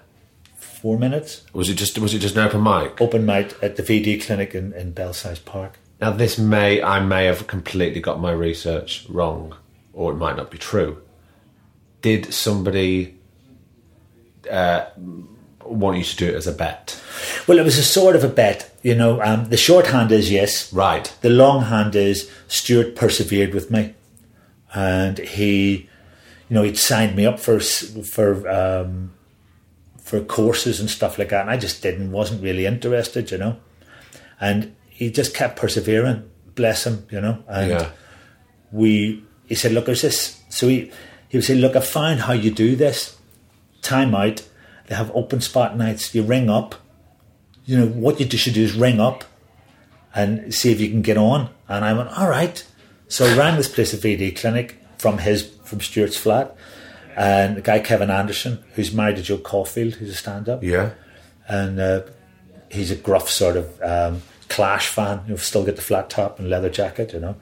four 0.85 0.99
minutes. 0.99 1.43
Was 1.55 1.71
it 1.71 1.77
just 1.77 1.99
was 1.99 2.13
it 2.13 2.19
just 2.19 2.37
an 2.37 2.47
open 2.47 2.63
mic? 2.63 3.01
Open 3.01 3.25
mic 3.25 3.57
at 3.63 3.77
the 3.77 3.83
VD 3.83 4.23
clinic 4.23 4.55
in, 4.55 4.75
in 4.75 4.93
Belsize 4.93 5.39
Park. 5.39 5.79
Now 6.01 6.11
this 6.11 6.39
may 6.39 6.83
I 6.83 7.01
may 7.01 7.27
have 7.27 7.47
completely 7.47 8.01
got 8.01 8.21
my 8.21 8.33
research 8.33 9.07
wrong, 9.09 9.57
or 9.93 10.13
it 10.13 10.17
might 10.17 10.37
not 10.37 10.51
be 10.51 10.59
true. 10.59 11.03
Did 12.03 12.35
somebody 12.35 13.17
uh, 14.51 14.87
want 15.65 15.99
you 15.99 16.05
to 16.05 16.17
do 16.17 16.29
it 16.29 16.35
as 16.35 16.47
a 16.47 16.53
bet? 16.53 17.01
Well, 17.47 17.59
it 17.59 17.65
was 17.65 17.79
a 17.79 17.83
sort 17.83 18.17
of 18.17 18.25
a 18.25 18.29
bet. 18.29 18.71
You 18.83 18.95
know, 18.95 19.23
um, 19.23 19.47
the 19.47 19.57
shorthand 19.57 20.13
is 20.13 20.31
yes. 20.31 20.73
Right. 20.73 21.13
The 21.23 21.31
longhand 21.31 21.95
is 21.95 22.31
Stuart 22.49 22.97
persevered 22.97 23.55
with 23.55 23.71
me, 23.71 23.95
and 24.75 25.19
he, 25.19 25.89
you 26.49 26.55
know, 26.55 26.63
he'd 26.63 26.79
signed 26.79 27.17
me 27.17 27.25
up 27.25 27.41
for 27.41 27.61
for 27.61 28.49
um, 28.49 29.13
for 29.99 30.21
courses 30.21 30.81
and 30.81 30.91
stuff 30.91 31.19
like 31.19 31.31
that, 31.31 31.43
and 31.43 31.51
I 31.51 31.57
just 31.57 31.83
didn't, 31.83 32.13
wasn't 32.13 32.43
really 32.43 32.67
interested, 32.67 33.31
you 33.31 33.39
know, 33.39 33.57
and 34.39 34.75
he 34.99 35.11
just 35.11 35.35
kept 35.35 35.57
persevering. 35.59 36.23
Bless 36.55 36.87
him, 36.87 37.07
you 37.11 37.21
know, 37.21 37.43
and 37.49 37.71
Yeah. 37.71 37.89
we. 38.73 39.23
He 39.47 39.55
said, 39.55 39.73
"Look, 39.73 39.87
there's 39.87 40.03
this." 40.03 40.41
So 40.49 40.69
he 40.69 40.91
he 41.29 41.37
would 41.39 41.45
say, 41.45 41.55
"Look, 41.57 41.75
I 41.77 41.81
found 41.81 42.21
how 42.21 42.33
you 42.33 42.51
do 42.51 42.77
this. 42.77 43.17
Time 43.83 44.15
out. 44.15 44.43
They 44.87 44.95
have 44.95 45.11
open 45.15 45.41
spot 45.41 45.77
nights. 45.77 46.15
You 46.15 46.23
ring 46.23 46.49
up. 46.49 46.75
You 47.67 47.79
know 47.79 47.87
what 47.87 48.21
you 48.21 48.39
should 48.39 48.55
do 48.55 48.63
is 48.63 48.75
ring 48.75 49.01
up 49.01 49.25
and 50.15 50.53
see 50.55 50.71
if 50.73 50.81
you 50.81 50.89
can 50.89 51.03
get 51.03 51.17
on." 51.17 51.49
And 51.69 51.85
I 51.85 51.93
went, 51.93 52.11
"All 52.17 52.29
right." 52.29 52.63
So 53.09 53.27
I 53.27 53.37
rang 53.37 53.57
this 53.57 53.69
place, 53.69 53.93
a 53.93 53.97
VD 53.97 54.31
clinic, 54.37 54.77
from 54.99 55.19
his 55.19 55.51
from 55.65 55.81
Stuart's 55.81 56.17
flat, 56.17 56.55
and 57.17 57.57
the 57.57 57.61
guy 57.63 57.79
Kevin 57.81 58.11
Anderson, 58.11 58.63
who's 58.75 58.93
married 58.95 59.17
to 59.17 59.23
Jo 59.23 59.39
Caulfield, 59.39 59.95
who's 59.95 60.11
a 60.11 60.15
stand-up 60.15 60.63
Yeah. 60.63 60.91
and 61.49 61.79
uh, 61.81 62.01
he's 62.71 62.91
a 62.91 62.97
gruff 62.97 63.29
sort 63.31 63.57
of 63.57 63.67
um, 63.83 64.23
Clash 64.49 64.89
fan. 64.89 65.23
You 65.27 65.31
know, 65.31 65.37
still 65.37 65.65
get 65.65 65.77
the 65.77 65.83
flat 65.83 66.11
top 66.11 66.39
and 66.39 66.49
leather 66.49 66.71
jacket, 66.71 67.13
you 67.13 67.21
know, 67.21 67.37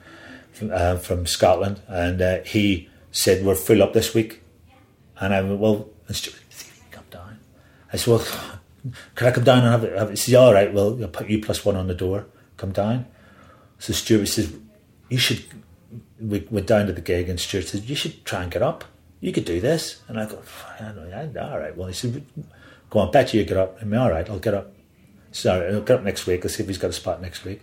from, 0.52 0.70
uh, 0.72 0.96
from 0.96 1.26
Scotland. 1.26 1.80
And 1.88 2.20
uh, 2.20 2.40
he 2.44 2.88
said 3.10 3.44
we're 3.44 3.54
full 3.54 3.82
up 3.82 3.92
this 3.92 4.14
week, 4.14 4.42
and 5.20 5.34
I 5.34 5.40
went 5.42 5.60
well. 5.60 5.88
And 6.08 6.16
Stuart, 6.16 6.36
you 6.50 6.66
come 6.90 7.04
down. 7.10 7.38
I 7.92 7.96
said, 7.96 8.10
well, 8.12 8.24
can 9.14 9.28
I 9.28 9.30
come 9.30 9.44
down 9.44 9.58
and 9.58 9.68
have 9.68 9.84
it? 9.84 9.98
Have 9.98 10.08
it? 10.08 10.12
He 10.12 10.16
said, 10.16 10.34
all 10.34 10.52
right. 10.52 10.72
Well, 10.72 10.98
I'll 11.00 11.08
put 11.08 11.28
you 11.28 11.40
plus 11.40 11.64
one 11.64 11.76
on 11.76 11.86
the 11.86 11.94
door. 11.94 12.26
Come 12.56 12.72
down. 12.72 13.06
So 13.78 13.92
Stuart 13.92 14.26
says, 14.26 14.54
you 15.08 15.18
should. 15.18 15.44
We 16.20 16.46
went 16.50 16.66
down 16.66 16.86
to 16.86 16.92
the 16.92 17.00
gig, 17.00 17.28
and 17.28 17.38
Stuart 17.38 17.68
said, 17.68 17.84
you 17.84 17.94
should 17.96 18.24
try 18.24 18.42
and 18.42 18.50
get 18.50 18.62
up. 18.62 18.84
You 19.20 19.32
could 19.32 19.44
do 19.44 19.60
this. 19.60 20.02
And 20.08 20.18
I 20.18 20.26
go. 20.26 20.42
All 20.80 21.58
right. 21.58 21.76
Well, 21.76 21.88
he 21.88 21.94
said, 21.94 22.24
go 22.90 22.98
on, 23.00 23.10
bet 23.10 23.32
you 23.32 23.44
get 23.44 23.56
up. 23.56 23.78
I 23.80 23.84
mean, 23.84 24.00
all 24.00 24.10
right, 24.10 24.28
I'll 24.28 24.38
get 24.38 24.54
up. 24.54 24.71
Sorry, 25.32 25.74
I'll 25.74 25.80
get 25.80 25.98
up 25.98 26.04
next 26.04 26.26
week. 26.26 26.44
I'll 26.44 26.50
see 26.50 26.62
if 26.62 26.68
he's 26.68 26.78
got 26.78 26.90
a 26.90 26.94
spot 26.94 27.20
next 27.20 27.44
week. 27.44 27.62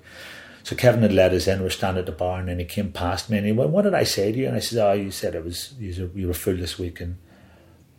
So 0.63 0.75
Kevin 0.75 1.01
had 1.01 1.13
let 1.13 1.33
us 1.33 1.47
in. 1.47 1.61
We're 1.61 1.69
standing 1.69 1.99
at 1.99 2.05
the 2.05 2.11
bar, 2.11 2.39
and 2.39 2.49
then 2.49 2.59
he 2.59 2.65
came 2.65 2.91
past 2.91 3.29
me 3.29 3.37
and 3.37 3.45
he 3.45 3.51
went, 3.53 3.69
"What 3.69 3.83
did 3.83 3.93
I 3.93 4.03
say 4.03 4.31
to 4.31 4.37
you?" 4.37 4.47
And 4.47 4.55
I 4.55 4.59
said, 4.59 4.85
"Oh, 4.85 4.93
you 4.93 5.11
said 5.11 5.35
it 5.35 5.43
was 5.43 5.73
you 5.79 6.03
were, 6.03 6.19
you 6.19 6.27
were 6.27 6.33
full 6.33 6.57
this 6.57 6.77
week, 6.77 6.99
and 6.99 7.17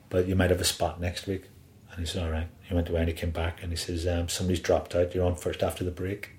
but 0.09 0.27
you 0.27 0.37
might 0.37 0.51
have 0.51 0.61
a 0.61 0.65
spot 0.65 1.01
next 1.01 1.27
week." 1.27 1.45
And 1.91 2.01
he 2.01 2.07
said, 2.07 2.23
"All 2.25 2.31
right." 2.31 2.49
He 2.69 2.75
went 2.75 2.89
away 2.89 3.01
and 3.01 3.09
he 3.09 3.15
came 3.15 3.31
back 3.31 3.63
and 3.63 3.73
he 3.73 3.77
says, 3.77 4.07
um, 4.07 4.29
"Somebody's 4.29 4.61
dropped 4.61 4.95
out. 4.95 5.15
You're 5.15 5.27
on 5.27 5.35
first 5.35 5.63
after 5.63 5.83
the 5.83 5.91
break." 5.91 6.31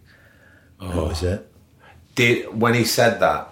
And 0.80 0.92
That 0.92 1.04
was 1.08 1.24
it. 1.24 1.52
Did 2.16 2.60
when 2.60 2.74
he 2.74 2.86
said 2.86 3.20
that? 3.20 3.50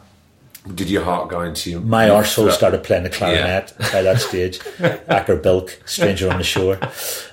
Did 0.75 0.89
your 0.89 1.03
heart 1.03 1.29
go 1.29 1.41
into 1.41 1.71
your 1.71 1.81
My 1.81 2.07
arsehole 2.09 2.51
started 2.51 2.83
playing 2.83 3.03
the 3.03 3.09
clarinet 3.09 3.73
by 3.91 4.01
that 4.01 4.19
stage. 4.21 4.59
Acker 5.07 5.37
Bilk, 5.37 5.79
Stranger 5.85 6.29
on 6.29 6.37
the 6.37 6.43
Shore. 6.43 6.77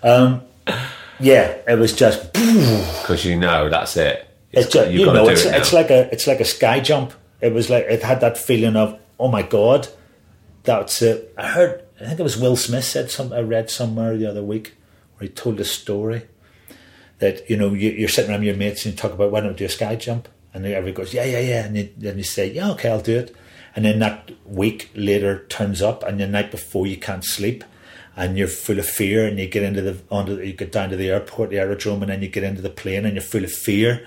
Um, 0.03 0.43
yeah, 1.21 1.57
it 1.67 1.79
was 1.79 1.93
just 1.93 2.33
because 2.33 3.25
you 3.25 3.37
know 3.37 3.69
that's 3.69 3.97
it. 3.97 4.29
it's 4.53 4.73
just, 4.73 4.91
you've 4.91 5.01
you 5.01 5.07
know 5.07 5.29
it's 5.29 5.45
it 5.45 5.55
it's 5.55 5.73
like 5.73 5.91
a 5.91 6.13
it's 6.13 6.27
like 6.27 6.41
a 6.41 6.45
sky 6.45 6.81
jump. 6.81 7.13
It 7.41 7.53
was 7.53 7.71
like 7.71 7.85
it 7.85 8.03
had 8.03 8.21
that 8.21 8.39
feeling 8.39 8.77
of 8.77 8.99
oh 9.19 9.29
my 9.29 9.43
god, 9.43 9.89
that's 10.65 11.03
it. 11.03 11.33
I 11.37 11.49
heard 11.49 11.83
I 12.01 12.07
think 12.07 12.21
it 12.21 12.23
was 12.23 12.37
Will 12.37 12.57
Smith 12.57 12.85
said 12.85 13.11
some 13.11 13.33
I 13.33 13.41
read 13.41 13.71
somewhere 13.71 14.17
the 14.17 14.27
other 14.27 14.43
week 14.43 14.75
where 15.17 15.29
he 15.29 15.35
told 15.35 15.61
a 15.61 15.65
story 15.65 16.27
that 17.19 17.49
you 17.49 17.57
know 17.57 17.73
you, 17.73 17.91
you're 17.91 18.09
sitting 18.09 18.31
around 18.31 18.43
your 18.43 18.57
mates 18.57 18.85
and 18.85 18.95
you 18.95 18.99
talk 18.99 19.13
about 19.13 19.31
why 19.31 19.41
don't 19.41 19.51
we 19.53 19.57
do 19.57 19.65
a 19.65 19.71
sky 19.71 19.97
jump 19.97 20.29
and 20.53 20.67
everybody 20.67 20.93
goes 20.93 21.15
yeah 21.15 21.25
yeah 21.25 21.39
yeah 21.39 21.65
and 21.65 21.77
you, 21.77 21.89
then 21.97 22.19
you 22.19 22.25
say 22.25 22.51
yeah 22.51 22.71
okay 22.71 22.91
I'll 22.91 23.01
do 23.01 23.19
it 23.19 23.35
and 23.75 23.85
then 23.85 23.99
that 24.01 24.31
week 24.45 24.91
later 24.95 25.47
turns 25.49 25.81
up 25.81 26.03
and 26.03 26.21
the 26.21 26.27
night 26.27 26.51
before 26.51 26.87
you 26.87 26.97
can't 26.97 27.25
sleep 27.25 27.65
and 28.17 28.39
you're 28.39 28.49
full 28.49 28.79
of 28.79 28.87
fear 28.87 29.27
and 29.27 29.39
you 29.39 29.47
get 29.47 29.63
into 29.63 29.83
the 29.83 29.99
onto 30.11 30.37
the, 30.37 30.47
you 30.47 30.55
get 30.55 30.73
down 30.73 30.89
to 30.89 30.97
the 30.97 31.11
airport 31.11 31.51
the 31.51 31.59
aerodrome 31.59 32.03
and 32.03 32.11
then 32.11 32.23
you 32.23 32.29
get 32.29 32.43
into 32.43 32.63
the 32.63 32.71
plane 32.71 33.05
and 33.05 33.15
you're 33.15 33.23
full 33.23 33.45
of 33.45 33.53
fear. 33.53 34.07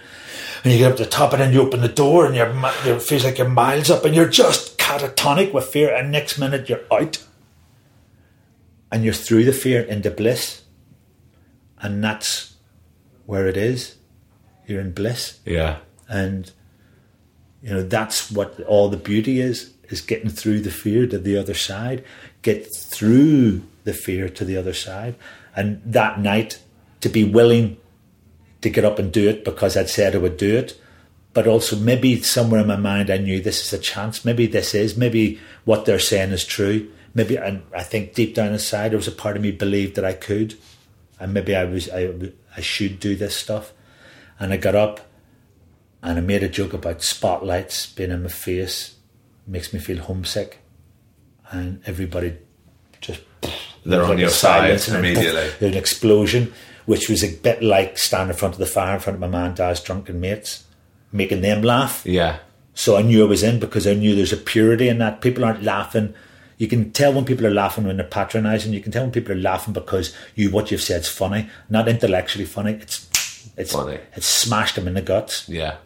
And 0.64 0.74
you 0.74 0.80
get 0.80 0.92
up 0.92 0.98
to 0.98 1.04
the 1.04 1.10
top 1.10 1.32
and 1.32 1.42
then 1.42 1.54
you 1.54 1.62
open 1.62 1.82
the 1.82 1.88
door 1.88 2.26
and 2.26 2.36
you're 2.36 2.52
it 2.86 3.02
feels 3.02 3.24
like 3.24 3.38
you're 3.38 3.48
miles 3.48 3.90
up 3.90 4.04
and 4.04 4.16
you're 4.16 4.28
just 4.28 4.78
catatonic 4.78 5.54
with 5.54 5.66
fear 5.66 5.96
and 5.96 6.12
next 6.12 6.38
minute 6.40 6.68
you're 6.68 6.82
out. 6.92 7.24
And 8.92 9.04
you're 9.04 9.14
through 9.14 9.46
the 9.46 9.54
fear 9.54 9.82
into 9.82 10.10
bliss. 10.10 10.64
And 11.80 12.04
that's 12.04 12.56
where 13.28 13.48
it 13.48 13.56
is. 13.56 13.96
You're 14.66 14.82
in 14.82 14.92
bliss. 14.92 15.40
Yeah. 15.46 15.78
and 16.10 16.52
you 17.62 17.70
know 17.70 17.84
that's 17.84 18.32
what 18.32 18.60
all 18.62 18.90
the 18.90 18.98
beauty 18.98 19.40
is 19.40 19.74
is 19.90 20.02
getting 20.02 20.30
through 20.30 20.62
the 20.62 20.72
fear 20.72 21.06
to 21.08 21.18
the 21.18 21.38
other 21.38 21.54
side. 21.54 22.04
Get 22.42 22.74
through 22.74 23.64
the 23.90 23.98
fear 23.98 24.30
to 24.30 24.46
the 24.46 24.56
other 24.56 24.74
side. 24.74 25.16
And 25.56 25.82
that 25.84 26.20
night 26.20 26.62
to 27.02 27.10
be 27.10 27.24
willing 27.24 27.78
to 28.62 28.70
get 28.70 28.86
up 28.86 29.00
and 29.00 29.12
do 29.12 29.28
it 29.28 29.44
because 29.44 29.76
I'd 29.76 29.90
said 29.90 30.16
I 30.16 30.20
would 30.20 30.38
do 30.38 30.56
it. 30.56 30.80
But 31.34 31.48
also 31.48 31.76
maybe 31.76 32.22
somewhere 32.22 32.62
in 32.62 32.68
my 32.68 32.76
mind 32.76 33.10
I 33.10 33.18
knew 33.18 33.42
this 33.42 33.66
is 33.66 33.74
a 33.74 33.82
chance. 33.82 34.24
Maybe 34.24 34.46
this 34.46 34.76
is 34.76 34.96
maybe 34.96 35.40
what 35.66 35.86
they're 35.86 36.00
saying 36.00 36.32
is 36.32 36.46
true. 36.46 36.92
Maybe 37.14 37.38
and 37.38 37.64
I 37.76 37.84
think 37.84 38.14
deep 38.14 38.36
down 38.36 38.54
inside 38.54 38.92
there 38.92 38.98
was 38.98 39.08
a 39.08 39.12
part 39.24 39.36
of 39.36 39.42
me 39.42 39.52
believed 39.52 39.96
that 39.96 40.06
I 40.06 40.14
could. 40.14 40.56
And 41.20 41.34
maybe 41.34 41.56
I 41.56 41.66
was 41.66 41.90
I, 41.90 42.14
I 42.56 42.62
should 42.62 43.00
do 43.00 43.16
this 43.16 43.36
stuff. 43.36 43.74
And 44.40 44.54
I 44.54 44.58
got 44.58 44.76
up 44.76 45.02
and 46.02 46.18
I 46.18 46.22
made 46.22 46.44
a 46.44 46.50
joke 46.50 46.74
about 46.74 47.02
spotlights 47.02 47.88
being 47.88 48.12
in 48.12 48.24
my 48.24 48.30
face. 48.30 48.96
Makes 49.48 49.74
me 49.74 49.80
feel 49.80 50.02
homesick. 50.04 50.60
And 51.52 51.82
everybody 51.86 52.38
just 53.02 53.22
They're 53.86 54.04
on 54.04 54.18
your 54.18 54.30
silence 54.30 54.84
side 54.84 54.96
and 54.98 55.06
immediately. 55.06 55.50
there's 55.60 55.72
an 55.74 55.78
explosion 55.78 56.54
which 56.86 57.08
was 57.10 57.24
a 57.24 57.36
bit 57.36 57.62
like 57.64 57.98
standing 57.98 58.34
in 58.34 58.38
front 58.38 58.56
of 58.56 58.60
the 58.60 58.66
fire 58.66 58.96
in 58.96 59.00
front 59.00 59.16
of 59.16 59.20
my 59.22 59.28
man 59.28 59.54
dad's 59.56 59.80
drunken 59.82 60.20
mates 60.20 60.64
making 61.12 61.42
them 61.42 61.62
laugh 61.62 62.02
Yeah. 62.06 62.40
so 62.74 62.98
I 62.98 63.02
knew 63.04 63.24
I 63.24 63.28
was 63.28 63.44
in 63.44 63.60
because 63.60 63.86
I 63.88 63.94
knew 63.94 64.16
there's 64.16 64.34
a 64.34 64.38
purity 64.38 64.88
in 64.90 64.98
that. 65.00 65.22
People 65.22 65.44
aren't 65.46 65.64
laughing. 65.64 66.14
You 66.58 66.68
can 66.68 66.92
tell 66.92 67.14
when 67.14 67.26
people 67.26 67.48
are 67.48 67.54
laughing 67.54 67.86
when 67.86 67.98
they're 67.98 68.06
patronising. 68.08 68.74
You 68.74 68.82
can 68.82 68.92
tell 68.92 69.04
when 69.04 69.12
people 69.12 69.32
are 69.32 69.40
laughing 69.42 69.74
because 69.74 70.14
you 70.36 70.52
what 70.52 70.72
you've 70.72 70.82
said's 70.82 71.08
funny, 71.08 71.50
not 71.70 71.88
intellectually 71.88 72.46
funny. 72.46 72.74
It's 72.74 73.08
it's 73.58 73.72
Funny. 73.74 73.98
It's 74.16 74.26
smashed 74.28 74.76
them 74.76 74.88
in 74.88 74.94
the 74.94 75.02
guts, 75.02 75.48
Yeah. 75.50 75.78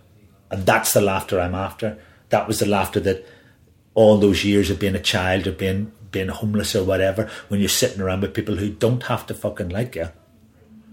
and 0.51 0.65
that's 0.65 0.93
the 0.93 1.01
laughter 1.01 1.39
I'm 1.39 1.55
after. 1.55 1.97
That 2.29 2.47
was 2.47 2.59
the 2.59 2.65
laughter 2.65 2.99
that 3.01 3.25
all 3.93 4.17
those 4.17 4.43
years 4.43 4.69
of 4.71 4.79
being 4.79 4.95
a 4.95 4.99
child 4.99 5.45
or 5.47 5.51
being 5.51 5.91
being 6.13 6.29
homeless 6.29 6.73
or 6.75 6.83
whatever, 6.85 7.29
when 7.49 7.59
you're 7.59 7.67
sitting 7.67 7.99
around 7.99 8.21
with 8.21 8.33
people 8.33 8.55
who 8.55 8.69
don't 8.69 9.03
have 9.03 9.27
to 9.27 9.33
fucking 9.33 9.67
like 9.69 9.95
you, 9.95 10.07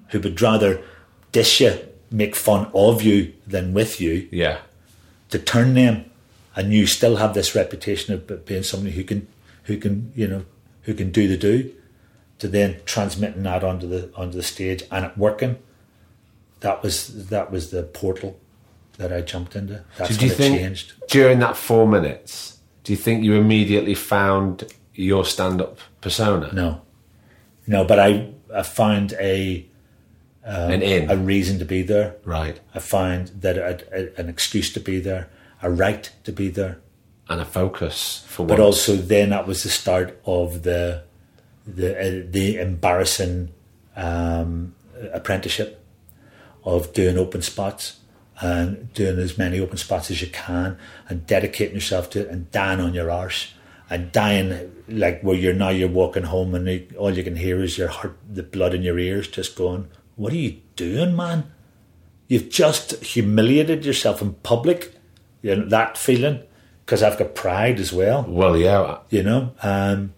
who 0.08 0.18
would 0.20 0.40
rather 0.42 0.82
dish 1.30 1.60
you, 1.60 1.78
make 2.10 2.34
fun 2.34 2.68
of 2.74 3.02
you 3.02 3.32
than 3.46 3.72
with 3.72 4.00
you 4.00 4.26
Yeah. 4.32 4.58
to 5.28 5.38
turn 5.38 5.74
them, 5.74 6.06
and 6.56 6.72
you 6.72 6.86
still 6.86 7.16
have 7.16 7.34
this 7.34 7.54
reputation 7.54 8.12
of 8.14 8.44
being 8.46 8.64
somebody 8.64 8.96
who 8.96 9.04
can, 9.04 9.28
who 9.64 9.76
can, 9.76 10.12
you 10.16 10.26
know, 10.26 10.44
who 10.82 10.94
can 10.94 11.12
do 11.12 11.28
the 11.28 11.36
do, 11.36 11.70
to 12.40 12.48
then 12.48 12.78
transmitting 12.84 13.44
that 13.44 13.62
onto 13.62 13.86
the 13.86 14.10
onto 14.16 14.36
the 14.38 14.42
stage 14.42 14.82
and 14.90 15.04
it 15.04 15.16
working. 15.16 15.56
That 16.60 16.82
was 16.82 17.28
that 17.28 17.50
was 17.52 17.70
the 17.70 17.82
portal 17.82 18.38
that 18.96 19.12
I 19.12 19.20
jumped 19.20 19.54
into. 19.54 19.84
That's 19.98 20.10
Did 20.16 20.22
you 20.22 20.28
when 20.28 20.32
it 20.32 20.36
think 20.38 20.58
changed. 20.58 20.92
during 21.08 21.38
that 21.40 21.56
four 21.56 21.86
minutes? 21.86 22.58
Do 22.82 22.92
you 22.92 22.96
think 22.96 23.22
you 23.22 23.34
immediately 23.34 23.94
found 23.94 24.64
your 25.00 25.24
stand-up 25.24 25.78
persona? 26.00 26.52
No, 26.52 26.80
no, 27.66 27.84
but 27.84 27.98
I 27.98 28.10
I 28.54 28.62
found 28.62 29.12
a 29.20 29.66
An 30.44 30.82
in, 30.82 31.10
a 31.10 31.16
reason 31.16 31.58
to 31.58 31.64
be 31.64 31.82
there. 31.82 32.14
right, 32.24 32.58
I 32.74 32.78
find 32.80 33.28
that 33.42 33.56
a, 33.58 33.72
a, 33.92 34.20
an 34.20 34.28
excuse 34.28 34.72
to 34.72 34.80
be 34.80 35.00
there, 35.00 35.28
a 35.62 35.68
right 35.70 36.10
to 36.24 36.32
be 36.32 36.48
there. 36.50 36.74
and 37.28 37.40
a 37.40 37.44
focus 37.44 38.24
for 38.26 38.46
but 38.46 38.58
once. 38.58 38.66
also 38.88 38.96
then 38.96 39.30
that 39.30 39.46
was 39.46 39.62
the 39.62 39.68
start 39.68 40.08
of 40.24 40.62
the 40.62 41.02
the 41.78 41.90
uh, 41.94 42.26
the 42.36 42.56
embarrassing 42.58 43.50
um, 43.96 44.74
apprenticeship 45.12 45.70
of 46.64 46.92
doing 46.92 47.16
open 47.18 47.42
spots 47.42 48.00
and 48.40 48.92
doing 48.94 49.18
as 49.18 49.36
many 49.38 49.60
open 49.60 49.76
spots 49.76 50.10
as 50.10 50.20
you 50.22 50.28
can 50.28 50.76
and 51.08 51.26
dedicating 51.26 51.74
yourself 51.74 52.08
to 52.10 52.20
it 52.20 52.28
and 52.28 52.50
down 52.50 52.80
on 52.80 52.94
your 52.94 53.10
arse 53.10 53.52
and 53.90 54.12
dying 54.12 54.72
like 54.88 55.20
where 55.22 55.36
you're 55.36 55.52
now 55.52 55.68
you're 55.68 55.88
walking 55.88 56.22
home 56.22 56.54
and 56.54 56.66
you, 56.68 56.86
all 56.96 57.10
you 57.10 57.24
can 57.24 57.36
hear 57.36 57.60
is 57.62 57.76
your 57.76 57.88
heart, 57.88 58.16
the 58.28 58.44
blood 58.44 58.72
in 58.72 58.82
your 58.82 58.98
ears, 58.98 59.26
just 59.28 59.56
going, 59.56 59.88
"What 60.14 60.32
are 60.32 60.36
you 60.36 60.60
doing, 60.76 61.14
man? 61.16 61.52
You've 62.28 62.48
just 62.48 63.02
humiliated 63.02 63.84
yourself 63.84 64.22
in 64.22 64.34
public." 64.34 64.94
You 65.42 65.56
know 65.56 65.68
that 65.68 65.98
feeling 65.98 66.42
because 66.84 67.02
I've 67.02 67.18
got 67.18 67.34
pride 67.34 67.80
as 67.80 67.92
well. 67.92 68.24
Well, 68.28 68.56
yeah. 68.56 68.98
You 69.10 69.22
know, 69.22 69.52
um, 69.62 70.14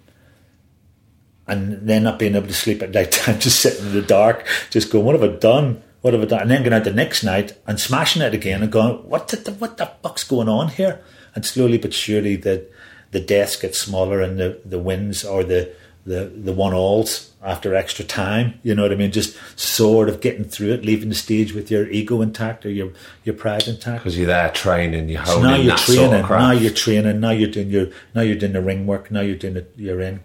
and 1.47 1.87
then 1.87 2.03
not 2.05 2.19
being 2.19 2.35
able 2.35 2.47
to 2.47 2.55
sleep 2.55 2.83
at 2.83 2.93
night 2.93 3.13
time, 3.13 3.41
just 3.41 3.61
sitting 3.61 3.87
in 3.87 3.93
the 3.95 4.03
dark, 4.03 4.47
just 4.71 4.91
going, 4.91 5.05
"What 5.07 5.19
have 5.19 5.25
I 5.25 5.35
done? 5.37 5.83
What 6.03 6.13
have 6.13 6.23
I 6.23 6.27
done?" 6.27 6.43
And 6.43 6.51
then 6.51 6.63
going 6.63 6.75
out 6.75 6.85
the 6.85 6.93
next 6.93 7.25
night 7.25 7.57
and 7.67 7.81
smashing 7.81 8.23
it 8.23 8.35
again 8.35 8.63
and 8.63 8.71
going, 8.71 8.97
"What 9.09 9.29
the 9.29 9.53
what 9.53 9.79
the 9.79 9.91
fuck's 10.03 10.25
going 10.25 10.49
on 10.49 10.69
here?" 10.69 11.03
And 11.35 11.47
slowly 11.47 11.79
but 11.79 11.95
surely, 11.95 12.37
the 12.37 12.67
the 13.13 13.21
deaths 13.21 13.57
get 13.57 13.75
smaller 13.75 14.21
and 14.21 14.39
the 14.39 14.61
the 14.65 14.79
wins 14.79 15.25
or 15.25 15.45
the 15.45 15.73
the 16.05 16.25
the 16.25 16.53
one 16.53 16.75
alls 16.75 17.31
after 17.43 17.75
extra 17.75 18.05
time. 18.05 18.59
You 18.63 18.75
know 18.75 18.83
what 18.83 18.93
I 18.93 18.97
mean? 18.97 19.13
Just 19.13 19.37
sort 19.59 20.09
of 20.09 20.21
getting 20.21 20.45
through 20.45 20.73
it, 20.73 20.85
leaving 20.85 21.09
the 21.09 21.15
stage 21.15 21.53
with 21.53 21.71
your 21.71 21.89
ego 21.89 22.21
intact 22.21 22.67
or 22.67 22.71
your 22.71 22.93
your 23.25 23.35
pride 23.37 23.69
intact. 23.69 24.03
Because 24.03 24.19
you're 24.19 24.27
there 24.27 24.51
training, 24.51 25.09
you're 25.09 25.21
holding 25.21 25.43
So 25.45 25.49
now 25.49 25.57
you're 25.57 25.77
that 25.77 25.79
training. 25.79 26.11
sort 26.11 26.21
of 26.21 26.31
now 26.31 26.51
you're 26.51 26.73
training. 26.73 27.21
Now 27.21 27.31
you're 27.31 27.51
doing 27.51 27.71
your. 27.71 27.87
Now 28.15 28.23
you're 28.23 28.37
doing 28.37 28.53
the 28.53 28.63
ring 28.63 28.87
work. 28.87 29.11
Now 29.11 29.21
you're 29.21 29.37
doing 29.37 29.55
the, 29.55 29.67
your 29.77 30.01
in. 30.01 30.21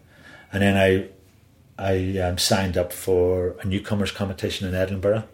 And 0.52 0.64
then 0.64 0.78
I, 0.78 1.10
I 1.78 2.20
um, 2.20 2.38
signed 2.38 2.78
up 2.78 2.94
for 2.94 3.58
a 3.62 3.66
newcomers 3.68 4.12
competition 4.12 4.68
in 4.68 4.74
Edinburgh 4.74 5.26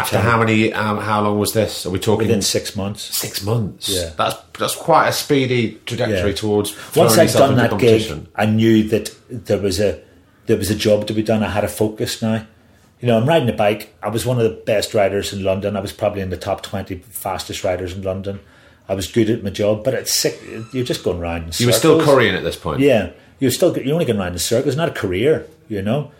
After 0.00 0.18
how 0.18 0.38
many? 0.38 0.72
Um, 0.72 0.98
how 0.98 1.20
long 1.22 1.38
was 1.38 1.52
this? 1.52 1.86
Are 1.86 1.90
we 1.90 1.98
talking 1.98 2.26
within 2.26 2.42
six 2.42 2.74
months. 2.76 3.02
six 3.16 3.42
months? 3.42 3.88
Yeah. 3.88 4.10
that's 4.16 4.36
that's 4.58 4.74
quite 4.76 5.08
a 5.08 5.12
speedy 5.12 5.80
trajectory 5.86 6.30
Yeah. 6.30 6.36
towards. 6.36 6.74
Once 6.96 7.18
I'd 7.18 7.30
done 7.32 7.56
that 7.56 7.78
gig. 7.78 8.26
I 8.34 8.46
knew 8.46 8.88
that 8.88 9.14
there 9.28 9.58
was 9.58 9.80
a 9.80 10.00
there 10.46 10.56
was 10.56 10.70
a 10.70 10.74
job 10.74 11.06
to 11.08 11.12
be 11.12 11.22
done. 11.22 11.42
I 11.42 11.50
had 11.50 11.64
a 11.64 11.68
focus 11.68 12.22
now. 12.22 12.46
You 13.00 13.06
know, 13.08 13.16
I'm 13.18 13.26
riding 13.26 13.48
a 13.48 13.54
bike. 13.54 13.94
I 14.02 14.08
was 14.08 14.26
one 14.26 14.36
of 14.38 14.44
the 14.44 14.50
best 14.66 14.92
riders 14.92 15.32
in 15.32 15.42
London. 15.42 15.74
I 15.76 15.80
was 15.80 15.92
probably 15.92 16.20
in 16.20 16.30
the 16.30 16.36
top 16.36 16.62
twenty 16.62 16.96
fastest 16.98 17.64
riders 17.64 17.94
in 17.94 18.02
London. 18.02 18.40
I 18.88 18.94
was 18.94 19.06
good 19.06 19.30
at 19.30 19.42
my 19.44 19.50
job, 19.50 19.84
but 19.84 19.94
it's 19.94 20.14
sick. 20.14 20.40
You're 20.72 20.84
just 20.84 21.04
going 21.04 21.20
round. 21.20 21.44
In 21.44 21.52
you 21.58 21.66
were 21.66 21.72
still 21.72 22.02
currying 22.04 22.34
at 22.34 22.42
this 22.42 22.56
point. 22.56 22.80
Yeah, 22.80 23.12
you're 23.38 23.52
still 23.52 23.76
you're 23.78 23.94
only 23.94 24.04
going 24.04 24.18
round 24.18 24.34
in 24.34 24.38
circles. 24.38 24.74
It's 24.74 24.76
not 24.76 24.88
a 24.88 24.92
career, 24.92 25.46
you 25.68 25.80
know. 25.82 26.10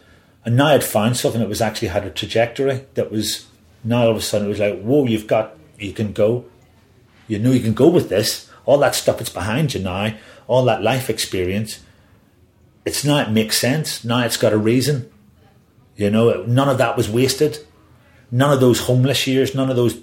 And 0.45 0.57
now 0.57 0.69
I'd 0.69 0.85
found 0.85 1.17
something 1.17 1.41
that 1.41 1.49
was 1.49 1.61
actually 1.61 1.89
had 1.89 2.05
a 2.07 2.11
trajectory 2.11 2.87
that 2.95 3.11
was 3.11 3.47
now 3.85 4.03
all 4.05 4.11
of 4.11 4.17
a 4.17 4.21
sudden 4.21 4.47
it 4.47 4.51
was 4.51 4.59
like, 4.61 4.81
whoa, 4.83 5.05
you've 5.07 5.27
got 5.27 5.57
you 5.79 5.93
can 5.93 6.13
go. 6.13 6.45
You 7.29 7.39
know 7.39 7.53
you 7.53 7.61
can 7.61 7.75
go 7.75 7.89
with 7.89 8.09
this. 8.09 8.51
All 8.67 8.79
that 8.79 8.95
stuff 8.95 9.19
that's 9.19 9.31
behind 9.31 9.75
you 9.75 9.81
now, 9.81 10.15
all 10.47 10.65
that 10.65 10.83
life 10.83 11.09
experience. 11.11 11.81
It's 12.85 13.05
now 13.05 13.19
it 13.23 13.31
makes 13.31 13.59
sense. 13.59 14.05
Now 14.05 14.25
it's 14.25 14.37
got 14.37 14.53
a 14.53 14.59
reason. 14.59 15.11
You 15.97 16.11
know, 16.11 16.45
none 16.45 16.69
of 16.69 16.79
that 16.79 16.97
was 16.97 17.09
wasted. 17.09 17.59
None 18.31 18.53
of 18.53 18.61
those 18.61 18.81
homeless 18.81 19.27
years, 19.27 19.55
none 19.55 19.71
of 19.71 19.77
those 19.77 19.97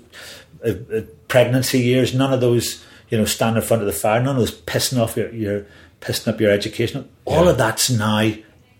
uh, 0.65 0.73
uh, 0.93 1.01
pregnancy 1.27 1.79
years, 1.79 2.13
none 2.13 2.33
of 2.33 2.41
those, 2.41 2.83
you 3.09 3.17
know, 3.17 3.25
standing 3.25 3.61
in 3.61 3.67
front 3.67 3.81
of 3.81 3.87
the 3.87 3.93
fire, 3.93 4.21
none 4.21 4.35
of 4.35 4.41
those 4.41 4.51
pissing 4.61 4.99
off 5.01 5.15
your, 5.15 5.31
your 5.33 5.65
pissing 6.01 6.27
up 6.33 6.41
your 6.41 6.51
education. 6.51 7.07
All 7.25 7.45
Yeah. 7.45 7.51
of 7.51 7.57
that's 7.57 7.89
now 7.89 8.31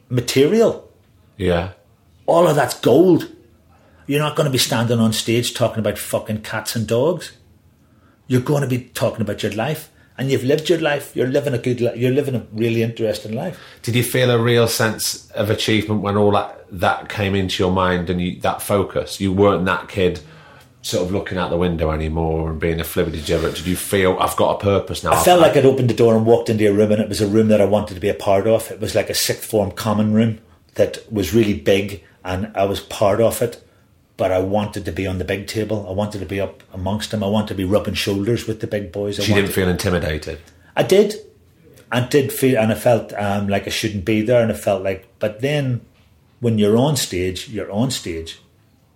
material. 0.10 0.90
yeah. 1.38 1.72
All 2.26 2.46
of 2.48 2.56
that's 2.58 2.78
gold. 2.82 3.32
You're 4.08 4.22
not 4.22 4.38
going 4.38 4.46
to 4.46 4.52
be 4.52 4.58
standing 4.58 5.00
on 5.00 5.12
stage 5.12 5.54
talking 5.54 5.80
about 5.80 5.98
fucking 5.98 6.42
cats 6.42 6.76
and 6.78 6.88
dogs. 6.88 7.34
You're 8.28 8.42
going 8.42 8.62
to 8.62 8.68
be 8.68 8.86
talking 8.86 9.22
about 9.22 9.44
your 9.44 9.52
life, 9.52 9.90
and 10.18 10.32
you've 10.32 10.46
lived 10.46 10.70
your 10.70 10.80
life. 10.80 11.14
You're 11.14 11.28
living 11.28 11.54
a 11.54 11.58
good. 11.58 11.82
Li- 11.82 11.96
you're 11.96 12.12
living 12.12 12.36
a 12.36 12.48
really 12.54 12.84
interesting 12.84 13.34
life. 13.34 13.60
Did 13.82 13.96
you 13.96 14.04
feel 14.04 14.32
a 14.32 14.42
real 14.42 14.68
sense 14.68 15.30
of 15.32 15.50
achievement 15.50 16.02
when 16.02 16.16
all 16.16 16.32
that 16.32 16.66
that 16.72 17.10
came 17.10 17.36
into 17.36 17.62
your 17.62 17.72
mind 17.72 18.10
and 18.10 18.22
you, 18.22 18.40
that 18.42 18.62
focus? 18.62 19.20
You 19.20 19.34
weren't 19.34 19.66
that 19.66 19.90
kid 19.90 20.22
sort 20.82 21.06
of 21.06 21.12
looking 21.12 21.38
out 21.38 21.50
the 21.50 21.58
window 21.58 21.92
anymore 21.92 22.50
and 22.50 22.62
being 22.62 22.80
a 22.80 22.84
flibbity 22.84 23.20
gibbet. 23.26 23.56
Did 23.56 23.68
you 23.68 23.76
feel 23.76 24.18
I've 24.20 24.38
got 24.38 24.56
a 24.56 24.64
purpose 24.64 25.04
now? 25.04 25.12
I 25.12 25.24
felt 25.24 25.42
like 25.42 25.58
I'd 25.58 25.66
opened 25.66 25.90
the 25.90 25.94
door 25.94 26.16
and 26.16 26.26
walked 26.26 26.50
into 26.50 26.66
a 26.70 26.74
room, 26.74 26.94
and 26.94 27.02
it 27.02 27.10
was 27.10 27.20
a 27.20 27.28
room 27.28 27.50
that 27.50 27.60
I 27.60 27.66
wanted 27.66 27.96
to 27.96 28.00
be 28.00 28.10
a 28.10 28.14
part 28.14 28.48
of. 28.48 28.72
It 28.72 28.80
was 28.80 28.96
like 28.96 29.10
a 29.10 29.14
sixth 29.14 29.50
form 29.50 29.72
common 29.72 30.14
room 30.14 30.40
that 30.76 31.12
was 31.12 31.34
really 31.34 31.60
big, 31.60 32.04
and 32.24 32.52
I 32.56 32.64
was 32.64 32.80
part 32.80 33.20
of 33.20 33.42
it. 33.42 33.62
But 34.18 34.32
I 34.32 34.40
wanted 34.40 34.84
to 34.86 34.92
be 34.92 35.06
on 35.06 35.20
the 35.20 35.26
big 35.26 35.46
table. 35.46 35.86
I 35.88 35.94
wanted 35.94 36.20
to 36.20 36.26
be 36.26 36.42
up 36.42 36.64
amongst 36.74 37.12
them. 37.12 37.24
I 37.24 37.28
wanted 37.28 37.50
to 37.50 37.56
be 37.56 37.66
rubbing 37.66 37.94
shoulders 37.94 38.48
with 38.48 38.62
the 38.62 38.68
big 38.68 38.92
boys. 38.92 39.20
I 39.20 39.24
she 39.24 39.32
wanted, 39.32 39.44
didn't 39.44 39.54
feel 39.54 39.70
intimidated. 39.70 40.40
I 40.76 40.84
did. 40.84 41.16
I 41.92 42.02
did 42.02 42.34
feel, 42.34 42.58
and 42.58 42.72
I 42.72 42.76
felt 42.76 43.14
um, 43.14 43.48
like 43.48 43.68
I 43.68 43.70
shouldn't 43.70 44.06
be 44.06 44.22
there, 44.22 44.42
and 44.42 44.52
I 44.52 44.56
felt 44.56 44.84
like. 44.84 45.08
But 45.20 45.42
then, 45.42 45.82
when 46.40 46.58
you're 46.58 46.76
on 46.78 46.98
stage, 46.98 47.48
you're 47.48 47.72
on 47.72 47.92
stage, 47.92 48.42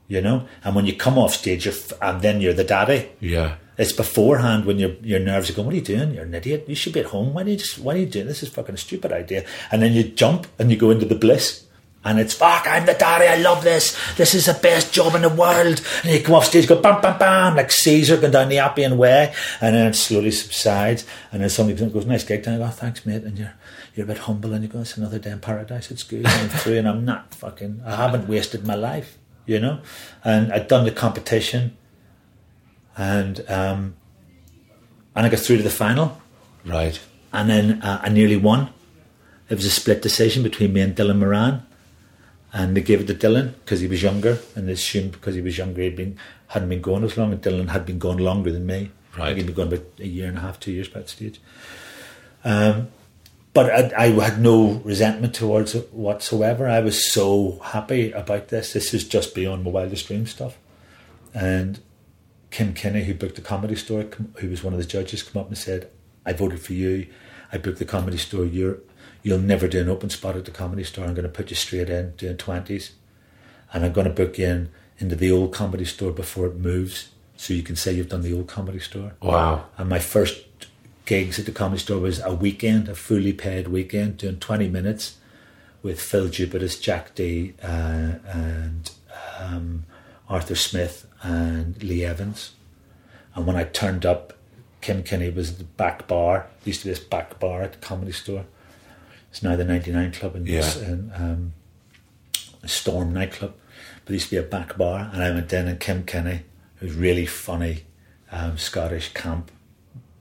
you 0.08 0.22
know. 0.22 0.48
And 0.64 0.76
when 0.76 0.86
you 0.86 0.96
come 0.96 1.18
off 1.18 1.34
stage, 1.34 1.66
you're, 1.66 1.74
f- 1.74 1.94
and 2.02 2.22
then 2.22 2.42
you're 2.42 2.54
the 2.54 2.64
daddy. 2.64 3.10
Yeah. 3.20 3.56
It's 3.78 3.94
beforehand 3.94 4.66
when 4.66 4.78
your 4.80 4.92
your 5.02 5.20
nerves 5.20 5.50
are 5.50 5.54
going. 5.54 5.68
What 5.68 5.74
are 5.74 5.78
you 5.78 5.84
doing? 5.84 6.14
You're 6.14 6.26
an 6.26 6.34
idiot. 6.34 6.66
You 6.68 6.76
should 6.76 6.94
be 6.94 7.00
at 7.00 7.08
home. 7.08 7.34
Why 7.34 7.44
do 7.44 7.52
you 7.52 7.58
just? 7.58 7.80
Why 7.80 7.94
are 7.94 7.98
you 7.98 8.06
doing 8.08 8.28
this? 8.28 8.44
Is 8.44 8.50
fucking 8.50 8.76
a 8.76 8.78
stupid 8.78 9.14
idea. 9.14 9.46
And 9.72 9.82
then 9.82 9.94
you 9.94 10.04
jump 10.04 10.48
and 10.60 10.70
you 10.70 10.78
go 10.78 10.92
into 10.92 11.06
the 11.06 11.16
bliss. 11.16 11.66
And 12.04 12.20
it's 12.20 12.34
fuck. 12.34 12.66
I'm 12.68 12.88
the 12.88 12.96
daddy. 12.96 13.28
I 13.28 13.36
love 13.38 13.64
this. 13.64 13.96
This 14.16 14.34
is 14.34 14.48
the 14.48 14.56
best 14.56 14.92
job 14.92 15.14
in 15.14 15.22
the 15.22 15.30
world. 15.30 15.82
And 16.04 16.12
you 16.12 16.20
come 16.24 16.34
off 16.34 16.46
stage, 16.46 16.68
go 16.68 16.82
bam, 16.82 17.00
bam, 17.00 17.20
bam, 17.20 17.56
like 17.56 17.72
Caesar 17.72 18.18
going 18.18 18.32
down 18.32 18.50
the 18.50 18.58
Appian 18.58 18.98
Way, 18.98 19.32
and 19.62 19.76
then 19.76 19.88
it 19.88 19.94
slowly 19.94 20.32
subsides. 20.32 21.06
And 21.32 21.44
then 21.44 21.50
somebody 21.50 21.88
goes, 21.90 22.08
"Nice 22.08 22.24
gig." 22.24 22.44
And 22.48 22.56
I 22.56 22.58
go, 22.58 22.64
oh, 22.64 22.70
"Thanks, 22.70 23.06
mate." 23.06 23.24
And 23.24 23.38
you're 23.38 23.54
you're 23.94 24.06
a 24.06 24.08
bit 24.08 24.18
humble, 24.20 24.52
and 24.54 24.64
you 24.64 24.68
go, 24.70 24.80
"It's 24.82 24.98
another 24.98 25.20
day 25.20 25.30
in 25.30 25.40
paradise. 25.42 25.92
It's 25.92 26.02
good." 26.02 26.26
And 26.26 26.28
I'm 26.28 26.50
through, 26.62 26.78
and 26.80 26.88
I'm 26.90 27.06
not 27.06 27.36
fucking. 27.36 27.82
I 27.86 27.96
haven't 27.98 28.28
wasted 28.28 28.66
my 28.66 28.74
life, 28.76 29.20
you 29.46 29.60
know. 29.60 29.82
And 30.24 30.52
I'd 30.52 30.68
done 30.68 30.86
the 30.86 30.92
competition, 30.92 31.78
and 32.98 33.48
um, 33.50 33.96
and 35.16 35.26
I 35.26 35.30
got 35.30 35.40
through 35.40 35.58
to 35.58 35.64
the 35.64 35.70
final, 35.70 36.20
Right. 36.66 37.00
and 37.32 37.48
then 37.50 37.82
uh, 37.84 38.00
I 38.02 38.10
nearly 38.10 38.38
won. 38.38 38.70
It 39.50 39.56
was 39.56 39.66
a 39.66 39.70
split 39.70 40.02
decision 40.02 40.44
between 40.44 40.74
me 40.74 40.82
and 40.82 40.96
Dylan 40.96 41.20
Moran, 41.20 41.66
and 42.54 42.76
they 42.76 42.82
gave 42.82 43.02
it 43.02 43.08
to 43.08 43.14
Dylan 43.14 43.54
because 43.64 43.80
he 43.80 43.88
was 43.88 44.04
younger, 44.04 44.40
and 44.56 44.68
they 44.68 44.74
assumed 44.74 45.14
because 45.14 45.36
he 45.36 45.42
was 45.42 45.58
younger 45.58 45.82
he'd 45.82 45.96
been 45.96 46.18
hadn't 46.48 46.70
been 46.70 46.82
going 46.82 47.04
as 47.04 47.18
long, 47.18 47.32
and 47.32 47.42
Dylan 47.42 47.70
had 47.70 47.86
been 47.86 48.00
going 48.00 48.18
longer 48.18 48.52
than 48.52 48.66
me. 48.66 48.92
Right. 49.18 49.36
he'd 49.36 49.46
been 49.46 49.56
going 49.56 49.68
about 49.68 49.86
a 50.00 50.08
year 50.08 50.28
and 50.28 50.38
a 50.38 50.42
half, 50.42 50.60
two 50.60 50.72
years 50.72 50.88
by 50.88 51.02
that 51.02 51.10
stage. 51.10 51.42
Um, 52.44 52.90
but 53.54 53.94
I, 53.94 54.06
I 54.06 54.08
had 54.08 54.40
no 54.40 54.82
resentment 54.86 55.36
towards 55.36 55.76
it 55.76 55.94
whatsoever. 55.94 56.68
I 56.68 56.80
was 56.80 57.12
so 57.12 57.60
happy 57.64 58.12
about 58.12 58.48
this. 58.48 58.74
This 58.74 58.94
is 58.94 59.06
just 59.08 59.36
beyond 59.36 59.64
my 59.64 59.72
wildest 59.72 60.08
dream 60.08 60.26
stuff. 60.26 60.58
And 61.34 61.80
Kim 62.50 62.74
Kinnie, 62.74 63.04
who 63.04 63.14
booked 63.14 63.36
the 63.36 63.42
comedy 63.42 63.76
store, 63.76 64.06
who 64.36 64.50
was 64.50 64.64
one 64.64 64.74
of 64.74 64.80
the 64.80 64.86
judges, 64.86 65.24
come 65.24 65.42
up 65.42 65.48
and 65.48 65.58
said, 65.58 65.90
"I 66.26 66.34
voted 66.34 66.62
for 66.62 66.74
you. 66.74 67.08
I 67.52 67.58
booked 67.58 67.80
the 67.80 67.86
comedy 67.86 68.18
store. 68.18 68.46
You're, 68.46 68.78
you'll 69.24 69.40
never 69.40 69.68
do 69.68 69.82
an 69.82 69.90
open 69.90 70.10
spot 70.10 70.36
at 70.36 70.46
the 70.46 70.52
comedy 70.52 70.84
store. 70.84 71.06
I'm 71.06 71.14
going 71.14 71.24
to 71.24 71.30
put 71.30 71.50
you 71.50 71.56
straight 71.56 71.90
in 71.90 72.12
doing 72.18 72.38
twenties, 72.38 72.94
and 73.74 73.86
I'm 73.86 73.94
going 73.94 74.08
to 74.08 74.14
book 74.14 74.38
you 74.38 74.48
in 74.48 74.70
into 75.00 75.16
the 75.16 75.32
old 75.32 75.54
comedy 75.54 75.86
store 75.86 76.12
before 76.12 76.48
it 76.48 76.56
moves, 76.56 77.10
so 77.36 77.54
you 77.54 77.64
can 77.64 77.76
say 77.76 77.94
you've 77.94 78.10
done 78.10 78.22
the 78.22 78.34
old 78.34 78.48
comedy 78.48 78.80
store." 78.80 79.14
Wow. 79.22 79.66
And 79.78 79.90
my 79.90 80.00
first 80.00 80.46
gigs 81.06 81.40
at 81.40 81.46
the 81.46 81.52
comedy 81.52 81.82
store 81.82 82.00
was 82.00 82.20
a 82.20 82.34
weekend, 82.34 82.88
a 82.88 82.96
fully 82.96 83.34
paid 83.34 83.68
weekend, 83.68 84.18
doing 84.18 84.40
20 84.40 84.70
minutes 84.70 85.18
with 85.84 86.00
Phil 86.00 86.30
Jupitus, 86.30 86.80
Jack 86.80 87.16
Dee, 87.16 87.54
uh, 87.64 88.14
and 88.28 88.92
um, 89.40 89.86
Arthur 90.30 90.56
Smith 90.56 91.08
and 91.24 91.82
Lee 91.84 92.06
Evans. 92.06 92.54
And 93.36 93.46
when 93.46 93.56
I 93.56 93.64
turned 93.64 94.06
up, 94.06 94.34
Kim 94.82 95.04
Kinnie 95.04 95.34
was 95.34 95.52
at 95.52 95.58
the 95.58 95.64
back 95.64 96.08
bar. 96.08 96.48
There 96.64 96.70
used 96.70 96.82
to 96.82 96.88
be 96.88 96.94
this 96.94 97.04
back 97.04 97.40
bar 97.40 97.62
at 97.62 97.74
the 97.74 97.78
comedy 97.80 98.12
store. 98.12 98.46
It's 99.32 99.42
now 99.42 99.56
the 99.56 99.64
99 99.64 100.12
Club 100.12 100.36
and, 100.36 100.48
Yeah. 100.48 100.70
um, 101.16 101.54
Storm 102.66 103.14
nightclub. 103.14 103.54
But 103.54 104.06
there 104.08 104.14
used 104.14 104.26
to 104.30 104.32
be 104.32 104.38
a 104.38 104.44
back 104.44 104.78
bar, 104.78 105.10
and 105.14 105.24
I 105.24 105.32
went 105.32 105.52
in, 105.52 105.68
and 105.68 105.80
Kim 105.80 106.04
Kinnie, 106.04 106.42
who's 106.76 106.94
really 106.94 107.26
funny, 107.26 107.86
um, 108.32 108.58
Scottish 108.58 109.14
camp 109.14 109.52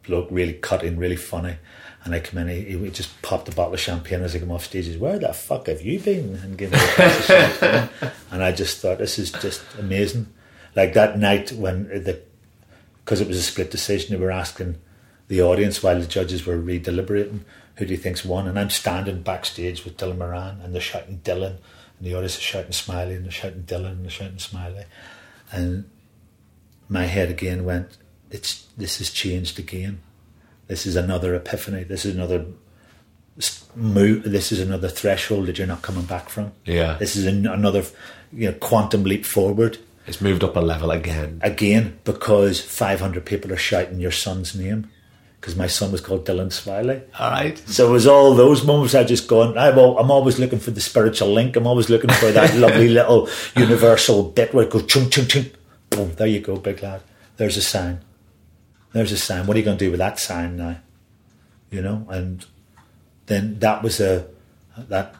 bloke, 0.06 0.28
really 0.30 0.54
cutting, 0.54 0.96
really 0.96 1.16
funny. 1.16 1.56
And 2.04 2.14
I 2.14 2.20
come 2.20 2.38
in, 2.38 2.48
he, 2.48 2.78
he 2.78 2.90
just 2.90 3.20
popped 3.20 3.48
a 3.48 3.52
bottle 3.52 3.74
of 3.74 3.80
champagne 3.80 4.22
as 4.22 4.34
I 4.34 4.38
come 4.38 4.50
off 4.50 4.64
stage. 4.64 4.86
He 4.86 4.92
says, 4.92 5.00
Where 5.00 5.18
the 5.18 5.34
fuck 5.34 5.66
have 5.66 5.82
you 5.82 6.00
been? 6.00 6.36
And 6.36 6.56
gave 6.56 6.72
me 6.72 6.78
a 6.78 7.10
champagne. 7.22 7.88
And 8.30 8.42
I 8.42 8.52
just 8.52 8.78
thought, 8.78 8.98
This 8.98 9.18
is 9.18 9.30
just 9.32 9.60
amazing. 9.78 10.28
Like 10.74 10.94
that 10.94 11.18
night 11.18 11.52
when 11.52 11.88
the, 11.88 12.20
because 13.04 13.20
it 13.20 13.28
was 13.28 13.36
a 13.36 13.42
split 13.42 13.70
decision, 13.70 14.16
they 14.16 14.24
were 14.24 14.30
asking 14.30 14.76
the 15.30 15.40
audience 15.40 15.80
while 15.80 16.00
the 16.00 16.06
judges 16.06 16.44
were 16.44 16.56
re 16.56 16.80
deliberating, 16.80 17.44
who 17.76 17.86
do 17.86 17.92
you 17.92 17.96
think's 17.96 18.24
won? 18.24 18.48
And 18.48 18.58
I'm 18.58 18.68
standing 18.68 19.22
backstage 19.22 19.84
with 19.84 19.96
Dylan 19.96 20.18
Moran 20.18 20.60
and 20.60 20.74
they're 20.74 20.82
shouting 20.82 21.20
Dylan, 21.22 21.56
and 21.98 22.00
the 22.00 22.14
audience 22.14 22.34
is 22.34 22.42
shouting 22.42 22.72
Smiley, 22.72 23.14
and 23.14 23.24
they're 23.24 23.30
shouting 23.30 23.62
Dylan, 23.62 23.92
and 23.92 24.04
they're 24.04 24.10
shouting 24.10 24.40
Smiley. 24.40 24.86
And 25.52 25.88
my 26.88 27.04
head 27.04 27.30
again 27.30 27.64
went, 27.64 27.96
it's 28.32 28.66
this 28.76 28.98
has 28.98 29.10
changed 29.10 29.56
again. 29.60 30.00
This 30.66 30.84
is 30.84 30.96
another 30.96 31.36
epiphany. 31.36 31.84
This 31.84 32.04
is 32.04 32.16
another 32.16 32.46
move. 33.76 34.24
This 34.24 34.50
is 34.50 34.58
another 34.58 34.88
threshold 34.88 35.46
that 35.46 35.58
you're 35.58 35.66
not 35.68 35.82
coming 35.82 36.06
back 36.06 36.28
from. 36.28 36.50
Yeah. 36.64 36.96
This 36.98 37.14
is 37.14 37.26
an, 37.26 37.46
another, 37.46 37.84
you 38.32 38.50
know, 38.50 38.56
quantum 38.58 39.04
leap 39.04 39.24
forward 39.24 39.78
It's 40.08 40.20
moved 40.20 40.42
up 40.42 40.56
a 40.56 40.60
level 40.60 40.90
again. 40.90 41.38
again 41.40 42.00
because 42.02 42.60
500 42.60 43.24
people 43.24 43.52
are 43.52 43.56
shouting 43.56 44.00
your 44.00 44.10
son's 44.10 44.56
name 44.56 44.90
because 45.40 45.56
my 45.56 45.66
son 45.66 45.90
was 45.90 46.02
called 46.02 46.26
Dylan 46.26 46.52
Smiley. 46.52 47.00
All 47.18 47.30
right. 47.30 47.58
So 47.66 47.88
it 47.88 47.92
was 47.92 48.06
all 48.06 48.34
those 48.34 48.62
moments 48.62 48.94
I 48.94 49.04
just 49.04 49.26
gone, 49.26 49.56
I'm, 49.56 49.78
al- 49.78 49.98
I'm 49.98 50.10
always 50.10 50.38
looking 50.38 50.58
for 50.58 50.70
the 50.70 50.82
spiritual 50.82 51.32
link. 51.32 51.56
I'm 51.56 51.66
always 51.66 51.88
looking 51.88 52.10
for 52.10 52.30
that 52.30 52.54
lovely 52.56 52.88
little 52.88 53.28
universal 53.56 54.22
bit 54.24 54.52
where 54.52 54.66
it 54.66 54.70
goes 54.70 54.84
chung 54.86 55.08
chung 55.08 55.26
chung. 55.26 55.46
Boom, 55.88 56.14
there 56.14 56.26
you 56.26 56.40
go, 56.40 56.56
big 56.56 56.82
lad. 56.82 57.00
There's 57.38 57.56
a 57.56 57.62
sign. 57.62 58.00
There's 58.92 59.12
a 59.12 59.16
sign. 59.18 59.46
What 59.46 59.56
are 59.56 59.60
you 59.60 59.64
going 59.64 59.78
to 59.78 59.84
do 59.84 59.90
with 59.90 59.98
that 59.98 60.18
sign 60.18 60.56
now? 60.56 60.76
You 61.70 61.80
know, 61.80 62.06
and 62.10 62.44
then 63.26 63.58
that 63.60 63.82
was 63.82 63.98
a, 63.98 64.26
that 64.76 65.14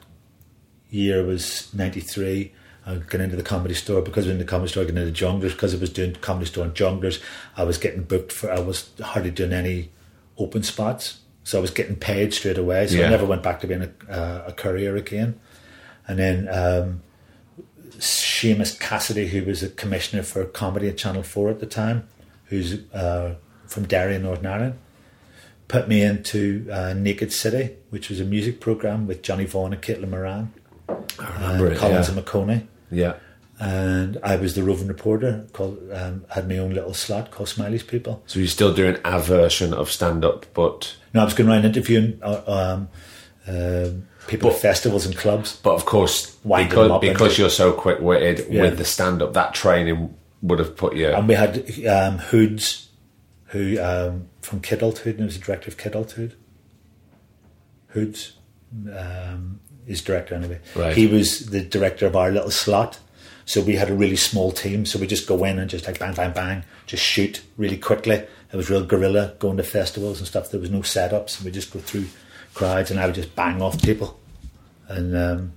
year 0.91 1.25
was 1.25 1.73
93. 1.73 2.53
I 2.85 2.97
got 2.97 3.21
into 3.21 3.37
the 3.37 3.43
comedy 3.43 3.75
store 3.75 4.03
because 4.03 4.27
I 4.27 4.29
was 4.29 4.33
in 4.33 4.39
the 4.39 4.45
comedy 4.45 4.71
store, 4.71 4.83
I 4.83 4.87
got 4.87 4.99
into 4.99 5.25
Jongleurs 5.25 5.53
because 5.53 5.75
I 5.75 5.79
was 5.79 5.91
doing 5.91 6.15
comedy 6.17 6.47
store 6.47 6.65
and 6.65 6.75
Jongleurs. 6.75 7.23
I 7.57 7.65
was 7.65 7.79
getting 7.79 8.03
booked 8.03 8.33
for, 8.33 8.53
I 8.53 8.59
was 8.59 8.91
hardly 9.01 9.31
doing 9.31 9.53
any 9.53 9.91
open 10.41 10.63
spots. 10.65 11.21
So 11.45 11.59
I 11.59 11.61
was 11.61 11.71
getting 11.71 11.97
paid 11.97 12.35
straight 12.35 12.59
away. 12.59 12.87
So 12.89 12.97
Yeah. 12.97 13.07
I 13.07 13.11
never 13.11 13.25
went 13.27 13.43
back 13.43 13.61
to 13.61 13.67
being 13.67 13.83
a, 13.83 14.13
uh, 14.13 14.45
a 14.49 14.53
courier 14.53 14.97
again. 14.97 15.39
And 16.09 16.19
then 16.19 16.49
um, 16.49 17.03
Seamus 17.99 18.79
Cassidy, 18.79 19.29
who 19.29 19.45
was 19.45 19.63
a 19.63 19.69
commissioner 19.69 20.23
for 20.23 20.45
comedy 20.45 20.89
at 20.89 20.97
Channel 20.97 21.23
4 21.23 21.51
at 21.51 21.61
the 21.61 21.67
time, 21.67 22.09
who's 22.47 22.79
uh, 22.93 23.35
from 23.67 23.85
Derry 23.87 24.17
in 24.17 24.23
Northern 24.23 24.47
Ireland, 24.47 24.79
put 25.69 25.89
me 25.89 26.03
into 26.03 26.67
uh, 26.73 26.95
Naked 26.95 27.33
City, 27.33 27.77
which 27.91 28.09
was 28.11 28.21
a 28.21 28.25
music 28.25 28.61
programme 28.61 29.07
with 29.07 29.23
Johnny 29.23 29.45
Vaughan 29.45 29.73
and 29.73 29.83
Caitlin 29.83 30.09
Moran 30.11 30.53
I 30.89 30.95
remember 31.35 31.67
and 31.67 31.75
it. 31.75 31.79
Collins 31.79 32.09
Yeah. 32.09 32.15
and 32.17 32.27
McConey. 32.27 32.67
yeah. 32.91 33.15
And 33.61 34.17
I 34.23 34.37
was 34.37 34.55
the 34.55 34.63
roving 34.63 34.89
reporter, 34.89 35.47
called, 35.53 35.79
um, 35.93 36.25
had 36.31 36.49
my 36.49 36.57
own 36.57 36.73
little 36.73 36.95
slot 36.95 37.31
called 37.31 37.51
Smiley's 37.51 37.83
People. 37.83 38.23
So 38.27 38.39
you're 38.39 38.49
still 38.49 38.73
doing 38.73 38.97
a 39.05 39.21
version 39.21 39.75
of 39.75 39.91
stand 39.91 40.25
up, 40.25 40.47
but 40.55 40.97
No, 41.13 41.21
I 41.21 41.25
was 41.25 41.35
going 41.35 41.51
around 41.51 41.67
interviewing 41.67 42.19
uh, 42.23 42.41
um, 42.47 42.89
uh, 43.47 43.91
people 44.29 44.51
at 44.51 44.57
festivals 44.57 45.05
and 45.05 45.15
clubs. 45.15 45.57
but 45.63 45.75
of 45.75 45.85
course 45.85 46.37
because 46.37 47.01
because 47.03 47.39
you're 47.39 47.51
so 47.51 47.73
quick 47.73 48.01
witted 48.01 48.47
Yeah. 48.51 48.63
with 48.63 48.79
the 48.79 48.85
stand 48.87 49.21
up, 49.21 49.35
that 49.35 49.53
training 49.53 50.15
would 50.41 50.59
have 50.59 50.75
put 50.75 50.97
you. 50.97 51.09
And 51.09 51.29
we 51.29 51.35
had 51.35 51.59
um, 51.87 52.17
Hoods, 52.19 52.89
who 53.49 53.79
um, 53.79 54.29
from 54.41 54.61
Kidulthood, 54.63 55.07
and 55.11 55.19
he 55.19 55.25
was 55.27 55.39
the 55.39 55.45
director 55.45 55.69
of 55.69 55.77
Kidulthood. 55.77 56.33
Hoods, 57.89 58.37
um, 58.97 59.61
is 59.87 60.01
director 60.01 60.35
anyway. 60.35 60.61
Right. 60.75 60.97
He 60.97 61.07
was 61.07 61.51
the 61.51 61.61
director 61.61 62.07
of 62.07 62.17
our 62.17 62.31
little 62.31 62.51
slot. 62.51 63.01
So 63.51 63.61
we 63.61 63.75
had 63.75 63.91
a 63.91 63.95
really 63.95 64.15
small 64.15 64.53
team. 64.53 64.87
So 64.87 64.97
we 65.01 65.09
just 65.09 65.27
go 65.27 65.43
in 65.43 65.59
and 65.59 65.69
just 65.69 65.85
like 65.85 65.99
bang, 65.99 66.15
bang, 66.15 66.33
bang, 66.33 66.63
just 66.87 67.03
shoot 67.03 67.43
really 67.57 67.77
quickly. 67.77 68.15
It 68.15 68.57
was 68.57 68.71
real 68.71 68.85
guerrilla 68.85 69.35
going 69.41 69.57
to 69.57 69.65
festivals 69.65 70.21
and 70.21 70.29
stuff. 70.29 70.53
There 70.53 70.61
was 70.61 70.71
no 70.71 70.83
setups. 70.83 71.39
And 71.39 71.47
we 71.47 71.51
just 71.51 71.73
go 71.73 71.81
through 71.81 72.07
crowds 72.55 72.93
and 72.93 73.01
I 73.01 73.07
would 73.07 73.17
just 73.17 73.35
bang 73.35 73.61
off 73.61 73.83
people. 73.83 74.21
And 74.87 75.17
um, 75.17 75.53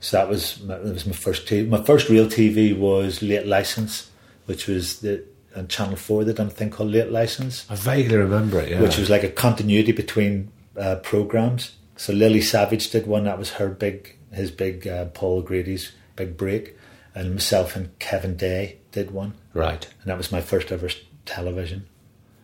so 0.00 0.18
that 0.18 0.28
was 0.28 0.60
my, 0.60 0.76
that 0.76 0.92
was 0.92 1.06
my 1.06 1.14
first 1.14 1.46
TV. 1.46 1.66
My 1.66 1.82
first 1.82 2.10
real 2.10 2.26
TV 2.26 2.78
was 2.78 3.22
Late 3.22 3.46
License, 3.46 4.10
which 4.44 4.66
was 4.66 5.00
the 5.00 5.24
on 5.56 5.66
Channel 5.66 5.96
Four. 5.96 6.24
They 6.24 6.34
done 6.34 6.48
a 6.48 6.50
thing 6.50 6.68
called 6.68 6.90
Late 6.90 7.10
License, 7.10 7.64
I 7.70 7.74
vaguely 7.74 8.16
remember 8.16 8.60
it. 8.60 8.68
Yeah. 8.68 8.82
which 8.82 8.98
was 8.98 9.08
like 9.08 9.24
a 9.24 9.30
continuity 9.30 9.92
between 9.92 10.52
uh, 10.78 10.96
programs. 10.96 11.76
So 11.96 12.12
Lily 12.12 12.42
Savage 12.42 12.90
did 12.90 13.06
one. 13.06 13.24
That 13.24 13.38
was 13.38 13.52
her 13.52 13.70
big, 13.70 14.18
his 14.30 14.50
big 14.50 14.86
uh, 14.86 15.06
Paul 15.06 15.40
Grady's 15.40 15.92
big 16.20 16.36
break, 16.36 16.76
and 17.14 17.32
myself 17.32 17.76
and 17.76 17.98
Kevin 17.98 18.36
Day 18.36 18.78
did 18.92 19.10
one, 19.10 19.34
right. 19.54 19.88
and 20.00 20.10
that 20.10 20.18
was 20.18 20.30
my 20.30 20.42
first 20.42 20.70
ever 20.70 20.88
television. 21.24 21.86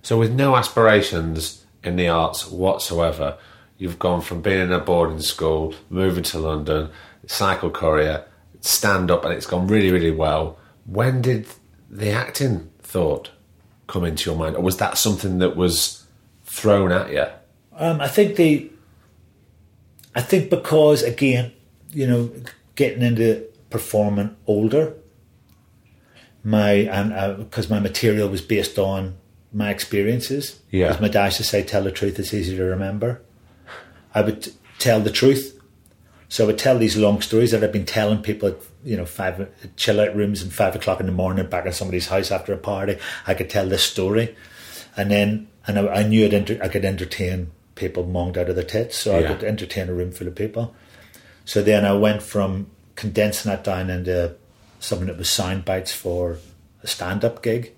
So 0.02 0.18
with 0.18 0.32
no 0.32 0.56
aspirations 0.56 1.64
in 1.82 1.96
the 1.96 2.08
arts 2.08 2.50
whatsoever, 2.50 3.36
you've 3.76 3.98
gone 3.98 4.22
from 4.22 4.40
being 4.40 4.60
in 4.60 4.72
a 4.72 4.78
boarding 4.78 5.20
school, 5.20 5.74
moving 5.90 6.24
to 6.24 6.38
London, 6.38 6.90
cycle 7.26 7.70
courier, 7.70 8.24
stand 8.60 9.10
up, 9.10 9.24
and 9.24 9.34
it's 9.34 9.46
gone 9.46 9.66
really, 9.66 9.90
really 9.90 10.10
well. 10.10 10.58
When 10.86 11.20
did 11.20 11.46
the 11.90 12.10
acting 12.10 12.70
thought 12.80 13.30
come 13.88 14.04
into 14.04 14.30
your 14.30 14.38
mind, 14.38 14.56
or 14.56 14.62
was 14.62 14.78
that 14.78 14.96
something 14.96 15.38
that 15.38 15.54
was 15.54 16.06
thrown 16.44 16.92
at 16.92 17.12
you? 17.12 17.26
Um, 17.76 18.00
I 18.00 18.08
think 18.08 18.36
the, 18.36 18.70
I 20.14 20.22
think 20.22 20.48
because 20.48 21.02
again, 21.02 21.52
you 21.92 22.06
know, 22.06 22.32
getting 22.74 23.02
into 23.02 23.46
performing 23.76 24.34
older, 24.46 24.94
my 26.42 26.70
and 26.98 27.12
uh, 27.12 27.34
because 27.34 27.68
my 27.68 27.78
material 27.78 28.28
was 28.28 28.40
based 28.40 28.78
on 28.78 29.16
my 29.52 29.70
experiences. 29.70 30.60
Yeah. 30.70 30.88
As 30.88 31.00
my 31.00 31.08
dad 31.08 31.26
used 31.26 31.36
to 31.38 31.44
say, 31.44 31.62
"Tell 31.62 31.82
the 31.84 31.90
truth; 31.92 32.18
it's 32.18 32.32
easy 32.32 32.56
to 32.56 32.62
remember." 32.64 33.20
I 34.14 34.22
would 34.22 34.42
t- 34.44 34.52
tell 34.78 35.00
the 35.00 35.10
truth, 35.10 35.60
so 36.28 36.44
I 36.44 36.46
would 36.46 36.58
tell 36.58 36.78
these 36.78 36.96
long 36.96 37.20
stories 37.20 37.50
that 37.50 37.62
I've 37.62 37.72
been 37.72 37.84
telling 37.84 38.22
people 38.22 38.48
at 38.48 38.56
you 38.82 38.96
know 38.96 39.04
five 39.04 39.46
chill 39.76 40.00
out 40.00 40.16
rooms 40.16 40.40
and 40.42 40.50
five 40.52 40.74
o'clock 40.74 41.00
in 41.00 41.06
the 41.06 41.12
morning 41.12 41.46
back 41.50 41.66
in 41.66 41.72
somebody's 41.72 42.08
house 42.08 42.30
after 42.30 42.54
a 42.54 42.58
party. 42.58 42.96
I 43.26 43.34
could 43.34 43.50
tell 43.50 43.68
this 43.68 43.82
story, 43.82 44.34
and 44.96 45.10
then 45.10 45.48
and 45.66 45.78
I, 45.78 45.86
I 46.00 46.02
knew 46.08 46.24
I'd 46.24 46.32
enter, 46.32 46.58
I 46.62 46.68
could 46.68 46.84
entertain 46.84 47.50
people 47.74 48.06
monged 48.06 48.38
out 48.38 48.48
of 48.48 48.56
their 48.56 48.64
tits, 48.64 48.96
so 48.96 49.18
Yeah. 49.18 49.18
I 49.18 49.34
could 49.34 49.44
entertain 49.44 49.90
a 49.90 49.94
room 49.94 50.12
full 50.12 50.28
of 50.28 50.34
people. 50.34 50.74
So 51.44 51.62
then 51.62 51.84
I 51.84 51.92
went 51.92 52.22
from 52.22 52.70
condensing 52.97 53.51
that 53.51 53.62
down 53.62 53.90
into 53.90 54.34
something 54.80 55.07
that 55.07 55.18
was 55.18 55.30
sound 55.30 55.64
bites 55.64 55.92
for 55.92 56.38
a 56.82 56.86
stand 56.86 57.24
up 57.24 57.42
gig 57.42 57.72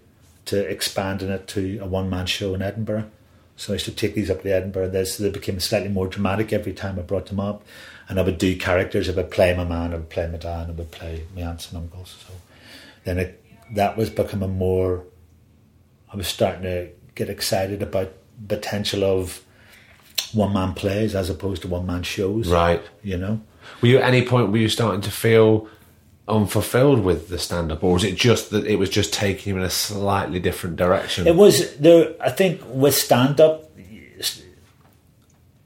to 0.46 0.58
expanding 0.66 1.28
it 1.28 1.46
to 1.48 1.78
a 1.78 1.86
one 1.86 2.08
man 2.08 2.26
show 2.26 2.54
in 2.54 2.62
Edinburgh. 2.62 3.10
So 3.56 3.72
I 3.72 3.74
used 3.74 3.86
to 3.86 3.92
take 3.92 4.14
these 4.14 4.30
up 4.30 4.42
to 4.42 4.54
Edinburgh. 4.54 4.90
They, 4.90 5.04
so 5.04 5.24
they 5.24 5.30
became 5.30 5.58
slightly 5.60 5.88
more 5.88 6.06
dramatic 6.06 6.52
every 6.52 6.72
time 6.72 6.98
I 6.98 7.02
brought 7.02 7.26
them 7.26 7.40
up. 7.40 7.64
And 8.08 8.18
I 8.18 8.22
would 8.22 8.38
do 8.38 8.56
characters. 8.56 9.08
I 9.08 9.12
would 9.12 9.30
play 9.30 9.54
my 9.54 9.64
man, 9.64 9.92
I 9.92 9.96
would 9.96 10.08
play 10.08 10.26
my 10.28 10.38
dad, 10.38 10.68
I 10.68 10.72
would 10.72 10.90
play 10.90 11.24
my 11.34 11.42
aunts 11.42 11.68
and 11.68 11.82
uncles. 11.82 12.16
So 12.26 12.32
then 13.04 13.18
it, 13.18 13.44
that 13.72 13.96
was 13.96 14.08
becoming 14.08 14.56
more. 14.56 15.04
I 16.10 16.16
was 16.16 16.28
starting 16.28 16.62
to 16.62 16.88
get 17.14 17.28
excited 17.28 17.82
about 17.82 18.12
potential 18.46 19.04
of 19.04 19.42
one 20.32 20.52
man 20.52 20.72
plays 20.72 21.14
as 21.14 21.28
opposed 21.28 21.62
to 21.62 21.68
one 21.68 21.84
man 21.84 22.04
shows. 22.04 22.48
Right. 22.48 22.82
You 23.02 23.18
know? 23.18 23.40
Were 23.80 23.88
you 23.88 23.98
at 23.98 24.04
any 24.04 24.22
point 24.22 24.50
were 24.50 24.58
you 24.58 24.68
starting 24.68 25.00
to 25.02 25.10
feel 25.10 25.68
unfulfilled 26.26 27.02
with 27.02 27.28
the 27.28 27.38
stand 27.38 27.72
up, 27.72 27.82
or 27.82 27.94
was 27.94 28.04
it 28.04 28.16
just 28.16 28.50
that 28.50 28.66
it 28.66 28.76
was 28.76 28.90
just 28.90 29.12
taking 29.12 29.54
you 29.54 29.58
in 29.58 29.64
a 29.64 29.70
slightly 29.70 30.38
different 30.38 30.76
direction? 30.76 31.26
It 31.26 31.36
was 31.36 31.76
there. 31.78 32.14
I 32.20 32.30
think 32.30 32.60
with 32.66 32.94
stand 32.94 33.40
up, 33.40 33.70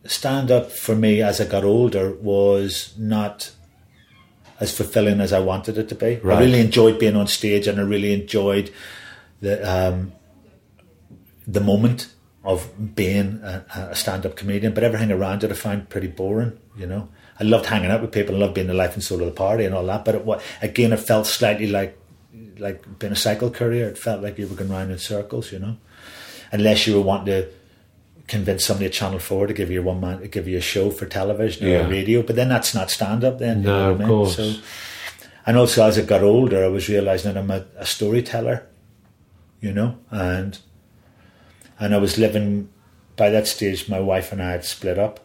stand 0.05 0.51
up 0.51 0.71
for 0.71 0.95
me 0.95 1.21
as 1.23 1.41
I 1.41 1.47
got 1.47 1.65
older 1.65 2.13
was 2.13 2.95
not 2.97 3.53
as 4.61 4.77
fulfilling 4.77 5.21
as 5.21 5.33
I 5.33 5.41
wanted 5.41 5.77
it 5.77 5.89
to 5.89 5.95
be. 5.97 6.17
Right. 6.17 6.39
I 6.39 6.41
really 6.41 6.61
enjoyed 6.61 6.99
being 6.99 7.17
on 7.17 7.27
stage, 7.27 7.67
and 7.67 7.81
I 7.81 7.83
really 7.83 8.13
enjoyed 8.13 8.71
the 9.41 9.61
um, 9.69 10.13
the 11.47 11.61
moment 11.61 12.13
of 12.45 12.95
being 12.95 13.41
a, 13.43 13.65
a 13.75 13.97
stand 13.97 14.25
up 14.27 14.37
comedian. 14.37 14.75
But 14.75 14.85
everything 14.85 15.11
around 15.11 15.43
it, 15.43 15.51
I 15.51 15.55
found 15.55 15.89
pretty 15.89 16.07
boring. 16.07 16.59
You 16.77 16.87
know, 16.87 17.09
I 17.43 17.45
loved 17.45 17.67
hanging 17.67 17.91
out 17.91 18.03
with 18.03 18.13
people, 18.13 18.37
I 18.37 18.39
loved 18.39 18.55
being 18.55 18.69
the 18.69 18.75
life 18.85 18.95
and 18.95 19.03
soul 19.03 19.21
of 19.21 19.27
the 19.27 19.33
party 19.33 19.65
and 19.65 19.75
all 19.75 19.87
that. 19.87 20.05
But 20.05 20.15
it, 20.15 20.25
again, 20.63 20.93
it 20.93 21.01
felt 21.01 21.27
slightly 21.27 21.67
like 21.79 21.99
like 22.59 22.79
being 23.01 23.13
a 23.13 23.17
cycle 23.17 23.51
courier. 23.51 23.89
It 23.89 23.99
felt 23.99 24.23
like 24.23 24.39
you 24.39 24.47
were 24.47 24.55
going 24.55 24.71
round 24.71 24.91
in 24.93 24.99
circles. 24.99 25.51
You 25.53 25.59
know, 25.59 25.77
unless 26.53 26.87
you 26.87 26.95
were 26.95 27.07
wanting 27.11 27.27
to 27.35 27.49
convince 28.29 28.65
somebody 28.65 28.87
at 28.87 28.93
Channel 28.93 29.19
Four 29.19 29.47
to 29.49 29.53
give 29.61 29.71
you 29.71 29.83
one 29.83 30.01
man 30.01 30.21
to 30.21 30.29
give 30.29 30.47
you 30.47 30.59
a 30.59 30.61
show 30.75 30.91
for 30.91 31.07
television 31.07 31.67
or 31.67 31.89
radio. 31.89 32.23
But 32.23 32.37
then 32.37 32.49
that's 32.49 32.75
not 32.75 32.91
stand 32.91 33.25
up. 33.25 33.39
Then 33.39 33.59
you 33.63 33.69
No, 33.69 33.79
know 33.87 33.91
of 33.91 33.97
I 33.97 33.99
mean? 33.99 34.09
course. 34.09 34.37
So, 34.37 34.55
and 35.47 35.57
also 35.57 35.85
as 35.85 35.99
I 35.99 36.03
got 36.03 36.23
older, 36.23 36.65
I 36.65 36.69
was 36.69 36.89
realizing 36.89 37.33
that 37.35 37.41
I'm 37.43 37.51
a, 37.51 37.65
a 37.77 37.87
storyteller. 37.87 38.67
You 39.61 39.73
know, 39.73 39.99
and 40.11 40.59
and 41.81 41.95
I 41.95 41.99
was 41.99 42.19
living 42.19 42.69
by 43.17 43.31
that 43.31 43.47
stage. 43.49 43.89
My 43.89 44.01
wife 44.01 44.31
and 44.33 44.41
I 44.43 44.51
had 44.53 44.65
split 44.65 44.99
up, 44.99 45.21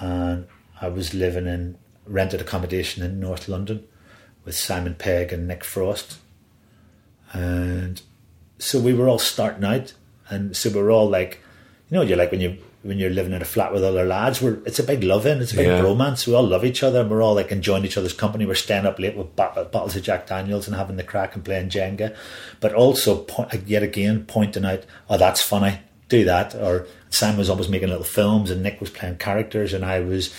and 0.00 0.46
I 0.80 0.88
was 0.88 1.14
living 1.14 1.46
in 1.46 1.76
rented 2.06 2.40
accommodation 2.40 3.02
in 3.04 3.20
North 3.20 3.48
London 3.48 3.84
with 4.44 4.54
Simon 4.56 4.94
Pegg 4.94 5.32
and 5.32 5.46
Nick 5.46 5.62
Frost, 5.64 6.18
and 7.32 8.00
so 8.58 8.78
we 8.80 8.92
were 8.94 9.08
all 9.08 9.18
starting 9.18 9.64
out, 9.64 9.92
and 10.28 10.56
so 10.56 10.70
we 10.70 10.80
were 10.82 10.90
all 10.90 11.08
like, 11.08 11.40
you 11.90 11.96
know, 11.96 12.02
you're 12.02 12.16
like 12.16 12.30
when 12.30 12.40
you 12.40 12.56
when 12.82 12.98
you're 12.98 13.10
living 13.10 13.34
in 13.34 13.42
a 13.42 13.44
flat 13.44 13.74
with 13.74 13.84
other 13.84 14.04
lads, 14.06 14.40
we're 14.40 14.58
it's 14.64 14.78
a 14.78 14.82
big 14.82 15.04
love 15.04 15.26
in, 15.26 15.40
it's 15.42 15.52
a 15.52 15.56
big 15.56 15.66
Yeah. 15.66 15.82
romance. 15.82 16.26
We 16.26 16.34
all 16.34 16.46
love 16.46 16.64
each 16.64 16.82
other, 16.82 17.00
and 17.02 17.10
we're 17.10 17.22
all 17.22 17.34
like 17.34 17.52
enjoying 17.52 17.84
each 17.84 17.98
other's 17.98 18.14
company. 18.14 18.46
We're 18.46 18.54
staying 18.54 18.86
up 18.86 18.98
late 18.98 19.16
with 19.16 19.36
bottles 19.36 19.96
of 19.96 20.02
Jack 20.02 20.26
Daniels 20.26 20.66
and 20.66 20.74
having 20.76 20.96
the 20.96 21.02
crack 21.04 21.34
and 21.34 21.44
playing 21.44 21.68
Jenga, 21.68 22.16
but 22.58 22.72
also 22.72 23.18
point, 23.24 23.52
yet 23.68 23.82
again 23.82 24.24
pointing 24.26 24.64
out, 24.64 24.84
oh, 25.10 25.18
that's 25.18 25.42
funny, 25.42 25.80
do 26.08 26.24
that, 26.24 26.54
or 26.54 26.86
Sam 27.10 27.36
was 27.36 27.50
always 27.50 27.68
making 27.68 27.88
little 27.90 28.02
films, 28.04 28.50
and 28.50 28.62
Nick 28.62 28.80
was 28.80 28.88
playing 28.90 29.16
characters, 29.18 29.74
and 29.74 29.84
I 29.84 30.00
was, 30.00 30.32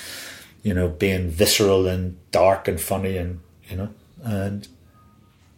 you 0.63 0.73
know, 0.73 0.87
being 0.87 1.29
visceral 1.29 1.87
and 1.87 2.17
dark 2.31 2.67
and 2.67 2.79
funny, 2.79 3.17
and 3.17 3.39
you 3.69 3.77
know, 3.77 3.89
and 4.23 4.67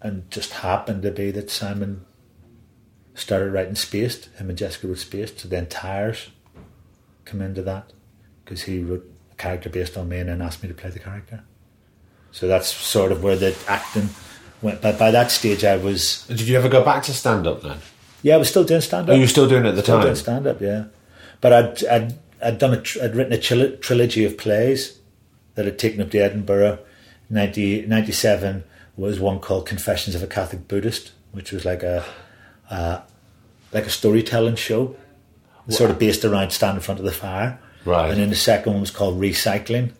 and 0.01 0.29
just 0.31 0.51
happened 0.53 1.01
to 1.03 1.11
be 1.11 1.31
that 1.31 1.49
Simon 1.49 2.05
started 3.15 3.51
writing 3.51 3.75
Spaced. 3.75 4.25
Him 4.37 4.49
and 4.49 4.57
Jessica 4.57 4.87
wrote 4.87 4.97
Spaced. 4.99 5.39
So 5.39 5.47
then 5.47 5.67
Tyres 5.67 6.29
come 7.25 7.41
into 7.41 7.61
that 7.63 7.91
because 8.43 8.63
he 8.63 8.79
wrote 8.83 9.05
a 9.31 9.35
character 9.35 9.69
based 9.69 9.97
on 9.97 10.09
me 10.09 10.19
and 10.19 10.29
then 10.29 10.41
asked 10.41 10.61
me 10.63 10.67
to 10.69 10.75
play 10.75 10.89
the 10.89 10.99
character. 10.99 11.43
So 12.31 12.47
that's 12.47 12.67
sort 12.67 13.11
of 13.11 13.23
where 13.23 13.35
the 13.35 13.55
acting 13.67 14.09
went. 14.61 14.81
But 14.81 14.97
by 14.97 15.11
that 15.11 15.31
stage, 15.31 15.63
I 15.63 15.77
was 15.77 16.25
Did 16.27 16.41
you 16.41 16.57
ever 16.57 16.67
go 16.69 16.83
back 16.83 17.03
to 17.03 17.13
stand 17.13 17.45
up 17.47 17.61
then? 17.61 17.77
yeah, 18.23 18.35
I 18.35 18.37
was 18.37 18.49
still 18.49 18.63
doing 18.63 18.81
stand 18.81 19.07
Oh, 19.09 19.13
up. 19.13 19.15
you 19.17 19.23
were 19.23 19.27
still 19.27 19.47
doing 19.47 19.65
it 19.65 19.69
at 19.69 19.75
the 19.75 19.83
Still 19.83 19.97
time? 19.97 20.05
doing 20.05 20.15
stand 20.15 20.47
up, 20.47 20.59
yeah. 20.61 20.85
But 21.41 21.53
I'd, 21.53 21.85
I'd, 21.85 22.13
I'd 22.43 22.57
done 22.57 22.73
a, 22.73 22.81
tr- 22.81 23.01
I'd 23.03 23.15
written 23.15 23.33
a 23.33 23.37
tril- 23.37 23.81
trilogy 23.81 24.25
of 24.25 24.37
plays 24.37 24.99
that 25.55 25.65
had 25.65 25.79
taken 25.79 26.01
up 26.01 26.11
to 26.11 26.19
Edinburgh. 26.19 26.79
90, 27.29 27.87
97 27.87 28.63
was 28.95 29.19
one 29.19 29.39
called 29.39 29.65
Confessions 29.65 30.15
of 30.15 30.21
a 30.21 30.27
Catholic 30.27 30.67
Buddhist, 30.67 31.11
which 31.31 31.51
was 31.51 31.65
like 31.65 31.83
a, 31.83 32.05
uh, 32.69 33.01
like 33.71 33.85
a 33.85 33.89
storytelling 33.89 34.55
show, 34.55 34.95
sort 35.69 35.89
of 35.89 35.97
based 35.97 36.25
around 36.25 36.51
standing 36.51 36.77
in 36.77 36.81
front 36.81 36.99
of 36.99 37.05
the 37.05 37.11
fire. 37.11 37.59
Right. 37.85 38.11
And 38.11 38.19
then 38.19 38.29
the 38.29 38.35
second 38.35 38.73
one 38.73 38.81
was 38.81 38.91
called 38.91 39.19
Recycling, 39.19 39.93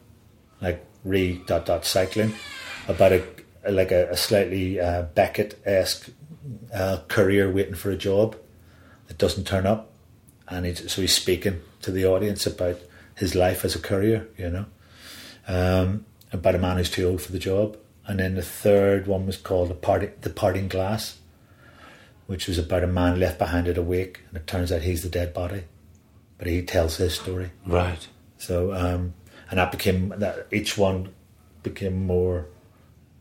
like 0.62 0.86
re 1.04 1.41
dot 1.48 1.66
dot 1.66 1.86
cycling, 1.86 2.34
about 2.88 3.14
a 3.14 3.24
like 3.70 3.91
a, 3.91 4.10
a 4.10 4.18
slightly 4.18 4.80
uh, 4.80 5.04
Beckett 5.04 5.60
esque 5.66 6.10
uh, 6.74 7.00
courier 7.08 7.52
waiting 7.52 7.76
for 7.76 7.91
a 7.91 7.98
job 7.98 8.36
that 9.08 9.18
doesn't 9.18 9.46
turn 9.46 9.66
up, 9.66 9.91
and 10.48 10.66
he's, 10.66 10.91
so 10.91 11.02
he's 11.02 11.16
speaking 11.16 11.62
to 11.84 11.92
the 11.92 12.06
audience 12.06 12.46
about 12.46 12.80
his 13.16 13.36
life 13.36 13.64
as 13.64 13.76
a 13.76 13.80
courier, 13.80 14.28
you 14.38 14.50
know, 14.50 14.66
um, 15.48 16.06
about 16.32 16.56
a 16.56 16.60
man 16.60 16.78
who's 16.78 16.90
too 16.90 17.08
old 17.08 17.22
for 17.22 17.32
the 17.32 17.40
job. 17.40 17.78
And 18.06 18.20
then 18.20 18.36
the 18.36 18.42
third 18.42 19.08
one 19.08 19.26
was 19.26 19.38
called 19.38 19.70
the, 19.70 20.12
the 20.22 20.30
Parting 20.30 20.68
Glass, 20.68 21.20
which 22.28 22.48
was 22.48 22.58
about 22.58 22.84
a 22.84 22.88
man 22.88 23.20
left 23.20 23.38
behind 23.38 23.68
at 23.68 23.78
a 23.78 23.82
wake, 23.82 24.22
and 24.28 24.38
it 24.38 24.48
turns 24.48 24.72
out 24.72 24.82
he's 24.82 25.04
the 25.04 25.10
dead 25.10 25.34
body, 25.34 25.64
but 26.38 26.48
he 26.48 26.62
tells 26.64 26.98
his 26.98 27.14
story. 27.16 27.52
Right. 27.66 28.08
So, 28.38 28.74
um, 28.74 29.14
and 29.50 29.60
that 29.60 29.72
became 29.72 30.14
that 30.18 30.48
each 30.52 30.78
one 30.78 31.14
became 31.62 32.06
more 32.06 32.48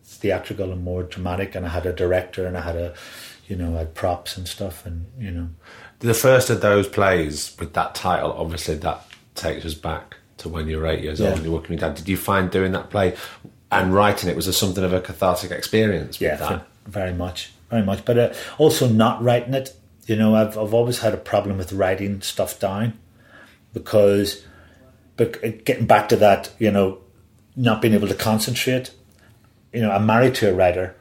theatrical 0.05 0.73
and 0.73 0.83
more 0.83 1.03
dramatic. 1.05 1.55
And 1.55 1.67
I 1.67 1.69
had 1.69 1.87
a 1.87 1.93
director, 1.93 2.47
and 2.47 2.57
I 2.57 2.63
had 2.63 2.77
a, 2.77 2.95
you 3.47 3.55
know, 3.55 3.75
I 3.75 3.81
had 3.81 3.95
props 3.95 4.37
and 4.37 4.49
stuff, 4.49 4.85
and 4.87 5.07
you 5.19 5.31
know, 5.31 5.49
The 6.03 6.15
first 6.15 6.51
of 6.51 6.61
those 6.61 6.89
plays 6.89 7.57
with 7.59 7.75
that 7.75 7.95
title, 7.95 8.33
obviously, 8.33 8.75
that 8.77 9.05
takes 9.35 9.65
us 9.65 9.75
back 9.75 10.17
to 10.39 10.49
when 10.49 10.67
you 10.69 10.79
were 10.79 10.87
eight 10.87 11.03
years 11.03 11.21
Yeah. 11.21 11.29
old 11.29 11.37
and 11.37 11.45
you're 11.45 11.55
working 11.55 11.71
with 11.71 11.81
dad. 11.81 11.95
Did 11.95 12.09
you 12.09 12.17
find 12.17 12.51
doing 12.51 12.73
that 12.73 12.91
play 12.91 13.17
and 13.71 13.95
writing 13.95 14.29
it 14.29 14.37
was 14.37 14.47
there 14.47 14.53
something 14.53 14.85
of 14.85 14.93
a 14.93 15.01
cathartic 15.01 15.51
experience 15.51 16.21
with 16.21 16.41
yeah, 16.41 16.61
very 16.87 17.13
much, 17.15 17.53
very 17.71 17.83
much. 17.83 18.05
But 18.05 18.19
uh, 18.19 18.35
also 18.59 18.89
not 18.89 19.23
writing 19.23 19.55
it. 19.55 19.75
You 20.07 20.17
know, 20.17 20.35
I've 20.35 20.59
I've 20.59 20.75
always 20.75 20.99
had 20.99 21.15
a 21.15 21.19
problem 21.19 21.57
with 21.57 21.73
writing 21.73 22.21
stuff 22.21 22.59
down 22.59 22.99
because, 23.73 24.45
but 25.17 25.43
uh, 25.45 25.53
getting 25.65 25.87
back 25.87 26.09
to 26.11 26.17
that, 26.17 26.53
you 26.59 26.71
know, 26.71 26.99
not 27.57 27.81
being 27.81 27.95
able 27.95 28.09
to 28.09 28.15
concentrate. 28.15 28.91
You 29.73 29.81
know, 29.81 29.91
I'm 29.91 30.05
married 30.05 30.35
to 30.37 30.51
a 30.51 30.55
writer, 30.55 30.95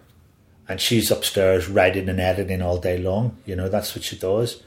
and 0.70 0.80
she's 0.80 1.12
upstairs 1.12 1.68
writing 1.68 2.08
and 2.08 2.20
editing 2.22 2.62
all 2.62 2.78
day 2.78 2.98
long. 2.98 3.36
You 3.46 3.56
know, 3.56 3.68
that's 3.68 3.96
what 3.96 4.04
she 4.06 4.16
does. 4.16 4.62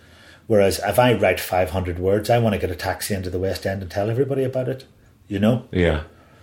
Whereas 0.46 0.78
if 0.80 0.98
I 0.98 1.14
write 1.14 1.40
500 1.40 1.98
words, 1.98 2.28
I 2.30 2.38
want 2.38 2.52
to 2.54 2.58
get 2.58 2.70
a 2.70 2.76
taxi 2.76 3.14
into 3.14 3.30
the 3.30 3.38
West 3.38 3.64
End 3.66 3.80
and 3.82 3.90
tell 3.90 4.10
everybody 4.10 4.44
about 4.44 4.68
it. 4.68 4.84
You 5.26 5.38
know, 5.38 5.64
Yeah. 5.72 6.02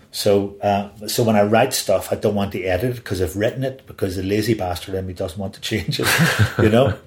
so, 0.09 0.55
uh, 0.61 0.89
so 1.07 1.21
when 1.23 1.35
I 1.35 1.43
write 1.43 1.71
stuff, 1.73 2.11
I 2.11 2.15
don't 2.15 2.33
want 2.33 2.51
to 2.53 2.63
edit 2.63 2.91
it 2.91 2.95
because 2.95 3.21
I've 3.21 3.35
written 3.35 3.63
it 3.63 3.85
because 3.85 4.15
the 4.15 4.23
lazy 4.23 4.55
bastard 4.55 4.95
in 4.95 5.05
me 5.05 5.13
doesn't 5.13 5.39
want 5.39 5.53
to 5.53 5.61
change 5.71 5.99
it, 5.99 6.07
you 6.57 6.69
know. 6.69 6.97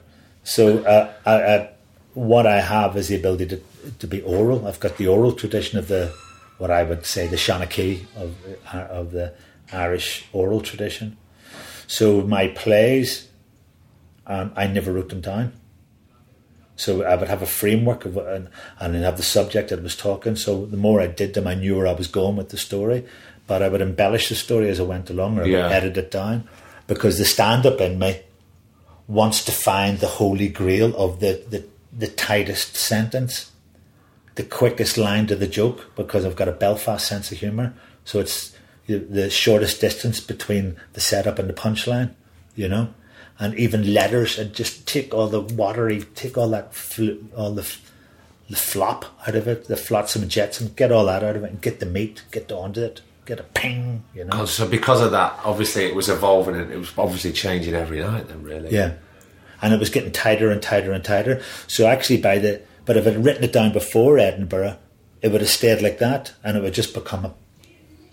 So, 0.44 0.84
uh, 0.84 1.12
I, 1.26 1.34
I, 1.54 1.70
what 2.14 2.46
I 2.46 2.60
have 2.60 2.96
is 2.96 3.08
the 3.08 3.16
ability 3.16 3.46
to 3.46 3.60
to 3.98 4.06
be 4.06 4.22
oral. 4.22 4.66
I've 4.68 4.78
got 4.80 4.96
the 4.98 5.08
oral 5.08 5.32
tradition 5.32 5.78
of 5.80 5.88
the 5.88 6.12
what 6.58 6.70
I 6.70 6.84
would 6.84 7.04
say 7.04 7.26
the 7.26 7.36
Shanachie 7.36 8.04
of 8.16 8.36
uh, 8.72 8.78
of 9.00 9.10
the 9.10 9.34
Irish 9.72 10.24
oral 10.32 10.60
tradition. 10.60 11.16
So 11.88 12.20
my 12.22 12.48
plays, 12.48 13.28
um, 14.28 14.52
I 14.54 14.68
never 14.68 14.92
wrote 14.92 15.08
them 15.08 15.20
down. 15.20 15.52
So 16.76 17.04
I 17.04 17.14
would 17.14 17.28
have 17.28 17.42
a 17.42 17.46
framework 17.46 18.04
of 18.04 18.16
and, 18.16 18.48
and 18.80 18.94
then 18.94 19.02
have 19.02 19.16
the 19.16 19.22
subject 19.22 19.70
that 19.70 19.78
I 19.78 19.82
was 19.82 19.96
talking. 19.96 20.34
So 20.36 20.66
the 20.66 20.76
more 20.76 21.00
I 21.00 21.06
did 21.06 21.34
them, 21.34 21.46
I 21.46 21.54
knew 21.54 21.76
where 21.76 21.86
I 21.86 21.92
was 21.92 22.08
going 22.08 22.36
with 22.36 22.48
the 22.48 22.56
story. 22.56 23.06
But 23.46 23.62
I 23.62 23.68
would 23.68 23.82
embellish 23.82 24.28
the 24.28 24.34
story 24.34 24.68
as 24.70 24.80
I 24.80 24.84
went 24.84 25.10
along, 25.10 25.38
or 25.38 25.44
I 25.44 25.46
Yeah. 25.46 25.62
would 25.64 25.72
edit 25.72 25.96
it 25.98 26.10
down, 26.10 26.48
because 26.86 27.18
the 27.18 27.24
stand-up 27.24 27.80
in 27.80 27.98
me 27.98 28.20
wants 29.06 29.44
to 29.44 29.52
find 29.52 29.98
the 30.00 30.06
holy 30.06 30.48
grail 30.48 30.96
of 30.96 31.20
the, 31.20 31.44
the, 31.48 31.64
the 31.96 32.08
tightest 32.08 32.74
sentence, 32.74 33.52
the 34.36 34.42
quickest 34.44 34.96
line 34.96 35.26
to 35.26 35.36
the 35.36 35.46
joke, 35.46 35.94
because 35.94 36.24
I've 36.24 36.36
got 36.36 36.48
a 36.48 36.52
Belfast 36.52 37.06
sense 37.06 37.30
of 37.30 37.38
humour. 37.38 37.74
So 38.04 38.18
it's 38.18 38.52
the- 38.86 38.98
the 38.98 39.30
shortest 39.30 39.80
distance 39.80 40.20
between 40.20 40.76
the 40.94 41.00
setup 41.00 41.38
and 41.38 41.48
the 41.48 41.52
punchline, 41.54 42.10
you 42.56 42.68
know? 42.68 42.88
And 43.38 43.54
even 43.56 43.92
letters, 43.92 44.38
and 44.38 44.54
just 44.54 44.86
take 44.86 45.12
all 45.12 45.26
the 45.26 45.40
watery, 45.40 46.02
take 46.14 46.38
all 46.38 46.48
that, 46.50 46.72
all 47.36 47.50
the, 47.52 47.62
f- 47.62 47.90
the 48.48 48.54
flop 48.56 49.04
out 49.26 49.34
of 49.34 49.48
it, 49.48 49.66
the 49.66 49.76
flotsam 49.76 50.22
and 50.22 50.30
jetsam, 50.30 50.72
get 50.76 50.92
all 50.92 51.06
that 51.06 51.24
out 51.24 51.34
of 51.34 51.42
it, 51.42 51.50
and 51.50 51.60
get 51.60 51.80
the 51.80 51.86
meat, 51.86 52.22
get 52.30 52.52
onto 52.52 52.80
it, 52.82 53.00
get 53.26 53.40
a 53.40 53.42
ping, 53.42 54.04
you 54.14 54.24
know? 54.24 54.42
Oh, 54.42 54.44
So 54.44 54.68
because 54.68 55.00
of 55.00 55.10
that, 55.10 55.36
obviously 55.44 55.84
it 55.84 55.96
was 55.96 56.08
evolving 56.08 56.54
and 56.54 56.70
it 56.70 56.76
was 56.78 56.92
obviously 56.96 57.32
changing 57.32 57.74
every 57.74 58.00
night 58.00 58.28
then 58.28 58.42
really. 58.44 58.70
Yeah. 58.70 58.92
And 59.60 59.72
it 59.74 59.80
was 59.80 59.88
getting 59.90 60.12
tighter 60.12 60.50
and 60.50 60.62
tighter 60.62 60.92
and 60.92 61.02
tighter. 61.02 61.42
So 61.66 61.86
actually 61.86 62.20
by 62.20 62.38
the 62.38 62.60
but 62.84 62.96
if 62.98 63.06
I'd 63.06 63.24
written 63.24 63.42
it 63.44 63.52
down 63.52 63.72
before 63.72 64.18
Edinburgh, 64.18 64.76
it 65.22 65.28
would 65.32 65.40
have 65.40 65.48
stayed 65.50 65.80
like 65.80 65.98
that 66.00 66.34
and 66.44 66.56
it 66.56 66.62
would 66.62 66.74
just 66.74 66.92
become 66.92 67.24
a, 67.24 67.34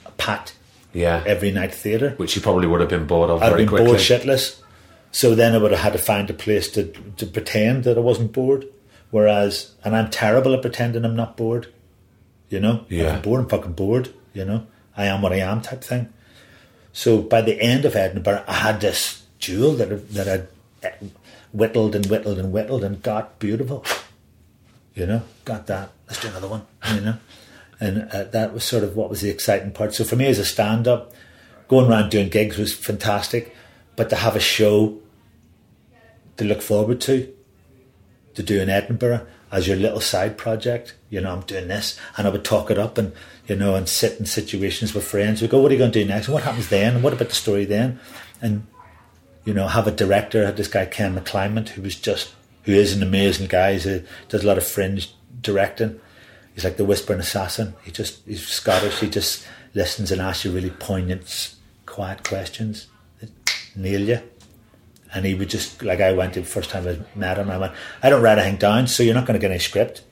a 0.06 0.12
pat 0.12 0.54
Yeah. 0.94 1.22
every 1.28 1.52
night 1.52 1.76
theatre. 1.76 2.12
Which 2.18 2.36
you 2.38 2.42
probably 2.42 2.68
would 2.68 2.80
have 2.80 2.90
been 2.90 3.06
bored 3.06 3.30
of 3.30 3.44
I'd 3.44 3.50
very 3.50 3.62
been 3.64 3.68
quickly. 3.70 3.88
bored 3.88 4.00
shitless. 4.00 4.61
So 5.12 5.36
then 5.36 5.54
I 5.54 5.58
would 5.58 5.72
have 5.72 5.82
had 5.82 5.94
to 5.94 6.00
find 6.00 6.30
a 6.30 6.34
place 6.34 6.70
to 6.72 6.92
to 7.18 7.26
pretend 7.26 7.84
that 7.84 7.98
I 7.98 8.02
wasn't 8.02 8.32
bored. 8.32 8.66
Whereas 9.12 9.74
and 9.84 9.96
I'm 9.96 10.10
terrible 10.10 10.54
at 10.54 10.62
pretending 10.62 11.06
I'm 11.06 11.16
not 11.16 11.38
bored. 11.38 11.68
You 12.50 12.60
know? 12.60 12.86
Yeah. 12.90 13.16
I'm 13.16 13.22
bored, 13.22 13.42
I'm 13.42 13.50
fucking 13.50 13.74
bored, 13.74 14.14
you 14.34 14.44
know. 14.44 14.68
I 14.96 15.06
am 15.06 15.22
what 15.22 15.32
I 15.32 15.38
am 15.38 15.62
type 15.62 15.84
thing. 15.84 16.12
So 16.92 17.22
by 17.22 17.42
the 17.42 17.60
end 17.62 17.86
of 17.86 17.96
Edinburgh, 17.96 18.44
I 18.48 18.54
had 18.54 18.82
this 18.82 19.24
jewel 19.40 19.74
that 19.76 19.92
I, 19.92 19.96
that 19.96 20.28
I'd 20.28 20.48
eh, 20.84 21.08
whittled 21.54 21.96
and 21.96 22.06
whittled 22.06 22.40
and 22.40 22.52
whittled 22.52 22.84
and 22.84 23.02
got 23.02 23.40
beautiful. 23.40 23.86
You 24.94 25.06
know, 25.06 25.22
got 25.46 25.68
that. 25.68 25.92
Let's 26.08 26.22
do 26.22 26.28
another 26.28 26.50
one. 26.50 26.66
You 26.94 27.02
know, 27.02 27.18
and 27.80 28.10
uh, 28.12 28.26
that 28.26 28.54
was 28.54 28.66
sort 28.66 28.84
of 28.84 28.98
what 28.98 29.10
was 29.10 29.22
the 29.22 29.30
exciting 29.30 29.72
part. 29.72 29.94
So 29.94 30.04
for 30.04 30.18
me 30.18 30.28
as 30.28 30.38
a 30.38 30.46
stand-up, 30.46 31.14
going 31.70 31.90
around 31.90 32.10
doing 32.12 32.28
gigs 32.28 32.58
was 32.58 32.74
fantastic, 32.74 33.56
but 33.96 34.10
to 34.10 34.18
have 34.18 34.36
a 34.36 34.42
show 34.42 35.00
to 36.42 36.48
look 36.48 36.62
forward 36.64 37.00
to, 37.00 37.32
to 38.34 38.42
do 38.42 38.60
in 38.60 38.68
Edinburgh 38.68 39.28
as 39.52 39.68
your 39.68 39.78
little 39.78 40.02
side 40.02 40.40
project. 40.40 40.96
You 41.12 41.22
know, 41.22 41.34
I'm 41.34 41.42
doing 41.42 41.68
this, 41.68 42.00
and 42.18 42.26
I 42.26 42.32
would 42.32 42.44
talk 42.44 42.72
it 42.72 42.80
up, 42.80 42.98
and 42.98 43.14
you 43.48 43.56
know, 43.56 43.76
and 43.76 43.88
sit 43.88 44.20
in 44.20 44.26
situations 44.26 44.96
with 44.96 45.04
friends. 45.04 45.42
We 45.42 45.48
go, 45.48 45.62
"What 45.62 45.70
are 45.70 45.76
you 45.76 45.80
going 45.80 45.92
to 45.92 46.04
do 46.04 46.08
next? 46.08 46.28
And 46.28 46.34
what 46.34 46.44
happens 46.44 46.70
then? 46.70 46.96
And 46.96 47.04
what 47.04 47.14
about 47.14 47.30
the 47.30 47.36
story 47.36 47.66
then?" 47.66 48.00
And 48.42 48.66
you 49.46 49.54
know, 49.54 49.68
have 49.68 49.86
a 49.86 49.92
director. 49.92 50.52
This 50.52 50.68
guy 50.68 50.86
Ken 50.86 51.16
McClymont, 51.16 51.70
who 51.70 51.84
was 51.84 51.96
just 51.96 52.34
who 52.64 52.72
is 52.72 52.96
an 52.96 53.04
amazing 53.04 53.48
guy. 53.48 53.78
He 53.78 54.04
does 54.30 54.44
a 54.44 54.48
lot 54.48 54.58
of 54.58 54.66
fringe 54.66 55.14
directing. 55.42 56.00
He's 56.56 56.64
like 56.64 56.78
the 56.78 56.86
whispering 56.86 57.20
assassin. 57.20 57.76
He 57.84 57.92
just 57.92 58.26
he's 58.26 58.48
Scottish. 58.48 59.00
He 59.00 59.10
just 59.10 59.46
listens 59.76 60.12
and 60.12 60.20
asks 60.20 60.44
you 60.44 60.52
really 60.52 60.72
poignant, 60.72 61.56
quiet 61.86 62.24
questions 62.24 62.88
nail 63.76 64.02
you. 64.02 64.31
And 65.14 65.26
he 65.26 65.34
would 65.36 65.50
just 65.50 65.84
like 65.84 66.00
I 66.00 66.14
went 66.14 66.34
the 66.36 66.44
first 66.44 66.70
time 66.70 66.88
I 66.88 66.98
met 67.20 67.38
him. 67.38 67.50
I 67.52 67.58
went, 67.58 67.74
I 68.02 68.10
don't 68.10 68.22
write 68.22 68.38
anything 68.38 68.58
down, 68.60 68.88
so 68.88 69.04
you're 69.04 69.14
not 69.14 69.26
going 69.26 69.38
to 69.40 69.42
get 69.42 69.52
any 69.52 69.60
script. 69.60 70.04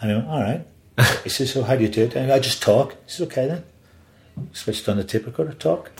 And 0.00 0.12
I 0.12 0.14
went, 0.16 0.28
all 0.28 0.42
right. 0.42 0.66
he 1.24 1.30
says, 1.30 1.52
so 1.52 1.62
how 1.62 1.74
do 1.76 1.82
you 1.82 1.88
do 1.88 2.02
it? 2.04 2.14
And 2.14 2.30
I 2.30 2.38
just 2.38 2.62
talk. 2.62 2.92
He 2.92 2.96
says, 3.10 3.26
okay 3.28 3.46
then. 3.46 3.64
Switched 4.52 4.86
on 4.90 4.98
the 4.98 5.04
tape 5.04 5.24
recorder, 5.24 5.54
talk. 5.54 5.90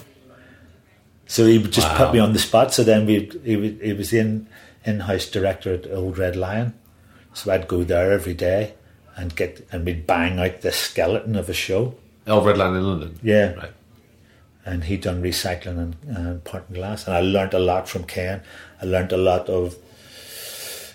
So 1.26 1.46
he 1.46 1.58
would 1.58 1.72
just 1.72 1.88
Wow. 1.88 1.96
put 2.06 2.12
me 2.12 2.18
on 2.20 2.32
the 2.34 2.38
spot. 2.38 2.72
So 2.74 2.84
then 2.84 3.06
we 3.06 3.30
he, 3.42 3.72
he 3.82 3.92
was 3.94 4.12
in 4.12 4.48
in-house 4.84 5.26
director 5.26 5.74
at 5.74 5.90
Old 5.90 6.18
Red 6.18 6.36
Lion. 6.36 6.74
So 7.34 7.50
I'd 7.52 7.66
go 7.68 7.84
there 7.84 8.12
every 8.12 8.34
day 8.34 8.74
and 9.16 9.34
get 9.34 9.66
and 9.72 9.84
we'd 9.84 10.06
bang 10.06 10.38
out 10.38 10.60
the 10.60 10.72
skeleton 10.72 11.36
of 11.36 11.48
a 11.48 11.54
show. 11.54 11.94
Old 12.26 12.44
Red 12.46 12.58
Lion 12.58 12.76
in 12.76 12.82
London. 12.84 13.18
Yeah. 13.22 13.54
Right. 13.54 13.72
And 14.66 14.84
he'd 14.84 15.02
done 15.02 15.22
recycling 15.22 15.78
and 15.78 16.16
uh, 16.16 16.34
parting 16.50 16.74
glass, 16.74 17.06
and 17.06 17.16
I 17.16 17.20
learnt 17.20 17.54
a 17.54 17.58
lot 17.58 17.88
from 17.88 18.02
Ken. 18.04 18.42
I 18.82 18.84
learnt 18.84 19.12
a 19.12 19.16
lot 19.16 19.48
of, 19.48 19.76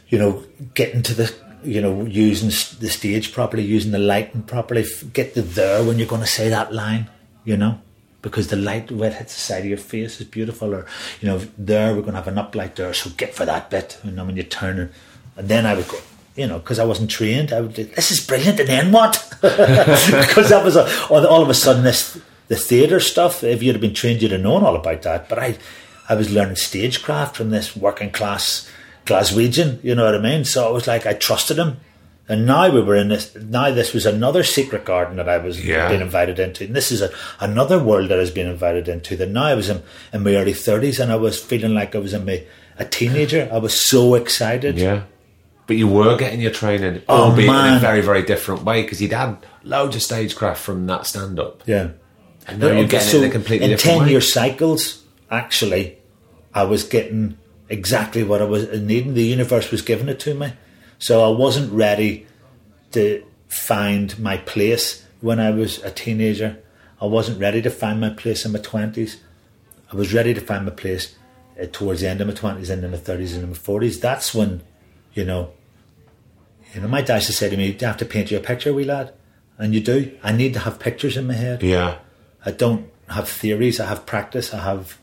you 0.10 0.20
know, 0.20 0.44
getting 0.74 1.02
to 1.04 1.14
the 1.14 1.34
you 1.64 1.82
know, 1.82 2.06
using 2.06 2.50
the 2.80 2.90
stage 2.90 3.34
properly, 3.34 3.64
using 3.64 3.92
the 3.92 4.00
lighting 4.00 4.44
properly, 4.44 4.86
get 5.14 5.34
the 5.34 5.42
there 5.42 5.84
when 5.84 6.00
you're 6.00 6.08
going 6.08 6.22
to 6.22 6.28
say 6.28 6.50
that 6.50 6.74
line, 6.74 7.10
you 7.46 7.56
know, 7.56 7.80
because 8.22 8.48
the 8.48 8.56
light 8.56 8.92
when 8.92 9.12
it 9.12 9.16
hits 9.16 9.36
the 9.36 9.40
side 9.40 9.60
of 9.60 9.66
your 9.66 9.78
face 9.78 10.20
is 10.20 10.28
beautiful, 10.28 10.74
or 10.74 10.86
you 11.22 11.28
know, 11.28 11.40
there 11.58 11.94
we're 11.94 12.02
going 12.02 12.14
to 12.14 12.22
have 12.22 12.28
an 12.28 12.36
uplight 12.36 12.76
there, 12.76 12.94
so 12.94 13.10
get 13.12 13.34
for 13.34 13.46
that 13.46 13.70
bit, 13.70 14.00
you 14.04 14.12
know, 14.12 14.26
when 14.26 14.36
you're 14.36 14.46
turning, 14.46 14.90
and 15.38 15.48
then 15.48 15.66
I 15.66 15.76
would 15.76 15.88
go. 15.88 16.00
You 16.34 16.48
know, 16.48 16.60
because 16.60 16.80
I 16.80 16.86
wasn't 16.86 17.12
trained, 17.12 17.52
I 17.52 17.60
would. 17.60 17.76
This 17.76 18.10
is 18.10 18.26
brilliant, 18.26 18.58
and 18.62 18.70
then 18.70 18.92
what? 18.94 19.18
Because 19.42 20.50
that 20.50 20.64
was 20.64 20.78
a, 20.78 21.08
all 21.10 21.42
of 21.42 21.50
a 21.50 21.54
sudden 21.54 21.84
this 21.84 22.18
the 22.52 22.58
theatre 22.58 23.00
stuff. 23.00 23.44
If 23.46 23.64
you'd 23.64 23.76
have 23.76 23.82
been 23.82 23.94
trained, 23.94 24.22
you'd 24.22 24.34
have 24.34 24.42
known 24.42 24.64
all 24.64 24.76
about 24.76 25.04
that. 25.04 25.30
But 25.30 25.40
I, 25.40 25.58
I 26.10 26.16
was 26.16 26.30
learning 26.34 26.58
stagecraft 26.58 27.38
from 27.38 27.50
this 27.50 27.78
working 27.78 28.12
class 28.12 28.70
Glaswegian. 29.06 29.82
You 29.84 29.96
know 29.96 30.04
what 30.06 30.16
I 30.16 30.20
mean? 30.20 30.44
So 30.44 30.70
it 30.70 30.74
was 30.74 30.86
like 30.86 31.06
I 31.06 31.14
trusted 31.14 31.58
him. 31.58 31.78
And 32.28 32.46
now 32.46 32.70
we 32.70 32.82
were 32.82 32.96
in 32.96 33.08
this. 33.10 33.34
Now 33.36 33.72
this 33.72 33.94
was 33.94 34.06
another 34.06 34.44
secret 34.44 34.84
garden 34.86 35.16
that 35.18 35.30
I 35.30 35.38
was 35.38 35.66
Yeah. 35.66 35.88
being 35.90 36.02
invited 36.02 36.40
into, 36.40 36.66
and 36.66 36.76
this 36.76 36.92
is 36.92 37.02
a, 37.02 37.10
another 37.40 37.78
world 37.84 38.10
that 38.10 38.18
I 38.18 38.22
was 38.22 38.32
being 38.32 38.48
invited 38.50 38.88
into. 38.88 39.16
That 39.18 39.30
now 39.30 39.46
I 39.46 39.56
was 39.56 39.70
in, 39.70 39.82
in 40.14 40.24
my 40.24 40.36
early 40.36 40.54
thirties, 40.54 41.00
and 41.00 41.12
I 41.12 41.16
was 41.18 41.42
feeling 41.42 41.74
like 41.74 41.96
I 41.96 42.00
was 42.00 42.14
in 42.14 42.26
my 42.26 42.44
a 42.78 42.86
teenager. 42.86 43.50
I 43.52 43.58
was 43.60 43.74
so 43.80 44.16
excited. 44.16 44.78
Yeah. 44.78 45.04
But 45.68 45.76
you 45.78 45.88
were 45.88 46.16
getting 46.18 46.42
your 46.42 46.52
training, 46.52 47.02
Oh, 47.10 47.30
albeit 47.30 47.50
in 47.50 47.76
a 47.76 47.80
very, 47.80 48.02
very 48.02 48.24
different 48.24 48.64
way, 48.64 48.82
because 48.84 49.02
you'd 49.02 49.14
had 49.14 49.38
loads 49.64 49.96
of 49.96 50.02
stagecraft 50.02 50.62
from 50.62 50.86
that 50.88 51.06
stand 51.08 51.40
up. 51.40 51.64
Yeah. 51.66 51.90
And 52.48 52.60
now 52.60 52.68
you're 52.68 52.88
getting 52.88 53.22
it 53.22 53.24
in 53.24 53.30
a 53.30 53.32
completely 53.32 53.66
in 53.66 53.72
different 53.72 53.98
ten 53.98 54.06
way. 54.06 54.12
year 54.12 54.22
cycles, 54.22 55.04
actually, 55.30 55.98
I 56.54 56.64
was 56.64 56.84
getting 56.84 57.38
exactly 57.70 58.24
what 58.24 58.42
I 58.42 58.46
was 58.46 58.68
needing. 58.82 59.14
The 59.14 59.24
universe 59.24 59.72
was 59.72 59.82
giving 59.82 60.10
it 60.10 60.20
to 60.22 60.34
me, 60.34 60.54
so 61.00 61.24
I 61.24 61.38
wasn't 61.38 61.72
ready 61.72 62.28
to 62.92 63.24
find 63.48 64.18
my 64.20 64.38
place 64.38 65.06
when 65.22 65.40
I 65.40 65.52
was 65.52 65.80
a 65.84 65.92
teenager. 65.92 66.58
I 67.00 67.06
wasn't 67.06 67.40
ready 67.40 67.62
to 67.62 67.70
find 67.70 68.00
my 68.02 68.10
place 68.10 68.46
in 68.46 68.52
my 68.52 68.60
twenties. 68.60 69.22
I 69.92 69.96
was 69.96 70.14
ready 70.14 70.34
to 70.34 70.42
find 70.42 70.66
my 70.66 70.72
place 70.72 71.16
uh, 71.62 71.66
towards 71.72 72.02
the 72.02 72.10
end 72.10 72.22
of 72.22 72.28
my 72.28 72.34
twenties 72.34 72.70
and 72.70 72.84
in 72.84 72.92
my 72.92 72.98
thirties 72.98 73.34
and 73.34 73.44
in 73.44 73.50
my 73.50 73.56
forties. 73.56 74.00
That's 74.00 74.34
when, 74.34 74.64
you 75.14 75.26
know, 75.26 75.52
you 76.74 76.82
know, 76.82 76.88
my 76.88 77.02
dad 77.02 77.16
used 77.16 77.28
to 77.28 77.34
say 77.34 77.50
to 77.50 77.58
me, 77.58 77.72
"Do 77.72 77.86
you 77.86 77.88
have 77.88 77.98
to 77.98 78.06
paint 78.06 78.32
you 78.32 78.38
a 78.38 78.42
picture, 78.42 78.74
wee 78.74 78.84
lad?" 78.84 79.14
And 79.58 79.74
you 79.74 79.82
do. 79.82 80.18
I 80.24 80.32
need 80.32 80.54
to 80.54 80.60
have 80.60 80.80
pictures 80.80 81.18
in 81.18 81.28
my 81.28 81.34
head. 81.34 81.62
Yeah. 81.62 82.00
I 82.46 82.52
don't 82.52 82.90
have 83.10 83.30
theories. 83.30 83.80
I 83.80 83.86
have 83.86 84.06
practice. 84.06 84.54
I 84.54 84.62
have, 84.62 84.98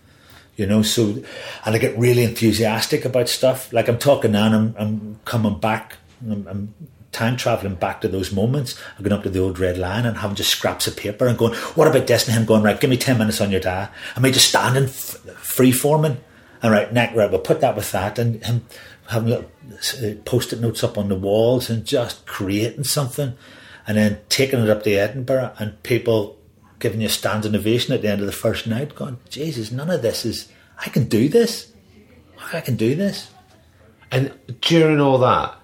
you 0.56 0.66
know, 0.66 0.82
so, 0.82 1.22
and 1.64 1.74
I 1.74 1.78
get 1.78 1.98
really 1.98 2.24
enthusiastic 2.24 3.04
about 3.04 3.28
stuff. 3.28 3.72
Like 3.72 3.88
I'm 3.88 3.98
talking 3.98 4.32
now, 4.32 4.46
and 4.46 4.54
I'm, 4.54 4.74
I'm 4.78 5.20
coming 5.24 5.58
back. 5.58 5.96
I'm, 6.22 6.46
I'm 6.48 6.74
time 7.12 7.36
traveling 7.36 7.74
back 7.74 8.00
to 8.00 8.08
those 8.08 8.32
moments. 8.32 8.78
I'm 8.96 9.04
going 9.04 9.12
up 9.12 9.22
to 9.22 9.30
the 9.30 9.40
old 9.40 9.58
Red 9.58 9.78
Lion 9.78 10.06
and 10.06 10.18
having 10.18 10.36
just 10.36 10.50
scraps 10.50 10.86
of 10.86 10.96
paper 10.96 11.26
and 11.26 11.38
going, 11.38 11.54
"What 11.54 11.88
about 11.88 12.06
this?" 12.06 12.26
And 12.26 12.36
him 12.36 12.44
going, 12.44 12.62
"Right, 12.62 12.80
give 12.80 12.90
me 12.90 12.96
ten 12.96 13.18
minutes 13.18 13.40
on 13.40 13.50
your 13.50 13.60
day." 13.60 13.88
And 14.14 14.22
me 14.22 14.30
just 14.30 14.48
standing 14.48 14.84
f- 14.84 15.20
free 15.36 15.72
forming. 15.72 16.18
And 16.62 16.72
right, 16.72 16.92
neck 16.92 17.12
right, 17.14 17.30
we'll 17.30 17.40
put 17.40 17.60
that 17.60 17.76
with 17.76 17.92
that, 17.92 18.18
and 18.18 18.44
him 18.44 18.66
having 19.08 19.30
little 19.30 19.50
uh, 20.02 20.14
post-it 20.24 20.60
notes 20.60 20.82
up 20.82 20.98
on 20.98 21.08
the 21.08 21.14
walls 21.14 21.70
and 21.70 21.84
just 21.84 22.26
creating 22.26 22.84
something, 22.84 23.34
and 23.86 23.96
then 23.96 24.18
taking 24.28 24.60
it 24.60 24.68
up 24.68 24.82
to 24.82 24.92
Edinburgh 24.92 25.52
and 25.58 25.82
people 25.82 26.37
giving 26.78 27.00
you 27.00 27.06
a 27.06 27.10
standing 27.10 27.54
ovation 27.54 27.94
at 27.94 28.02
the 28.02 28.08
end 28.08 28.20
of 28.20 28.26
the 28.26 28.32
first 28.32 28.66
night, 28.66 28.94
going, 28.94 29.18
Jesus, 29.28 29.70
none 29.72 29.90
of 29.90 30.02
this 30.02 30.24
is, 30.24 30.48
I 30.78 30.88
can 30.88 31.08
do 31.08 31.28
this. 31.28 31.72
I 32.52 32.60
can 32.60 32.76
do 32.76 32.94
this. 32.94 33.30
And 34.10 34.32
during 34.60 35.00
all 35.00 35.18
that, 35.18 35.56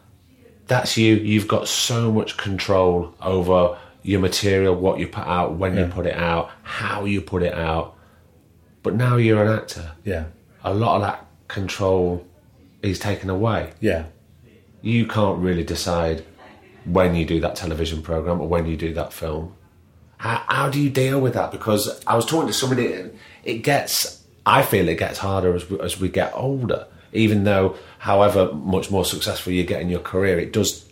that's 0.66 0.96
you. 0.96 1.16
You've 1.16 1.48
got 1.48 1.68
so 1.68 2.10
much 2.12 2.36
control 2.36 3.14
over 3.20 3.78
your 4.02 4.20
material, 4.20 4.74
what 4.74 4.98
you 4.98 5.08
put 5.08 5.26
out, 5.26 5.54
when 5.54 5.76
you 5.76 5.86
put 5.86 6.06
it 6.06 6.14
out, 6.14 6.50
how 6.62 7.04
you 7.04 7.20
put 7.20 7.42
it 7.42 7.54
out. 7.54 7.96
But 8.82 8.94
now 8.94 9.16
you're 9.16 9.42
an 9.42 9.58
actor. 9.58 9.92
Yeah. 10.04 10.26
A 10.62 10.74
lot 10.74 10.96
of 10.96 11.02
that 11.02 11.26
control 11.48 12.26
is 12.82 12.98
taken 12.98 13.30
away. 13.30 13.72
Yeah. 13.80 14.06
You 14.82 15.06
can't 15.06 15.38
really 15.38 15.64
decide 15.64 16.24
when 16.84 17.14
you 17.14 17.24
do 17.24 17.40
that 17.40 17.56
television 17.56 18.02
program 18.02 18.40
or 18.40 18.48
when 18.48 18.66
you 18.66 18.76
do 18.76 18.92
that 18.94 19.12
film. 19.12 19.56
How, 20.24 20.42
how 20.48 20.68
do 20.70 20.80
you 20.80 20.88
deal 20.88 21.20
with 21.20 21.34
that? 21.34 21.52
Because 21.52 22.02
I 22.06 22.16
was 22.16 22.24
talking 22.24 22.46
to 22.46 22.54
somebody, 22.54 22.94
and 22.94 23.18
it 23.44 23.58
gets, 23.58 24.24
I 24.46 24.62
feel 24.62 24.88
it 24.88 24.98
gets 24.98 25.18
harder 25.18 25.54
as 25.54 25.68
we, 25.68 25.78
as 25.80 26.00
we 26.00 26.08
get 26.08 26.32
older. 26.34 26.86
Even 27.12 27.44
though, 27.44 27.76
however 27.98 28.50
much 28.54 28.90
more 28.90 29.04
successful 29.04 29.52
you 29.52 29.64
get 29.64 29.82
in 29.82 29.90
your 29.90 30.00
career, 30.00 30.38
it 30.38 30.50
does. 30.50 30.82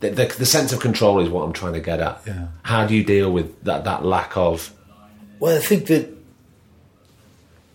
The, 0.00 0.08
the, 0.08 0.34
the 0.38 0.46
sense 0.46 0.72
of 0.72 0.80
control 0.80 1.20
is 1.20 1.28
what 1.28 1.42
I'm 1.42 1.52
trying 1.52 1.74
to 1.74 1.80
get 1.80 2.00
at. 2.00 2.22
Yeah. 2.26 2.46
How 2.62 2.86
do 2.86 2.94
you 2.94 3.04
deal 3.04 3.30
with 3.30 3.62
that, 3.64 3.84
that 3.84 4.06
lack 4.06 4.38
of? 4.38 4.72
Well, 5.38 5.54
I 5.54 5.60
think 5.60 5.88
that, 5.88 6.08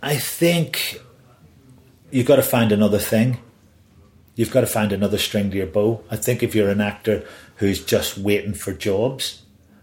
I 0.01 0.15
think 0.15 0.99
you've 2.09 2.25
got 2.25 2.37
to 2.37 2.41
find 2.41 2.71
another 2.71 2.97
thing. 2.97 3.37
You've 4.33 4.51
got 4.51 4.61
to 4.61 4.67
find 4.67 4.91
another 4.91 5.19
string 5.19 5.51
to 5.51 5.57
your 5.57 5.67
bow. 5.67 6.03
I 6.09 6.15
think 6.15 6.41
if 6.41 6.55
you're 6.55 6.69
an 6.69 6.81
actor 6.81 7.23
who's 7.57 7.85
just 7.85 8.17
waiting 8.17 8.55
for 8.55 8.73
jobs 8.73 9.40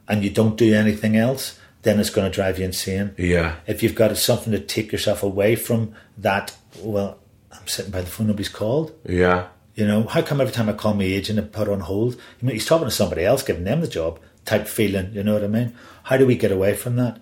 and 0.09 0.25
you 0.25 0.31
don't 0.31 0.57
do 0.57 0.75
anything 0.75 1.17
else, 1.17 1.59
then 1.83 2.01
it's 2.01 2.11
going 2.11 2.29
to 2.29 2.35
drive 2.35 2.59
you 2.59 2.65
insane. 2.65 3.15
Yeah. 3.17 3.57
if 3.67 3.83
you've 3.83 3.95
got 3.95 4.17
something 4.17 4.53
to 4.53 4.59
take 4.59 4.91
yourself 4.91 5.23
away 5.23 5.55
from 5.55 5.95
that, 6.17 6.57
well, 6.83 7.19
I'm 7.53 7.67
sitting 7.67 7.93
by 7.93 8.01
the 8.01 8.07
phone, 8.07 8.27
nobody's 8.27 8.49
called. 8.49 8.93
Yeah. 9.07 9.49
You 9.75 9.87
know, 9.87 10.03
how 10.05 10.23
come 10.23 10.41
every 10.41 10.53
time 10.53 10.69
I 10.69 10.73
call 10.73 10.95
my 10.95 11.05
agent 11.05 11.39
and 11.39 11.53
put 11.53 11.69
on 11.69 11.81
hold, 11.81 12.17
I 12.17 12.45
mean, 12.45 12.55
he's 12.55 12.67
talking 12.67 12.89
to 12.89 12.91
somebody 12.91 13.25
else, 13.25 13.43
giving 13.43 13.65
them 13.65 13.81
the 13.81 13.87
job 13.87 14.19
type 14.45 14.67
feeling, 14.67 15.13
you 15.13 15.23
know 15.23 15.35
what 15.35 15.45
I 15.45 15.49
mean? 15.49 15.75
How 16.05 16.17
do 16.17 16.27
we 16.27 16.37
get 16.37 16.51
away 16.51 16.75
from 16.75 16.97
that? 16.97 17.21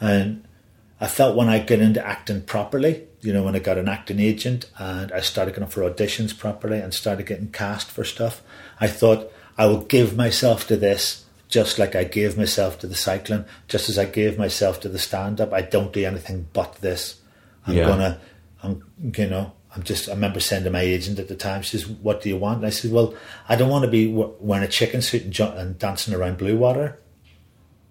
And 0.00 0.44
I 1.00 1.06
felt 1.06 1.36
when 1.36 1.48
I 1.48 1.60
got 1.60 1.78
into 1.78 2.04
acting 2.04 2.42
properly, 2.42 3.06
you 3.20 3.32
know, 3.32 3.42
when 3.44 3.54
I 3.54 3.58
got 3.58 3.78
an 3.78 3.88
acting 3.88 4.18
agent 4.18 4.70
and 4.78 5.12
I 5.12 5.20
started 5.20 5.54
going 5.54 5.68
for 5.68 5.82
auditions 5.82 6.36
properly 6.36 6.80
and 6.80 6.92
started 6.92 7.26
getting 7.26 7.50
cast 7.50 7.90
for 7.90 8.04
stuff, 8.04 8.42
I 8.80 8.86
thought 8.86 9.30
I 9.56 9.66
will 9.66 9.82
give 9.82 10.16
myself 10.16 10.66
to 10.68 10.76
this 10.76 11.23
just 11.54 11.78
like 11.78 11.94
I 11.94 12.02
gave 12.02 12.36
myself 12.36 12.80
to 12.80 12.88
the 12.88 12.96
cycling, 12.96 13.44
just 13.68 13.88
as 13.88 13.96
I 13.96 14.06
gave 14.06 14.36
myself 14.36 14.80
to 14.80 14.88
the 14.88 14.98
stand 14.98 15.40
up. 15.40 15.52
I 15.52 15.62
don't 15.62 15.92
do 15.92 16.04
anything 16.04 16.48
but 16.52 16.74
this. 16.80 17.20
I'm 17.64 17.76
Yeah. 17.76 17.86
gonna, 17.86 18.20
I'm, 18.60 18.82
you 19.16 19.28
know, 19.28 19.52
I'm 19.72 19.84
just, 19.84 20.08
I 20.08 20.14
remember 20.14 20.40
saying 20.40 20.64
to 20.64 20.70
my 20.70 20.80
agent 20.80 21.20
at 21.20 21.28
the 21.28 21.36
time, 21.36 21.62
she 21.62 21.78
says, 21.78 21.86
What 21.86 22.22
do 22.22 22.28
you 22.28 22.36
want? 22.36 22.56
And 22.58 22.66
I 22.66 22.70
said, 22.70 22.90
Well, 22.90 23.14
I 23.48 23.54
don't 23.54 23.68
want 23.70 23.84
to 23.84 23.90
be 23.90 24.12
wearing 24.12 24.64
a 24.64 24.68
chicken 24.68 25.00
suit 25.00 25.22
and, 25.22 25.38
and 25.56 25.78
dancing 25.78 26.12
around 26.12 26.38
blue 26.38 26.56
water, 26.56 26.98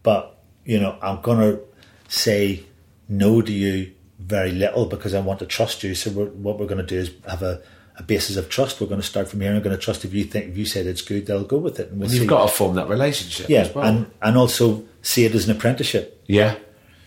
but, 0.03 0.37
you 0.65 0.77
know, 0.77 0.97
I'm 1.01 1.21
to 1.39 1.61
say 2.09 2.65
no 3.07 3.41
to 3.41 3.51
you 3.53 3.93
very 4.19 4.51
little 4.51 4.87
because 4.87 5.13
I 5.13 5.21
want 5.21 5.39
to 5.39 5.45
trust 5.45 5.83
you. 5.83 5.95
So 5.95 6.11
we're, 6.11 6.25
what 6.25 6.59
we're 6.59 6.67
to 6.85 6.95
do 6.95 6.97
is 6.97 7.11
have 7.29 7.41
a, 7.43 7.61
a 7.97 8.03
basis 8.03 8.37
of 8.37 8.49
trust. 8.49 8.81
We're 8.81 8.87
going 8.87 9.01
to 9.01 9.07
start 9.07 9.27
from 9.27 9.41
here. 9.41 9.53
I'm 9.53 9.61
going 9.61 9.75
to 9.75 9.81
trust 9.81 10.03
if 10.05 10.13
you 10.13 10.23
think, 10.23 10.47
if 10.49 10.57
you 10.57 10.65
said 10.65 10.85
it's 10.87 11.01
good, 11.01 11.25
they'll 11.27 11.43
go 11.43 11.57
with 11.57 11.79
it. 11.79 11.89
And 11.91 11.99
we'll 11.99 12.09
And 12.09 12.17
you've 12.17 12.27
got 12.27 12.47
to 12.47 12.53
form 12.53 12.75
that 12.75 12.89
relationship 12.89 13.49
yeah, 13.49 13.61
as 13.61 13.75
well. 13.75 13.85
and, 13.85 14.11
and 14.21 14.37
also 14.37 14.83
see 15.01 15.25
it 15.25 15.35
as 15.35 15.47
an 15.47 15.55
apprenticeship. 15.55 16.23
yeah. 16.27 16.55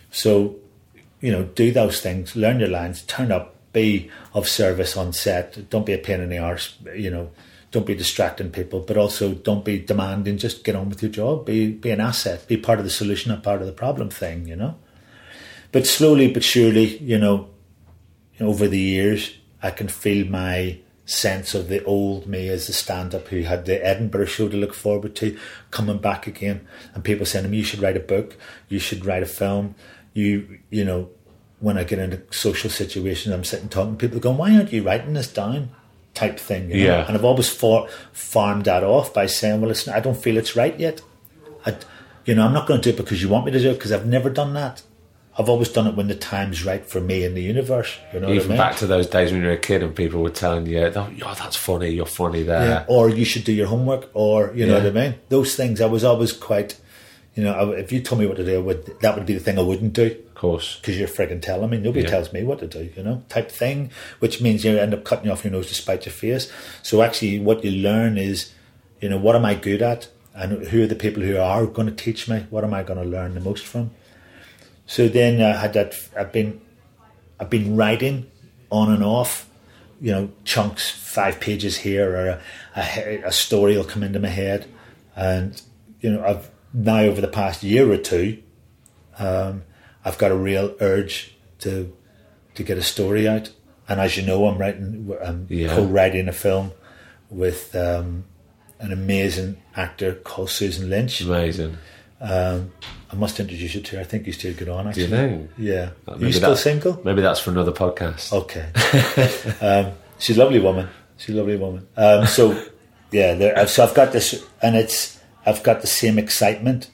So, 0.09 0.55
you 1.19 1.31
know, 1.31 1.43
do 1.43 1.71
those 1.71 1.99
things, 1.99 2.35
learn 2.35 2.59
your 2.59 2.69
lines, 2.69 3.01
turn 3.03 3.31
up, 3.31 3.55
be 3.73 4.09
of 4.33 4.47
service 4.47 4.95
on 4.95 5.11
set. 5.11 5.69
Don't 5.69 5.85
be 5.85 5.93
a 5.93 5.97
pain 5.97 6.21
in 6.21 6.29
the 6.29 6.37
arse, 6.37 6.75
you 6.95 7.11
know, 7.11 7.29
don't 7.71 7.85
be 7.85 7.93
distracting 7.93 8.49
people, 8.49 8.79
but 8.79 8.95
also 8.97 9.33
don't 9.33 9.65
be 9.65 9.77
demanding, 9.77 10.37
just 10.37 10.63
get 10.63 10.75
on 10.75 10.89
with 10.89 11.01
your 11.01 11.11
job. 11.11 11.45
Be 11.45 11.71
be 11.71 11.91
an 11.91 11.99
asset, 11.99 12.47
be 12.47 12.55
part 12.55 12.79
of 12.79 12.85
the 12.85 12.89
solution, 12.91 13.29
not 13.31 13.43
part 13.43 13.59
of 13.59 13.67
the 13.67 13.73
problem 13.73 14.09
thing, 14.09 14.47
you 14.47 14.55
know. 14.55 14.75
But 15.73 15.85
slowly 15.85 16.31
but 16.31 16.43
surely, 16.43 16.97
you 16.99 17.17
know, 17.19 17.49
over 18.39 18.67
the 18.69 18.79
years, 18.79 19.33
I 19.67 19.71
can 19.71 19.89
feel 19.89 20.25
my 20.27 20.79
sense 21.05 21.53
of 21.53 21.67
the 21.67 21.83
old 21.83 22.25
me 22.25 22.47
as 22.47 22.69
a 22.69 22.73
stand 22.73 23.13
up 23.13 23.27
who 23.27 23.41
had 23.41 23.65
the 23.65 23.85
Edinburgh 23.85 24.25
show 24.25 24.47
to 24.47 24.55
look 24.55 24.73
forward 24.73 25.13
to 25.17 25.37
coming 25.71 25.97
back 25.97 26.25
again. 26.25 26.65
And 26.93 27.03
people 27.03 27.25
saying 27.25 27.43
to 27.43 27.49
me, 27.49 27.57
you 27.57 27.63
should 27.63 27.81
write 27.81 27.97
a 27.97 28.01
book, 28.01 28.37
you 28.69 28.79
should 28.79 29.05
write 29.05 29.23
a 29.23 29.27
film. 29.27 29.75
You, 30.13 30.59
you 30.69 30.85
know, 30.85 31.09
when 31.59 31.77
I 31.77 31.83
get 31.83 31.99
into 31.99 32.21
social 32.31 32.69
situations, 32.69 33.33
I'm 33.33 33.43
sitting 33.43 33.67
talking, 33.67 33.97
people 33.97 34.21
going, 34.21 34.37
why 34.37 34.55
aren't 34.55 34.71
you 34.71 34.83
writing 34.83 35.13
this 35.13 35.31
down? 35.31 35.69
Type 36.13 36.39
thing. 36.39 36.71
You 36.71 36.77
know? 36.77 36.97
Yeah. 36.97 37.07
And 37.07 37.17
I've 37.17 37.25
always 37.25 37.49
fought, 37.49 37.91
farmed 38.13 38.65
that 38.65 38.85
off 38.85 39.13
by 39.13 39.25
saying, 39.25 39.59
well, 39.59 39.67
listen, 39.67 39.93
I 39.93 39.99
don't 39.99 40.17
feel 40.17 40.37
it's 40.37 40.55
right 40.55 40.79
yet. 40.79 41.01
I, 41.65 41.75
you 42.25 42.35
know, 42.35 42.45
I'm 42.45 42.53
not 42.53 42.67
going 42.67 42.79
to 42.79 42.89
do 42.89 42.95
it 42.95 43.03
because 43.03 43.21
you 43.21 43.27
want 43.27 43.45
me 43.45 43.51
to 43.51 43.59
do 43.59 43.71
it 43.71 43.73
because 43.73 43.91
I've 43.91 44.05
never 44.05 44.29
done 44.29 44.53
that. 44.53 44.81
I've 45.39 45.49
always 45.49 45.69
done 45.69 45.85
it 45.87 45.95
when 45.95 46.07
the 46.07 46.15
time's 46.15 46.65
right 46.65 46.83
for 46.85 46.99
me 46.99 47.23
in 47.23 47.35
the 47.35 47.43
universe. 47.43 47.95
You 48.13 48.19
know 48.19 48.27
what 48.27 48.33
I 48.33 48.37
Even 48.37 48.49
mean? 48.49 48.57
back 48.57 48.75
to 48.77 48.87
those 48.87 49.05
days 49.07 49.31
when 49.31 49.41
you 49.41 49.47
were 49.47 49.53
a 49.53 49.57
kid 49.57 49.83
and 49.83 49.95
people 49.95 50.21
were 50.23 50.31
telling 50.31 50.65
you, 50.65 50.79
oh, 50.95 51.35
that's 51.37 51.55
funny, 51.55 51.89
you're 51.89 52.05
funny 52.07 52.41
there. 52.43 52.65
yeah. 52.65 52.85
Or 52.87 53.09
you 53.09 53.23
should 53.23 53.43
do 53.43 53.51
your 53.53 53.67
homework, 53.67 54.09
or 54.13 54.51
you 54.55 54.65
know 54.65 54.77
Yeah. 54.77 54.83
what 54.85 54.97
I 54.97 55.01
mean. 55.09 55.15
Those 55.29 55.55
things 55.55 55.79
I 55.79 55.85
was 55.85 56.03
always 56.03 56.31
quite, 56.31 56.75
you 57.35 57.43
know, 57.43 57.71
if 57.71 57.91
you 57.91 58.01
told 58.01 58.19
me 58.21 58.25
what 58.27 58.37
to 58.37 58.45
do, 58.45 58.55
I 58.55 58.61
would 58.61 58.99
that 59.01 59.15
would 59.15 59.27
be 59.27 59.33
the 59.35 59.39
thing 59.39 59.59
I 59.59 59.61
wouldn't 59.61 59.93
do 59.93 60.07
Of 60.07 60.33
course. 60.33 60.77
because 60.81 60.97
you're 60.97 61.07
frigging 61.07 61.41
telling 61.41 61.69
me. 61.69 61.77
Nobody 61.77 62.01
Yeah. 62.05 62.09
tells 62.09 62.33
me 62.33 62.43
what 62.43 62.57
to 62.59 62.67
do, 62.67 62.89
you 62.97 63.03
know, 63.03 63.21
type 63.29 63.51
thing. 63.51 63.91
Which 64.17 64.41
means 64.41 64.65
you 64.65 64.75
end 64.79 64.93
up 64.95 65.03
cutting 65.03 65.29
off 65.29 65.43
your 65.43 65.51
nose 65.53 65.67
to 65.67 65.75
spite 65.75 66.05
your 66.07 66.13
face. 66.13 66.51
So 66.81 67.03
actually, 67.03 67.39
what 67.39 67.63
you 67.63 67.71
learn 67.71 68.17
is 68.17 68.51
You 68.99 69.09
know, 69.09 69.17
what 69.19 69.35
am 69.35 69.45
I 69.45 69.53
good 69.53 69.83
at? 69.83 70.07
And 70.33 70.65
who 70.69 70.81
are 70.83 70.87
the 70.87 70.95
people 70.95 71.21
who 71.21 71.37
are 71.37 71.67
going 71.67 71.87
to 71.87 71.93
teach 71.93 72.27
me? 72.27 72.47
What 72.49 72.63
am 72.63 72.73
I 72.73 72.81
going 72.81 72.97
to 72.97 73.05
learn 73.07 73.35
the 73.35 73.39
most 73.39 73.63
from? 73.63 73.91
So 74.87 75.07
then 75.07 75.41
I 75.41 75.51
had 75.57 75.73
that. 75.73 75.95
I've 76.17 76.31
been, 76.31 76.59
I've 77.39 77.49
been 77.49 77.75
writing 77.75 78.25
on 78.71 78.91
and 78.91 79.03
off. 79.03 79.47
You 79.99 80.11
know, 80.11 80.31
chunks, 80.43 80.89
five 80.91 81.39
pages 81.39 81.77
here, 81.77 82.11
or 82.15 82.27
a, 82.27 82.41
a, 82.75 83.21
a 83.25 83.31
story 83.31 83.75
will 83.75 83.83
come 83.83 84.03
into 84.03 84.19
my 84.19 84.27
head, 84.27 84.67
and 85.15 85.59
you 86.01 86.11
know, 86.11 86.23
I've 86.23 86.49
now 86.73 86.99
over 86.99 87.19
the 87.19 87.27
past 87.27 87.63
year 87.63 87.91
or 87.91 87.97
two, 87.97 88.41
um, 89.17 89.63
I've 90.05 90.19
got 90.19 90.31
a 90.31 90.35
real 90.35 90.75
urge 90.79 91.35
to 91.59 91.91
to 92.53 92.63
get 92.63 92.77
a 92.77 92.83
story 92.83 93.27
out. 93.27 93.49
And 93.89 93.99
as 93.99 94.17
you 94.17 94.23
know, 94.23 94.45
I'm 94.47 94.57
writing, 94.59 95.11
I'm 95.23 95.47
Yeah. 95.49 95.69
co-writing 95.69 96.27
a 96.27 96.33
film 96.33 96.73
with 97.31 97.75
um, 97.75 98.25
an 98.79 98.91
amazing 98.91 99.57
actor 99.75 100.13
called 100.13 100.49
Susan 100.51 100.89
Lynch. 100.89 101.21
Amazing. 101.21 101.77
Um, 102.19 102.71
I 103.11 103.15
must 103.15 103.39
introduce 103.39 103.75
you 103.75 103.81
to 103.81 103.95
her. 103.97 104.01
I 104.01 104.05
think 104.05 104.25
you 104.25 104.33
still 104.33 104.53
get 104.53 104.67
on. 104.69 104.83
Do 104.85 104.89
Actually, 104.89 105.03
you 105.03 105.09
think? 105.09 105.51
Yeah. 105.57 105.89
Uh, 106.07 106.13
Are 106.13 106.17
you 106.19 106.31
still 106.31 106.55
single? 106.55 106.99
Maybe 107.03 107.21
that's 107.21 107.39
for 107.39 107.51
another 107.51 107.71
podcast. 107.71 108.33
Okay. 108.33 108.65
um, 109.65 109.93
she's 110.17 110.37
a 110.37 110.39
lovely 110.43 110.59
woman. 110.59 110.89
She's 111.17 111.35
a 111.35 111.37
lovely 111.37 111.57
woman. 111.57 111.87
Um, 111.95 112.25
so 112.25 112.51
yeah, 113.11 113.33
there, 113.35 113.57
I've- 113.57 113.69
so 113.69 113.83
I've 113.83 113.93
got 113.93 114.11
this, 114.13 114.43
and 114.61 114.75
it's 114.75 115.19
I've 115.45 115.63
got 115.63 115.81
the 115.81 115.87
same 115.87 116.17
excitement 116.19 116.89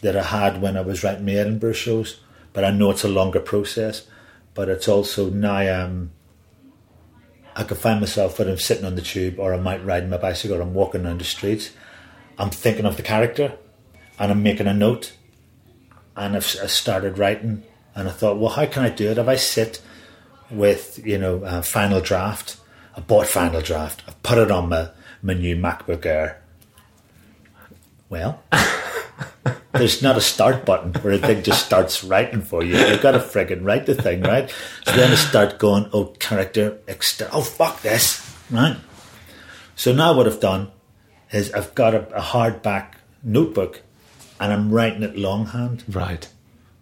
that 0.00 0.16
I 0.16 0.22
had 0.22 0.60
when 0.62 0.76
I 0.76 0.80
was 0.82 1.02
writing 1.02 1.24
my 1.26 1.32
Edinburgh 1.32 1.72
shows, 1.74 2.20
but 2.52 2.64
I 2.64 2.70
know 2.70 2.90
it's 2.90 3.04
a 3.04 3.08
longer 3.08 3.40
process. 3.40 4.06
But 4.54 4.68
it's 4.68 4.86
also 4.86 5.30
now 5.30 5.82
um, 5.84 6.12
I 7.56 7.64
can 7.64 7.76
find 7.76 7.98
myself 8.00 8.38
when 8.38 8.48
I'm 8.48 8.58
sitting 8.58 8.84
on 8.84 8.94
the 8.94 9.02
tube, 9.02 9.38
or 9.40 9.52
I 9.52 9.58
might 9.58 9.84
ride 9.84 10.08
my 10.08 10.16
bicycle, 10.16 10.56
or 10.56 10.62
I'm 10.62 10.74
walking 10.74 11.02
down 11.02 11.18
the 11.18 11.24
streets. 11.24 11.70
I'm 12.38 12.50
thinking 12.50 12.84
of 12.86 12.96
the 12.96 13.02
character, 13.02 13.56
and 14.18 14.30
I'm 14.30 14.42
making 14.42 14.66
a 14.66 14.74
note, 14.74 15.12
and 16.16 16.36
I've, 16.36 16.56
I 16.62 16.66
started 16.66 17.18
writing, 17.18 17.64
and 17.94 18.08
I 18.08 18.12
thought, 18.12 18.38
well, 18.38 18.50
how 18.50 18.66
can 18.66 18.84
I 18.84 18.90
do 18.90 19.10
it? 19.10 19.18
If 19.18 19.28
I 19.28 19.36
sit 19.36 19.80
with 20.50 21.04
you 21.04 21.18
know 21.18 21.62
Final 21.62 22.00
Draft. 22.00 22.56
I 22.96 23.00
bought 23.00 23.26
Final 23.26 23.60
Draft. 23.60 24.02
I've 24.06 24.22
put 24.22 24.38
it 24.38 24.50
on 24.50 24.68
my, 24.68 24.90
my 25.22 25.34
new 25.34 25.56
MacBook 25.56 26.06
Air. 26.06 26.40
Well, 28.08 28.40
there's 29.72 30.00
not 30.00 30.16
a 30.16 30.20
start 30.20 30.64
button 30.64 30.92
where 31.02 31.18
the 31.18 31.26
thing 31.26 31.42
just 31.42 31.66
starts 31.66 32.04
writing 32.04 32.42
for 32.42 32.62
you. 32.62 32.76
You've 32.76 33.02
got 33.02 33.12
to 33.12 33.18
friggin' 33.18 33.64
write 33.64 33.86
the 33.86 33.94
thing, 33.94 34.22
right? 34.22 34.48
So 34.84 34.92
then 34.92 35.10
I 35.10 35.16
start 35.16 35.58
going, 35.58 35.88
oh, 35.92 36.06
character, 36.20 36.78
exter- 36.86 37.28
oh, 37.32 37.42
fuck 37.42 37.82
this, 37.82 38.32
right? 38.50 38.76
So 39.74 39.92
now 39.92 40.16
what 40.16 40.28
I've 40.28 40.38
done 40.38 40.70
is 41.32 41.52
I've 41.52 41.74
got 41.74 41.94
a, 41.94 42.08
a 42.16 42.20
hardback 42.20 42.92
notebook 43.24 43.82
and 44.44 44.52
I'm 44.52 44.70
writing 44.70 45.02
it 45.02 45.16
longhand 45.16 45.84
Right. 45.88 46.28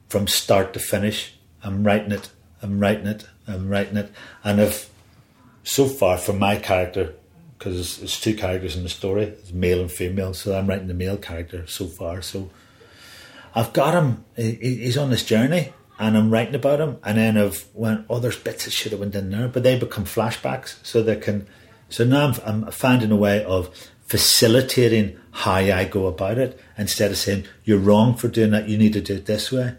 from 0.09 0.27
start 0.27 0.73
to 0.75 0.81
finish. 0.81 1.35
I'm 1.63 1.85
writing 1.85 2.11
it, 2.11 2.29
I'm 2.61 2.81
writing 2.81 3.07
it, 3.07 3.25
I'm 3.47 3.69
writing 3.69 3.97
it. 3.97 4.11
And 4.43 4.61
I've, 4.61 4.89
so 5.63 5.87
far 5.87 6.19
for 6.19 6.33
my 6.33 6.57
character, 6.57 7.15
because 7.57 7.79
it's, 7.79 8.03
it's 8.03 8.21
two 8.21 8.35
characters 8.35 8.75
in 8.77 8.83
the 8.83 8.89
story, 8.89 9.23
it's 9.27 9.53
male 9.53 9.81
and 9.81 9.91
female, 9.93 10.35
so 10.35 10.59
I'm 10.59 10.67
writing 10.67 10.89
the 10.89 10.95
male 10.95 11.17
character 11.17 11.65
so 11.69 11.87
far. 11.87 12.21
So 12.21 12.51
I've 13.55 13.73
got 13.73 13.95
him, 13.95 14.25
he- 14.37 14.57
he's 14.57 14.99
on 14.99 15.11
this 15.11 15.25
journey. 15.25 15.73
And 16.01 16.17
I'm 16.17 16.31
writing 16.33 16.57
about 16.57 16.81
him, 16.81 16.97
and 17.05 17.17
then 17.17 17.39
I've 17.39 17.65
went, 17.75 18.07
oh, 18.11 18.19
there's 18.19 18.37
bits 18.39 18.65
that 18.65 18.73
should 18.73 18.91
have 18.91 19.01
went 19.01 19.15
in 19.15 19.31
there, 19.31 19.47
but 19.47 19.63
they 19.63 19.79
become 19.79 20.05
flashbacks, 20.05 20.75
so 20.83 21.01
they 21.01 21.15
can. 21.15 21.47
So 21.91 22.03
now 22.03 22.27
I'm, 22.45 22.65
I'm 22.65 22.73
finding 22.73 23.13
a 23.13 23.17
way 23.17 23.45
of 23.45 23.69
facilitating 24.13 25.17
how 25.31 25.55
I 25.55 25.85
go 25.87 26.07
about 26.07 26.37
it 26.37 26.61
instead 26.77 27.11
of 27.11 27.17
saying 27.17 27.47
you're 27.65 27.79
wrong 27.79 28.15
for 28.15 28.29
doing 28.29 28.51
that. 28.51 28.69
You 28.69 28.77
need 28.77 28.93
to 28.93 29.01
do 29.01 29.15
it 29.15 29.25
this 29.27 29.51
way. 29.51 29.75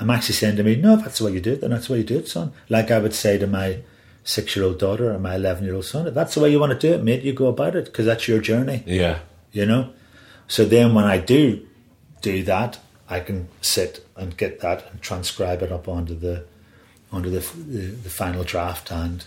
I'm 0.00 0.08
actually 0.10 0.34
saying 0.34 0.56
to 0.56 0.62
me, 0.62 0.76
no, 0.76 0.94
if 0.94 1.02
that's 1.04 1.18
the 1.18 1.24
way 1.26 1.32
you 1.32 1.40
do 1.40 1.52
it, 1.52 1.60
then 1.60 1.70
that's 1.70 1.86
the 1.88 1.92
way 1.92 1.98
you 2.00 2.04
do 2.04 2.18
it, 2.18 2.28
son. 2.28 2.52
Like 2.70 2.90
I 2.90 2.98
would 2.98 3.14
say 3.14 3.36
to 3.38 3.46
my 3.46 3.80
six-year-old 4.24 4.78
daughter 4.78 5.12
or 5.12 5.18
my 5.18 5.34
eleven-year-old 5.34 5.84
son, 5.84 6.06
if 6.06 6.14
that's 6.14 6.34
the 6.34 6.40
way 6.40 6.50
you 6.50 6.58
want 6.58 6.72
to 6.72 6.78
do 6.88 6.94
it, 6.94 7.02
mate, 7.04 7.22
you 7.22 7.32
go 7.34 7.48
about 7.48 7.76
it 7.76 7.84
because 7.86 8.06
that's 8.06 8.26
your 8.26 8.40
journey 8.40 8.82
Yeah. 8.86 9.18
you 9.52 9.66
know. 9.66 9.90
So 10.48 10.64
then 10.64 10.94
when 10.94 11.04
I 11.04 11.18
do 11.18 11.66
do 12.22 12.42
that, 12.44 12.78
I 13.10 13.20
can 13.20 13.48
sit 13.60 14.06
and 14.16 14.36
get 14.36 14.60
that 14.60 14.90
and 14.90 15.02
transcribe 15.02 15.60
it 15.62 15.70
up 15.70 15.86
onto 15.86 16.14
the 16.14 16.44
onto 17.12 17.28
the 17.30 17.40
the, 17.74 17.82
the 18.06 18.10
final 18.10 18.42
draft 18.42 18.90
and 18.90 19.26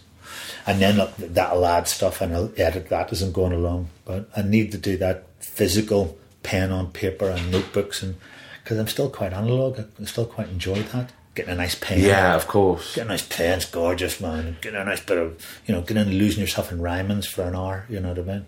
and 0.67 0.79
then 0.81 0.99
uh, 0.99 1.11
that'll 1.17 1.65
add 1.65 1.87
stuff 1.87 2.21
and 2.21 2.33
I'll 2.35 2.51
edit 2.57 2.89
that 2.89 3.11
as 3.11 3.21
I'm 3.21 3.31
going 3.31 3.53
along. 3.53 3.89
But 4.09 4.27
I 4.35 4.41
need 4.41 4.71
to 4.71 4.79
do 4.79 4.97
that 4.97 5.27
physical 5.39 6.17
pen 6.41 6.71
on 6.71 6.89
paper 6.91 7.29
and 7.29 7.51
notebooks 7.51 8.01
and 8.01 8.15
because 8.63 8.79
I'm 8.79 8.87
still 8.87 9.07
quite 9.07 9.33
analog. 9.33 9.79
I 9.79 10.05
still 10.05 10.25
quite 10.25 10.49
enjoy 10.49 10.81
that. 10.81 11.11
Getting 11.35 11.53
a 11.53 11.55
nice 11.55 11.75
pen. 11.75 11.99
Yeah, 11.99 12.35
of 12.35 12.47
course. 12.47 12.95
Getting 12.95 13.11
a 13.11 13.13
nice 13.13 13.21
pen, 13.21 13.51
pen's 13.51 13.65
gorgeous, 13.65 14.19
man. 14.19 14.57
Getting 14.61 14.81
a 14.81 14.85
nice 14.85 15.01
bit 15.01 15.19
of, 15.19 15.61
you 15.67 15.75
know, 15.75 15.81
getting 15.81 16.05
losing 16.05 16.41
yourself 16.41 16.71
in 16.71 16.81
rhymings 16.81 17.27
for 17.27 17.43
an 17.43 17.55
hour, 17.55 17.85
you 17.87 17.99
know 17.99 18.09
what 18.09 18.17
I 18.17 18.23
mean? 18.23 18.45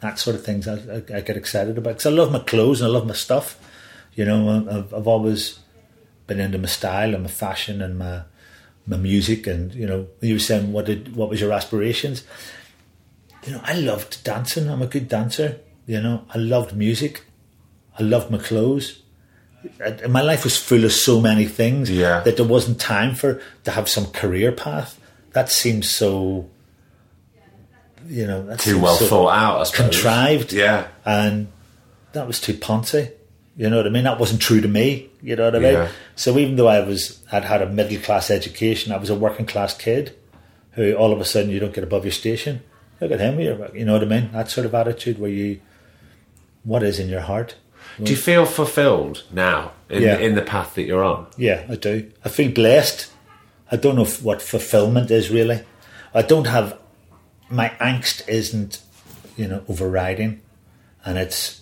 That 0.00 0.18
sort 0.18 0.34
of 0.34 0.46
things 0.46 0.66
I, 0.66 0.76
I, 0.76 1.18
I 1.18 1.20
get 1.20 1.36
excited 1.36 1.76
about. 1.76 1.90
Because 1.90 2.06
I 2.06 2.10
love 2.10 2.32
my 2.32 2.38
clothes 2.38 2.80
and 2.80 2.88
I 2.88 2.90
love 2.90 3.06
my 3.06 3.12
stuff. 3.12 3.58
You 4.14 4.24
know, 4.24 4.66
I've, 4.66 4.94
I've 4.94 5.06
always 5.06 5.58
been 6.26 6.40
into 6.40 6.56
my 6.56 6.68
style 6.68 7.12
and 7.12 7.24
my 7.24 7.28
fashion 7.28 7.82
and 7.82 7.98
my 7.98 8.22
my 8.86 8.96
music. 8.96 9.46
And, 9.46 9.74
you 9.74 9.86
know, 9.86 10.06
you 10.22 10.36
were 10.36 10.40
saying, 10.40 10.72
what 10.72 10.86
did 10.86 11.14
what 11.14 11.28
was 11.28 11.38
your 11.38 11.52
aspirations? 11.52 12.24
You 13.46 13.52
know, 13.52 13.60
I 13.64 13.74
loved 13.74 14.24
dancing. 14.24 14.68
I'm 14.68 14.82
a 14.82 14.86
good 14.86 15.08
dancer. 15.08 15.60
You 15.86 16.00
know, 16.00 16.24
I 16.34 16.38
loved 16.38 16.76
music. 16.76 17.24
I 17.98 18.02
loved 18.02 18.30
my 18.30 18.38
clothes. 18.38 19.02
And 19.84 20.12
my 20.12 20.20
life 20.22 20.44
was 20.44 20.56
full 20.56 20.84
of 20.84 20.92
so 20.92 21.20
many 21.20 21.46
things 21.46 21.90
Yeah. 21.90 22.20
that 22.20 22.36
there 22.36 22.46
wasn't 22.46 22.80
time 22.80 23.14
for 23.14 23.40
to 23.64 23.70
have 23.70 23.88
some 23.88 24.06
career 24.06 24.52
path. 24.52 24.98
That 25.32 25.50
seems 25.50 25.90
so, 25.90 26.48
you 28.08 28.26
know, 28.26 28.44
that 28.46 28.58
Too 28.60 28.78
well 28.80 28.96
so 28.96 29.06
thought 29.06 29.36
out, 29.36 29.66
I 29.66 29.76
contrived. 29.76 30.52
Yeah. 30.52 30.88
and 31.04 31.48
that 32.12 32.26
was 32.26 32.40
too 32.40 32.54
poncy. 32.54 33.10
You 33.56 33.70
know 33.70 33.76
what 33.78 33.86
I 33.86 33.90
mean? 33.90 34.04
That 34.04 34.18
wasn't 34.20 34.40
true 34.42 34.60
to 34.60 34.68
me. 34.68 35.08
You 35.22 35.36
know 35.36 35.44
what 35.46 35.56
I 35.56 35.58
mean? 35.58 35.72
Yeah. 35.72 35.88
So 36.14 36.38
even 36.38 36.56
though 36.56 36.68
I 36.68 36.80
was, 36.80 37.20
I'd 37.32 37.44
had 37.44 37.62
a 37.62 37.68
middle 37.68 37.98
class 38.00 38.30
education, 38.30 38.92
I 38.92 38.98
was 38.98 39.10
a 39.10 39.14
working 39.14 39.46
class 39.46 39.74
kid 39.76 40.14
who 40.72 40.94
all 40.94 41.12
of 41.12 41.20
a 41.20 41.24
sudden 41.24 41.50
you 41.50 41.58
don't 41.58 41.72
get 41.74 41.84
above 41.84 42.04
your 42.04 42.12
station. 42.12 42.60
Look 43.00 43.10
at 43.12 43.20
him, 43.20 43.38
you 43.40 43.84
know 43.84 43.92
what 43.92 44.02
I 44.02 44.06
mean? 44.06 44.30
That 44.32 44.50
sort 44.50 44.66
of 44.66 44.74
attitude 44.74 45.18
where 45.18 45.30
you, 45.30 45.60
what 46.64 46.82
is 46.82 46.98
in 46.98 47.08
your 47.08 47.20
heart? 47.20 47.56
Do 48.02 48.10
you 48.10 48.16
feel 48.16 48.44
fulfilled 48.46 49.24
now 49.32 49.72
in, 49.88 50.02
Yeah. 50.02 50.18
in 50.18 50.34
the 50.34 50.42
path 50.42 50.74
that 50.74 50.82
you're 50.84 51.04
on? 51.04 51.26
Yeah, 51.36 51.64
I 51.68 51.76
do. 51.76 52.10
I 52.24 52.28
feel 52.28 52.50
blessed. 52.50 53.08
I 53.70 53.76
don't 53.76 53.96
know 53.96 54.04
what 54.04 54.40
fulfillment 54.42 55.10
is 55.10 55.30
really. 55.30 55.62
I 56.14 56.22
don't 56.22 56.46
have 56.46 56.78
my 57.50 57.68
angst 57.80 58.26
isn't, 58.28 58.80
you 59.36 59.46
know, 59.48 59.62
overriding, 59.68 60.40
and 61.04 61.18
it's, 61.18 61.60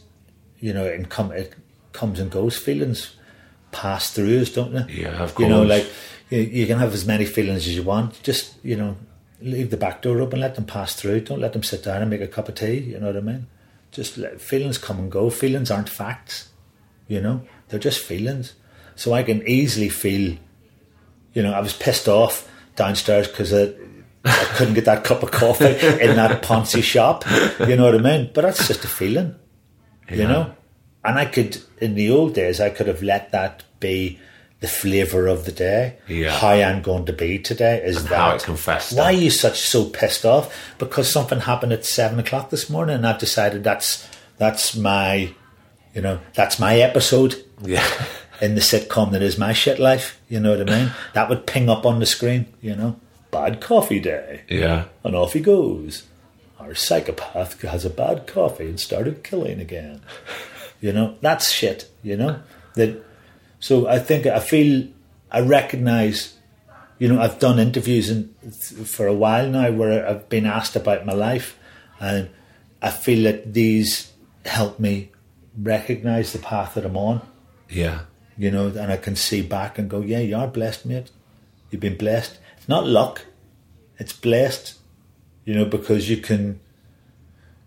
you 0.61 0.73
know, 0.73 0.85
it, 0.85 1.09
come, 1.09 1.31
it 1.33 1.55
comes 1.93 2.19
and 2.21 2.31
goes. 2.31 2.57
Feelings 2.57 3.17
pass 3.73 4.11
through 4.11 4.41
us, 4.41 4.51
don't 4.51 4.73
they? 4.73 4.93
Yeah, 5.03 5.23
of 5.23 5.39
You 5.39 5.49
know, 5.49 5.63
like 5.63 5.87
you, 6.31 6.39
you 6.41 6.67
can 6.67 6.79
have 6.79 6.95
as 6.95 7.05
many 7.07 7.25
feelings 7.27 7.67
as 7.67 7.75
you 7.77 7.83
want. 7.83 8.23
Just 8.23 8.55
you 8.65 8.77
know, 8.77 8.97
leave 9.45 9.71
the 9.71 9.77
back 9.77 10.03
door 10.03 10.21
open, 10.21 10.41
let 10.41 10.55
them 10.55 10.65
pass 10.65 10.95
through. 10.95 11.21
Don't 11.21 11.41
let 11.41 11.53
them 11.53 11.63
sit 11.63 11.85
down 11.85 12.01
and 12.01 12.11
make 12.11 12.21
a 12.21 12.27
cup 12.27 12.49
of 12.49 12.55
tea. 12.55 12.79
You 12.79 12.99
know 12.99 13.07
what 13.07 13.17
I 13.17 13.21
mean? 13.21 13.47
Just 13.93 14.17
let 14.19 14.41
feelings 14.41 14.79
come 14.79 14.99
and 14.99 15.13
go. 15.13 15.31
Feelings 15.31 15.71
aren't 15.71 15.89
facts. 15.89 16.51
You 17.07 17.21
know, 17.21 17.43
they're 17.69 17.79
just 17.79 18.01
feelings. 18.01 18.55
So 18.97 19.13
I 19.13 19.23
can 19.23 19.47
easily 19.47 19.89
feel, 19.89 20.37
you 21.35 21.43
know, 21.43 21.53
I 21.53 21.61
was 21.61 21.75
pissed 21.75 22.09
off 22.09 22.51
downstairs 22.77 23.29
because 23.29 23.53
I, 23.53 23.75
I 24.25 24.45
couldn't 24.57 24.75
get 24.75 24.87
that 24.87 25.05
cup 25.05 25.23
of 25.23 25.31
coffee 25.31 25.67
in 25.67 26.17
that 26.17 26.43
Ponzi 26.43 26.83
shop. 26.83 27.25
You 27.61 27.77
know 27.77 27.85
what 27.85 27.95
I 27.95 27.99
mean? 27.99 28.31
But 28.33 28.43
that's 28.43 28.67
just 28.67 28.85
a 28.85 28.89
feeling, 28.89 29.35
you 30.11 30.27
know. 30.27 30.55
And 31.05 31.19
I 31.19 31.27
could, 31.27 31.59
in 31.79 31.95
the 31.95 32.11
old 32.11 32.35
days, 32.35 32.61
I 32.61 32.71
could 32.71 32.87
have 32.87 33.03
let 33.03 33.33
that 33.33 33.65
be 33.81 34.19
the 34.61 34.69
flavour 34.69 35.27
of 35.27 35.45
the 35.45 35.53
day. 35.53 35.97
Yeah. 36.09 36.31
How 36.31 36.51
I'm 36.53 36.81
going 36.83 37.05
to 37.07 37.13
be 37.13 37.39
today 37.39 37.83
is 37.85 37.97
And 37.99 38.07
that. 38.09 38.43
how 38.43 38.55
it. 38.55 38.93
Why 38.97 39.05
are 39.07 39.13
you 39.13 39.31
such 39.31 39.61
so 39.61 39.85
pissed 39.87 40.25
off? 40.25 40.55
Because 40.79 41.11
something 41.11 41.41
happened 41.41 41.73
at 41.73 41.85
seven 41.85 42.19
o'clock 42.19 42.51
this 42.51 42.71
morning, 42.71 42.97
and 42.97 43.07
I've 43.07 43.19
decided 43.19 43.63
that's 43.65 44.09
that's 44.39 44.75
my, 44.77 45.33
you 45.95 46.01
know, 46.01 46.19
that's 46.35 46.59
my 46.59 46.79
episode 46.79 47.45
Yeah. 47.63 47.87
in 48.41 48.55
the 48.55 48.61
sitcom 48.61 49.13
that 49.13 49.23
is 49.23 49.39
my 49.39 49.53
shit 49.53 49.79
life. 49.79 50.21
You 50.29 50.41
know 50.41 50.57
what 50.57 50.69
I 50.71 50.79
mean? 50.79 50.93
That 51.13 51.29
would 51.29 51.47
ping 51.47 51.69
up 51.69 51.85
on 51.87 51.99
the 52.01 52.07
screen. 52.07 52.47
You 52.63 52.75
know, 52.75 52.97
bad 53.31 53.61
coffee 53.61 54.01
day, 54.01 54.43
yeah. 54.49 54.85
and 55.05 55.15
off 55.15 55.33
he 55.35 55.41
goes. 55.41 56.05
Our 56.59 56.75
psychopath 56.75 57.61
has 57.63 57.85
a 57.85 57.91
bad 57.91 58.27
coffee 58.27 58.69
and 58.69 58.81
started 58.81 59.23
killing 59.25 59.61
again. 59.61 60.01
You 60.81 60.93
know, 60.93 61.17
that's 61.23 61.51
shit. 61.51 61.89
You 62.03 62.17
know 62.19 62.41
that. 62.75 63.03
So 63.65 63.89
I 63.89 63.99
think 63.99 64.27
I 64.27 64.41
feel 64.41 64.89
I 65.31 65.41
recognise. 65.41 66.37
You 66.99 67.09
know, 67.09 67.19
I've 67.19 67.39
done 67.39 67.59
interviews 67.59 68.11
in, 68.11 68.29
for 68.85 69.07
a 69.07 69.15
while 69.15 69.49
now 69.49 69.71
where 69.73 70.07
I've 70.07 70.29
been 70.29 70.45
asked 70.45 70.77
about 70.77 71.07
my 71.07 71.15
life, 71.15 71.59
and 71.99 72.29
I 72.83 72.91
feel 72.91 73.25
that 73.25 73.55
these 73.55 74.13
help 74.45 74.79
me 74.79 75.13
recognize 75.57 76.35
the 76.35 76.41
path 76.41 76.75
that 76.75 76.85
I'm 76.85 76.99
on. 76.99 77.23
Yeah. 77.71 78.01
You 78.37 78.51
know, 78.51 78.67
and 78.67 78.93
I 78.93 78.99
can 78.99 79.17
see 79.17 79.41
back 79.41 79.79
and 79.79 79.89
go, 79.89 80.03
yeah, 80.03 80.19
you 80.19 80.37
are 80.37 80.47
blessed, 80.47 80.85
mate. 80.85 81.11
You've 81.71 81.81
been 81.81 81.97
blessed. 81.97 82.39
It's 82.59 82.69
not 82.69 82.87
luck. 82.87 83.25
It's 83.99 84.13
blessed. 84.13 84.75
You 85.47 85.55
know, 85.55 85.65
because 85.65 86.11
you 86.11 86.19
can 86.19 86.61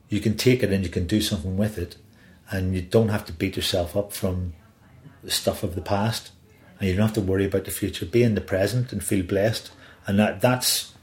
you 0.10 0.20
can 0.20 0.38
take 0.38 0.62
it 0.62 0.72
and 0.72 0.84
you 0.84 0.92
can 0.92 1.08
do 1.08 1.22
something 1.22 1.58
with 1.58 1.80
it 1.80 1.96
and 2.52 2.76
you 2.76 2.84
don't 2.84 3.10
have 3.10 3.26
to 3.26 3.34
beat 3.34 3.56
yourself 3.56 3.98
up 3.98 4.14
from 4.14 4.54
the 5.24 5.32
stuff 5.32 5.64
of 5.64 5.76
the 5.76 5.82
past 5.82 6.32
and 6.80 6.90
you 6.90 6.96
don't 6.96 7.08
have 7.08 7.16
to 7.16 7.22
worry 7.22 7.46
about 7.46 7.66
the 7.66 7.72
future. 7.72 8.06
Be 8.06 8.24
in 8.24 8.36
the 8.36 8.42
present 8.42 8.92
and 8.92 9.04
feel 9.04 9.26
blessed. 9.26 9.72
And 10.06 10.20
that 10.20 10.42
that's 10.42 10.94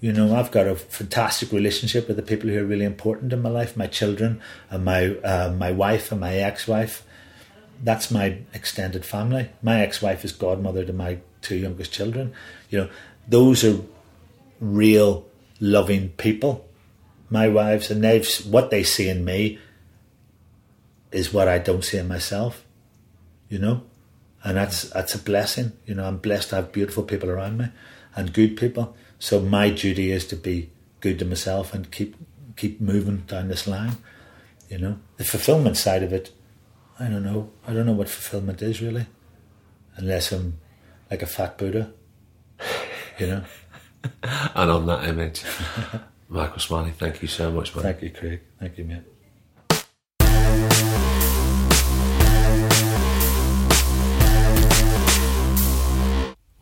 you 0.00 0.12
know, 0.12 0.34
I've 0.34 0.50
got 0.50 0.66
a 0.66 0.74
fantastic 0.74 1.52
relationship 1.52 2.08
with 2.08 2.16
the 2.16 2.24
people 2.24 2.50
who 2.50 2.58
are 2.58 2.64
really 2.64 2.84
important 2.84 3.32
in 3.32 3.40
my 3.40 3.48
life, 3.48 3.76
my 3.76 3.86
children 3.86 4.40
and 4.68 4.84
my 4.84 5.10
uh, 5.18 5.54
my 5.56 5.70
wife 5.70 6.10
and 6.10 6.20
my 6.20 6.34
ex-wife. 6.34 7.04
That's 7.84 8.10
my 8.10 8.38
extended 8.52 9.04
family. 9.04 9.50
My 9.62 9.80
ex-wife 9.80 10.24
is 10.24 10.32
godmother 10.32 10.84
to 10.84 10.92
my 10.92 11.18
two 11.40 11.56
youngest 11.56 11.92
children. 11.92 12.32
You 12.68 12.78
know, 12.78 12.90
those 13.28 13.64
are 13.64 13.80
real 14.60 15.24
loving 15.60 16.08
people. 16.10 16.68
My 17.30 17.46
wives 17.48 17.88
and 17.88 18.02
they've 18.02 18.28
what 18.44 18.70
they 18.70 18.82
see 18.82 19.08
in 19.08 19.24
me 19.24 19.60
is 21.12 21.32
what 21.32 21.46
I 21.46 21.58
don't 21.58 21.84
see 21.84 21.98
in 21.98 22.08
myself. 22.08 22.64
You 23.52 23.58
know, 23.58 23.82
and 24.42 24.56
that's 24.56 24.84
that's 24.84 25.14
a 25.14 25.18
blessing. 25.18 25.72
You 25.84 25.94
know, 25.94 26.06
I'm 26.06 26.16
blessed 26.16 26.48
to 26.48 26.56
have 26.56 26.72
beautiful 26.72 27.02
people 27.02 27.28
around 27.28 27.58
me 27.58 27.66
and 28.16 28.32
good 28.32 28.56
people. 28.56 28.96
So 29.18 29.40
my 29.40 29.68
duty 29.68 30.10
is 30.10 30.26
to 30.28 30.36
be 30.36 30.70
good 31.00 31.18
to 31.18 31.26
myself 31.26 31.74
and 31.74 31.90
keep 31.90 32.16
keep 32.56 32.80
moving 32.80 33.18
down 33.26 33.48
this 33.48 33.66
line. 33.66 33.98
You 34.70 34.78
know, 34.78 34.98
the 35.18 35.24
fulfillment 35.24 35.76
side 35.76 36.02
of 36.02 36.14
it, 36.14 36.30
I 36.98 37.08
don't 37.08 37.24
know. 37.24 37.50
I 37.68 37.74
don't 37.74 37.84
know 37.84 37.92
what 37.92 38.08
fulfillment 38.08 38.62
is 38.62 38.80
really, 38.80 39.04
unless 39.96 40.32
I'm 40.32 40.58
like 41.10 41.20
a 41.20 41.26
fat 41.26 41.58
Buddha. 41.58 41.92
You 43.18 43.26
know. 43.26 43.44
and 44.54 44.70
on 44.70 44.86
that 44.86 45.04
image, 45.04 45.42
Michael 46.30 46.58
Smiley, 46.58 46.92
thank 46.92 47.20
you 47.20 47.28
so 47.28 47.52
much, 47.52 47.74
man. 47.74 47.82
Thank 47.82 48.02
you, 48.02 48.10
Craig. 48.10 48.40
Thank 48.58 48.78
you, 48.78 48.84
mate. 48.84 49.11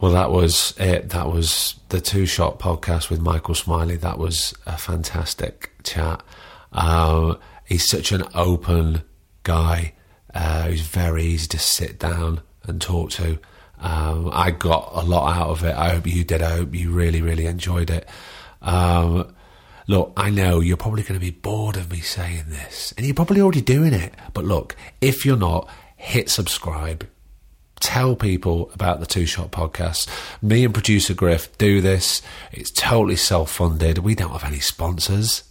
Well, 0.01 0.13
that 0.13 0.31
was 0.31 0.73
it. 0.79 1.11
That 1.11 1.31
was 1.31 1.75
the 1.91 2.01
Two 2.01 2.25
Shot 2.25 2.59
podcast 2.59 3.11
with 3.11 3.21
Michael 3.21 3.55
Smiley. 3.55 3.97
That 3.97 4.17
was 4.17 4.55
a 4.65 4.79
fantastic 4.79 5.73
chat. 5.83 6.23
Um, 6.73 7.39
he's 7.67 7.87
such 7.87 8.11
an 8.11 8.25
open 8.35 9.03
guy. 9.43 9.93
Uh, 10.33 10.69
he's 10.69 10.81
very 10.81 11.25
easy 11.25 11.49
to 11.49 11.59
sit 11.59 11.99
down 11.99 12.41
and 12.63 12.81
talk 12.81 13.11
to. 13.11 13.39
Um, 13.79 14.31
I 14.33 14.53
got 14.53 14.91
a 14.95 15.03
lot 15.03 15.37
out 15.37 15.51
of 15.51 15.65
it. 15.65 15.75
I 15.75 15.91
hope 15.91 16.07
you 16.07 16.25
did. 16.25 16.41
I 16.41 16.57
hope 16.57 16.75
you 16.75 16.93
really, 16.93 17.21
really 17.21 17.45
enjoyed 17.45 17.91
it. 17.91 18.09
Um, 18.63 19.35
look, 19.87 20.15
I 20.17 20.31
know 20.31 20.61
you're 20.61 20.79
probably 20.79 21.03
going 21.03 21.21
to 21.21 21.25
be 21.25 21.31
bored 21.31 21.77
of 21.77 21.91
me 21.91 22.01
saying 22.01 22.45
this, 22.49 22.95
and 22.97 23.05
you're 23.05 23.15
probably 23.15 23.43
already 23.43 23.61
doing 23.61 23.93
it. 23.93 24.15
But 24.33 24.47
look, 24.47 24.77
if 25.03 25.27
you're 25.27 25.37
not, 25.37 25.69
hit 25.97 26.31
subscribe 26.31 27.07
tell 27.81 28.15
people 28.15 28.71
about 28.75 29.01
the 29.01 29.07
Two 29.07 29.27
Shot 29.27 29.51
podcast. 29.51 30.09
Me 30.41 30.65
and 30.65 30.73
producer 30.73 31.15
Griff 31.15 31.57
do 31.59 31.81
this. 31.81 32.23
It's 32.53 32.71
totally 32.71 33.17
self 33.17 33.51
funded. 33.51 33.99
We 33.99 34.15
don't 34.15 34.33
have 34.33 34.45
any 34.45 34.61
sponsors 34.61 35.45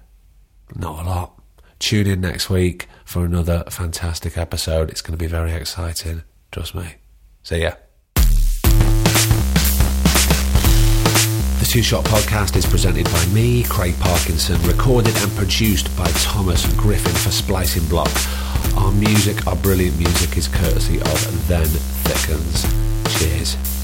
Not 0.75 1.05
a 1.05 1.09
lot. 1.09 1.33
Tune 1.79 2.07
in 2.07 2.21
next 2.21 2.49
week 2.49 2.87
for 3.09 3.25
another 3.25 3.63
fantastic 3.71 4.37
episode. 4.37 4.91
It's 4.91 5.01
going 5.01 5.17
to 5.17 5.17
be 5.17 5.25
very 5.25 5.51
exciting. 5.51 6.21
Trust 6.51 6.75
me. 6.75 6.97
See 7.41 7.63
ya. 7.63 7.71
The 11.57 11.65
Two 11.67 11.81
Shot 11.81 12.05
Podcast 12.05 12.55
is 12.55 12.67
presented 12.67 13.05
by 13.05 13.25
me, 13.33 13.63
Craig 13.63 13.95
Parkinson, 13.99 14.61
recorded 14.61 15.17
and 15.17 15.31
produced 15.31 15.95
by 15.97 16.05
Thomas 16.21 16.71
Griffin 16.75 17.11
for 17.13 17.31
Splicing 17.31 17.87
Block. 17.89 18.11
Our 18.77 18.91
music, 18.91 19.47
our 19.47 19.55
brilliant 19.55 19.97
music, 19.97 20.37
is 20.37 20.47
courtesy 20.47 21.01
of 21.01 21.47
Then 21.47 21.65
Thickens. 21.65 22.63
Cheers. 23.17 23.78